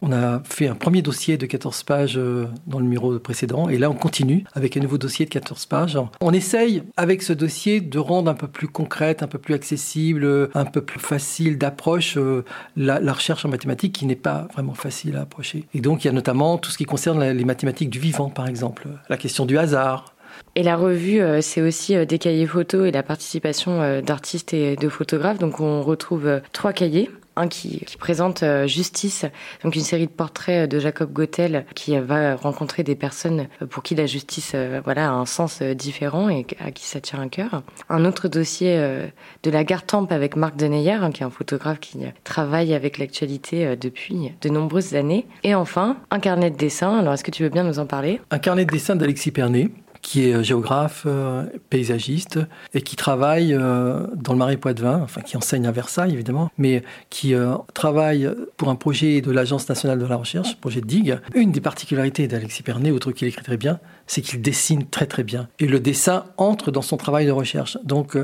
On 0.00 0.10
a 0.10 0.42
fait 0.42 0.66
un 0.66 0.74
premier 0.74 1.02
dossier 1.02 1.36
de 1.36 1.44
14 1.44 1.82
pages 1.82 2.16
euh, 2.16 2.46
dans 2.66 2.78
le 2.78 2.84
numéro 2.84 3.18
précédent, 3.18 3.68
et 3.68 3.76
là 3.76 3.90
on 3.90 3.94
continue 3.94 4.44
avec 4.54 4.76
un 4.78 4.80
nouveau 4.80 4.96
dossier 4.96 5.26
de 5.26 5.30
14 5.30 5.66
pages. 5.66 5.98
On 6.22 6.32
essaye, 6.32 6.82
avec 6.96 7.22
ce 7.22 7.34
dossier, 7.34 7.82
de 7.82 7.98
rendre 7.98 8.30
un 8.30 8.34
peu 8.34 8.48
plus 8.48 8.68
concrète, 8.68 9.22
un 9.22 9.26
peu 9.26 9.38
plus 9.38 9.52
accessible, 9.52 10.48
un 10.54 10.64
peu 10.64 10.80
plus 10.80 10.98
facile 10.98 11.58
d'approche 11.58 12.16
euh, 12.16 12.42
la, 12.74 12.98
la, 12.98 13.12
recherche 13.12 13.44
en 13.44 13.50
mathématiques, 13.50 13.92
qui 13.92 14.06
n'est 14.06 14.16
pas 14.16 14.48
vraiment 14.54 14.74
facile 14.74 15.16
à 15.16 15.20
approcher. 15.20 15.66
Et 15.74 15.82
donc 15.82 16.04
il 16.04 16.06
y 16.06 16.10
a 16.10 16.14
notamment 16.14 16.56
tout 16.56 16.70
ce 16.70 16.78
qui 16.78 16.84
concerne 16.84 17.22
les 17.22 17.44
mathématiques 17.44 17.90
du 17.90 17.98
vivant, 17.98 18.30
par 18.30 18.48
exemple, 18.48 18.88
la 19.10 19.18
question 19.18 19.44
du 19.44 19.58
hasard, 19.58 20.11
et 20.54 20.62
la 20.62 20.76
revue, 20.76 21.20
euh, 21.20 21.40
c'est 21.40 21.62
aussi 21.62 21.96
euh, 21.96 22.04
des 22.04 22.18
cahiers 22.18 22.46
photos 22.46 22.86
et 22.86 22.90
la 22.90 23.02
participation 23.02 23.80
euh, 23.80 24.02
d'artistes 24.02 24.52
et 24.52 24.76
de 24.76 24.88
photographes. 24.90 25.38
Donc 25.38 25.60
on 25.60 25.82
retrouve 25.82 26.40
trois 26.52 26.72
cahiers. 26.72 27.10
Un 27.34 27.48
qui, 27.48 27.82
présente 27.98 28.44
Justice, 28.66 29.24
donc 29.64 29.74
une 29.74 29.80
série 29.80 30.06
de 30.06 30.12
portraits 30.12 30.70
de 30.70 30.78
Jacob 30.78 31.10
Gautel 31.14 31.64
qui 31.74 31.98
va 31.98 32.36
rencontrer 32.36 32.82
des 32.82 32.94
personnes 32.94 33.46
pour 33.70 33.82
qui 33.82 33.94
la 33.94 34.04
justice 34.04 34.54
voilà, 34.84 35.08
a 35.08 35.12
un 35.12 35.24
sens 35.24 35.62
différent 35.62 36.28
et 36.28 36.46
à 36.62 36.70
qui 36.72 36.84
ça 36.84 37.00
tient 37.00 37.20
un 37.20 37.28
cœur. 37.28 37.62
Un 37.88 38.04
autre 38.04 38.28
dossier 38.28 38.76
de 38.76 39.50
la 39.50 39.64
gare 39.64 39.86
Tempe 39.86 40.12
avec 40.12 40.36
Marc 40.36 40.56
Deneyer, 40.56 40.92
hein, 40.92 41.10
qui 41.10 41.22
est 41.22 41.24
un 41.24 41.30
photographe 41.30 41.80
qui 41.80 42.00
travaille 42.22 42.74
avec 42.74 42.98
l'actualité 42.98 43.76
depuis 43.76 44.30
de 44.42 44.48
nombreuses 44.50 44.94
années. 44.94 45.24
Et 45.42 45.54
enfin, 45.54 45.96
un 46.10 46.20
carnet 46.20 46.50
de 46.50 46.58
dessin. 46.58 46.98
Alors 46.98 47.14
est-ce 47.14 47.24
que 47.24 47.30
tu 47.30 47.44
veux 47.44 47.48
bien 47.48 47.64
nous 47.64 47.78
en 47.78 47.86
parler? 47.86 48.20
Un 48.30 48.40
carnet 48.40 48.66
de 48.66 48.70
dessin 48.70 48.94
d'Alexis 48.94 49.30
Pernet 49.30 49.70
qui 50.02 50.28
est 50.28 50.42
géographe, 50.42 51.04
euh, 51.06 51.44
paysagiste, 51.70 52.40
et 52.74 52.82
qui 52.82 52.96
travaille 52.96 53.54
euh, 53.54 54.06
dans 54.14 54.32
le 54.32 54.38
Marais 54.38 54.56
Poitevin, 54.56 55.00
enfin 55.02 55.20
qui 55.20 55.36
enseigne 55.36 55.66
à 55.66 55.70
Versailles 55.70 56.12
évidemment, 56.12 56.50
mais 56.58 56.82
qui 57.08 57.34
euh, 57.34 57.54
travaille 57.72 58.28
pour 58.56 58.68
un 58.68 58.74
projet 58.74 59.20
de 59.20 59.30
l'Agence 59.30 59.68
nationale 59.68 60.00
de 60.00 60.04
la 60.04 60.16
recherche, 60.16 60.56
projet 60.56 60.80
de 60.80 60.86
digue. 60.86 61.18
Une 61.34 61.52
des 61.52 61.60
particularités 61.60 62.26
d'Alexis 62.26 62.64
Pernet, 62.64 62.90
outre 62.90 63.12
qu'il 63.12 63.28
écrit 63.28 63.44
très 63.44 63.56
bien, 63.56 63.78
c'est 64.12 64.20
qu'il 64.20 64.42
dessine 64.42 64.84
très 64.84 65.06
très 65.06 65.24
bien. 65.24 65.48
Et 65.58 65.66
le 65.66 65.80
dessin 65.80 66.26
entre 66.36 66.70
dans 66.70 66.82
son 66.82 66.98
travail 66.98 67.24
de 67.24 67.30
recherche. 67.30 67.78
Donc 67.82 68.18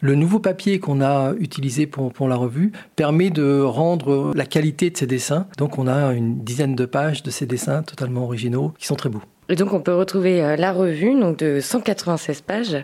le 0.00 0.14
nouveau 0.14 0.38
papier 0.38 0.80
qu'on 0.80 1.02
a 1.02 1.34
utilisé 1.38 1.86
pour, 1.86 2.14
pour 2.14 2.28
la 2.28 2.36
revue 2.36 2.72
permet 2.96 3.28
de 3.28 3.60
rendre 3.60 4.32
la 4.34 4.46
qualité 4.46 4.88
de 4.88 4.96
ses 4.96 5.06
dessins. 5.06 5.46
Donc 5.58 5.76
on 5.76 5.86
a 5.86 6.14
une 6.14 6.42
dizaine 6.42 6.74
de 6.74 6.86
pages 6.86 7.22
de 7.22 7.30
ces 7.30 7.44
dessins 7.44 7.82
totalement 7.82 8.24
originaux 8.24 8.72
qui 8.78 8.86
sont 8.86 8.94
très 8.94 9.10
beaux. 9.10 9.20
Et 9.50 9.56
donc 9.56 9.74
on 9.74 9.80
peut 9.80 9.94
retrouver 9.94 10.42
euh, 10.42 10.56
la 10.56 10.72
revue 10.72 11.12
donc 11.20 11.38
de 11.40 11.60
196 11.60 12.40
pages 12.40 12.78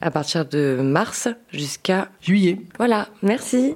à 0.00 0.10
partir 0.10 0.46
de 0.46 0.78
mars 0.82 1.28
jusqu'à 1.52 2.08
juillet. 2.22 2.62
Voilà, 2.78 3.08
merci. 3.22 3.74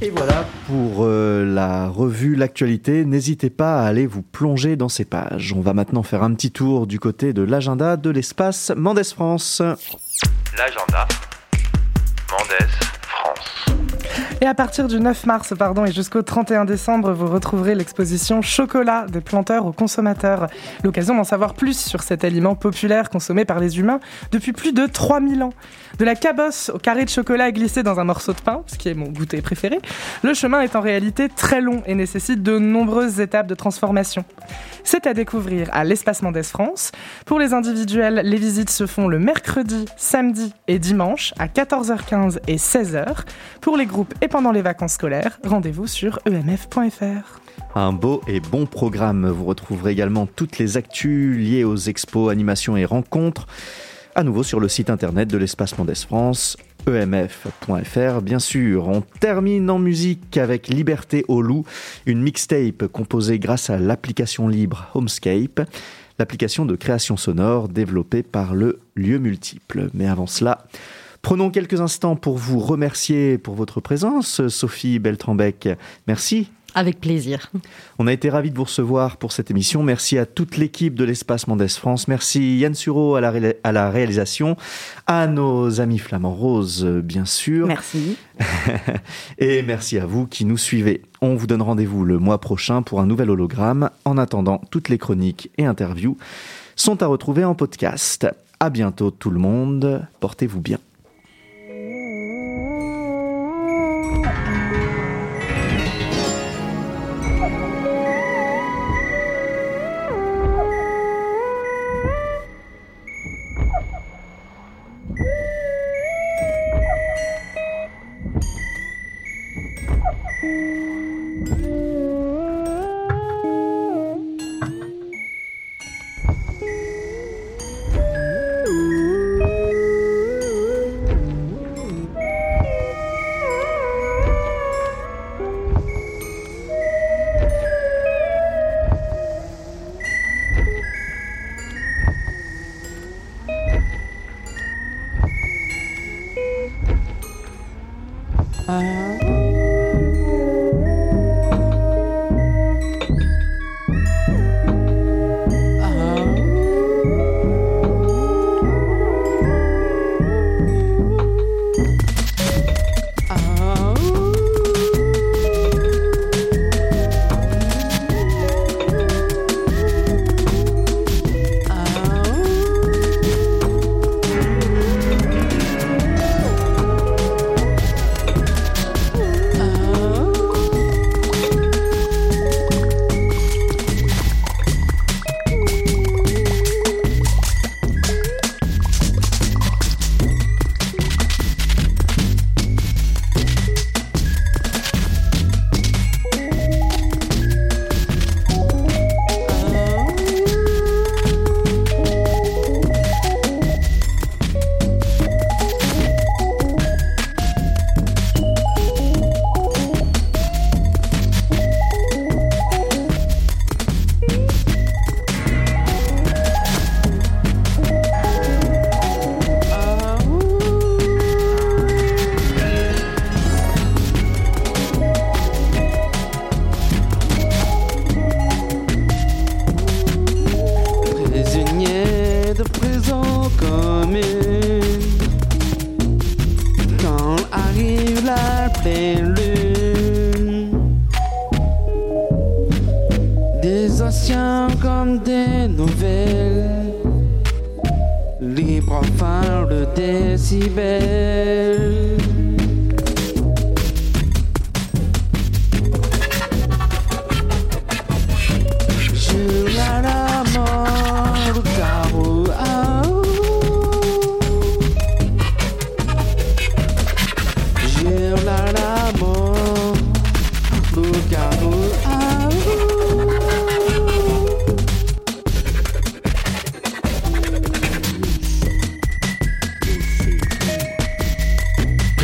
Et 0.00 0.10
voilà 0.10 0.46
pour 0.70 1.04
euh, 1.04 1.44
la 1.44 1.88
revue 1.88 2.36
L'actualité. 2.36 3.04
N'hésitez 3.04 3.50
pas 3.50 3.82
à 3.82 3.86
aller 3.86 4.06
vous 4.06 4.22
plonger 4.22 4.76
dans 4.76 4.88
ces 4.88 5.04
pages. 5.04 5.52
On 5.52 5.60
va 5.60 5.74
maintenant 5.74 6.04
faire 6.04 6.22
un 6.22 6.32
petit 6.32 6.52
tour 6.52 6.86
du 6.86 7.00
côté 7.00 7.32
de 7.32 7.42
l'agenda 7.42 7.96
de 7.96 8.08
l'espace 8.08 8.70
Mendes 8.76 9.02
France. 9.02 9.60
L'agenda 10.56 11.08
France. 12.28 12.89
Et 14.42 14.46
à 14.46 14.54
partir 14.54 14.88
du 14.88 14.98
9 14.98 15.26
mars 15.26 15.52
pardon, 15.58 15.84
et 15.84 15.92
jusqu'au 15.92 16.22
31 16.22 16.64
décembre, 16.64 17.12
vous 17.12 17.26
retrouverez 17.26 17.74
l'exposition 17.74 18.40
Chocolat 18.40 19.04
des 19.06 19.20
planteurs 19.20 19.66
aux 19.66 19.72
consommateurs. 19.72 20.46
L'occasion 20.82 21.14
d'en 21.14 21.24
savoir 21.24 21.52
plus 21.52 21.78
sur 21.78 22.02
cet 22.02 22.24
aliment 22.24 22.54
populaire 22.54 23.10
consommé 23.10 23.44
par 23.44 23.60
les 23.60 23.78
humains 23.78 24.00
depuis 24.32 24.54
plus 24.54 24.72
de 24.72 24.86
3000 24.86 25.42
ans. 25.42 25.52
De 25.98 26.06
la 26.06 26.14
cabosse 26.14 26.70
au 26.72 26.78
carré 26.78 27.04
de 27.04 27.10
chocolat 27.10 27.52
glissé 27.52 27.82
dans 27.82 28.00
un 28.00 28.04
morceau 28.04 28.32
de 28.32 28.40
pain, 28.40 28.62
ce 28.66 28.78
qui 28.78 28.88
est 28.88 28.94
mon 28.94 29.08
goûter 29.08 29.42
préféré, 29.42 29.78
le 30.22 30.32
chemin 30.32 30.62
est 30.62 30.74
en 30.74 30.80
réalité 30.80 31.28
très 31.28 31.60
long 31.60 31.82
et 31.84 31.94
nécessite 31.94 32.42
de 32.42 32.58
nombreuses 32.58 33.20
étapes 33.20 33.46
de 33.46 33.54
transformation. 33.54 34.24
C'est 34.84 35.06
à 35.06 35.12
découvrir 35.12 35.68
à 35.72 35.84
l'Espace 35.84 36.22
Mendes 36.22 36.42
France. 36.42 36.92
Pour 37.26 37.38
les 37.38 37.52
individuels, 37.52 38.22
les 38.24 38.38
visites 38.38 38.70
se 38.70 38.86
font 38.86 39.08
le 39.08 39.18
mercredi, 39.18 39.84
samedi 39.98 40.54
et 40.68 40.78
dimanche 40.78 41.34
à 41.38 41.48
14h15 41.48 42.38
et 42.46 42.56
16h. 42.56 43.04
Pour 43.60 43.76
les 43.76 43.84
groupes 43.84 44.14
et 44.22 44.28
pendant 44.30 44.52
les 44.52 44.62
vacances 44.62 44.92
scolaires, 44.92 45.38
rendez-vous 45.44 45.86
sur 45.86 46.20
emf.fr. 46.26 47.40
Un 47.74 47.92
beau 47.92 48.22
et 48.26 48.40
bon 48.40 48.66
programme. 48.66 49.28
Vous 49.28 49.44
retrouverez 49.44 49.92
également 49.92 50.26
toutes 50.26 50.58
les 50.58 50.76
actus 50.76 51.36
liées 51.36 51.64
aux 51.64 51.76
expos, 51.76 52.30
animations 52.30 52.76
et 52.76 52.84
rencontres 52.84 53.46
à 54.14 54.24
nouveau 54.24 54.42
sur 54.42 54.60
le 54.60 54.68
site 54.68 54.90
internet 54.90 55.28
de 55.28 55.38
l'Espace 55.38 55.78
Mendes 55.78 55.94
France, 55.94 56.56
emf.fr 56.88 58.22
bien 58.22 58.38
sûr. 58.38 58.88
On 58.88 59.02
termine 59.02 59.70
en 59.70 59.78
musique 59.78 60.36
avec 60.36 60.68
Liberté 60.68 61.24
au 61.28 61.42
loup, 61.42 61.64
une 62.06 62.20
mixtape 62.20 62.86
composée 62.88 63.38
grâce 63.38 63.70
à 63.70 63.78
l'application 63.78 64.48
libre 64.48 64.88
Homescape, 64.94 65.60
l'application 66.18 66.66
de 66.66 66.76
création 66.76 67.16
sonore 67.16 67.68
développée 67.68 68.22
par 68.22 68.54
le 68.54 68.80
lieu 68.96 69.18
multiple. 69.18 69.90
Mais 69.94 70.08
avant 70.08 70.26
cela, 70.26 70.66
Prenons 71.22 71.50
quelques 71.50 71.80
instants 71.80 72.16
pour 72.16 72.38
vous 72.38 72.58
remercier 72.58 73.38
pour 73.38 73.54
votre 73.54 73.80
présence, 73.80 74.46
Sophie 74.48 74.98
Beltrambec. 74.98 75.68
Merci 76.06 76.50
avec 76.74 77.00
plaisir. 77.00 77.50
On 77.98 78.06
a 78.06 78.12
été 78.12 78.30
ravis 78.30 78.50
de 78.50 78.56
vous 78.56 78.64
recevoir 78.64 79.16
pour 79.16 79.32
cette 79.32 79.50
émission. 79.50 79.82
Merci 79.82 80.18
à 80.18 80.26
toute 80.26 80.56
l'équipe 80.56 80.94
de 80.94 81.04
l'Espace 81.04 81.46
Mendes 81.46 81.66
France. 81.68 82.08
Merci 82.08 82.58
Yann 82.58 82.74
Sureau 82.74 83.16
à 83.16 83.20
la, 83.20 83.32
à 83.64 83.72
la 83.72 83.90
réalisation, 83.90 84.56
à 85.06 85.26
nos 85.26 85.80
amis 85.80 85.98
flamands 85.98 86.34
roses, 86.34 86.84
bien 86.84 87.24
sûr. 87.24 87.66
Merci. 87.66 88.16
Et 89.38 89.62
merci 89.62 89.98
à 89.98 90.06
vous 90.06 90.26
qui 90.26 90.44
nous 90.44 90.58
suivez. 90.58 91.02
On 91.20 91.34
vous 91.34 91.46
donne 91.46 91.62
rendez-vous 91.62 92.04
le 92.04 92.18
mois 92.18 92.40
prochain 92.40 92.82
pour 92.82 93.00
un 93.00 93.06
nouvel 93.06 93.30
hologramme. 93.30 93.90
En 94.04 94.16
attendant, 94.16 94.60
toutes 94.70 94.88
les 94.88 94.98
chroniques 94.98 95.50
et 95.58 95.66
interviews 95.66 96.16
sont 96.76 97.02
à 97.02 97.06
retrouver 97.06 97.44
en 97.44 97.54
podcast. 97.54 98.26
À 98.60 98.70
bientôt 98.70 99.10
tout 99.10 99.30
le 99.30 99.38
monde. 99.38 100.06
Portez-vous 100.20 100.60
bien. 100.60 100.78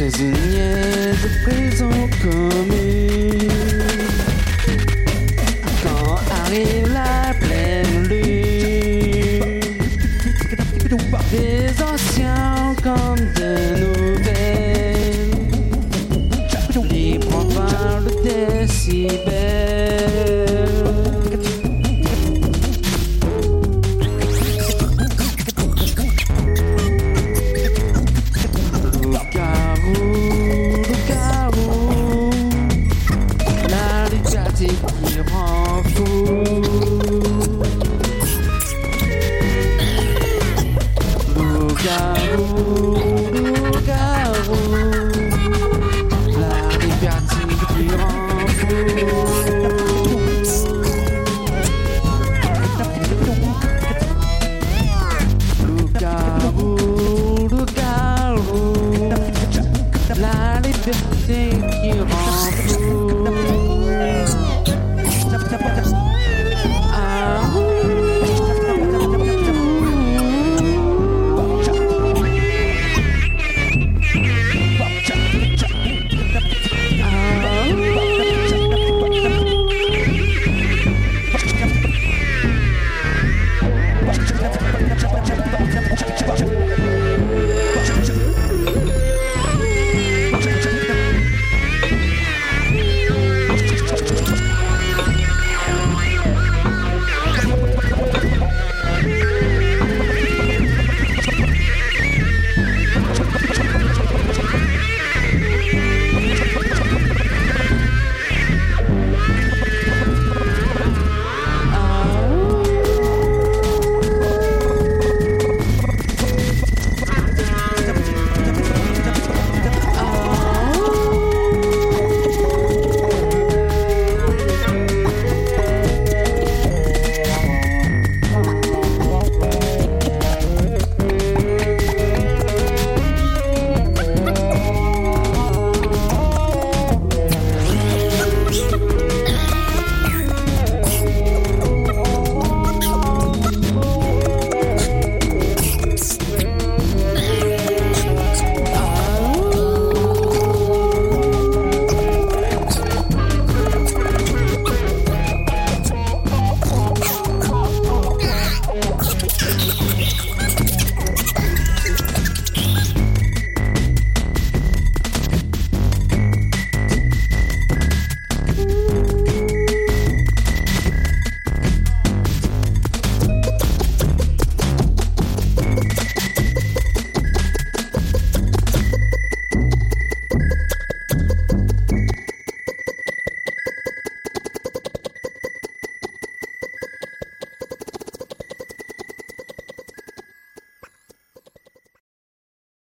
Prisonnier 0.08 1.14
de 1.20 1.28
prison 1.42 1.90
commune 2.22 3.25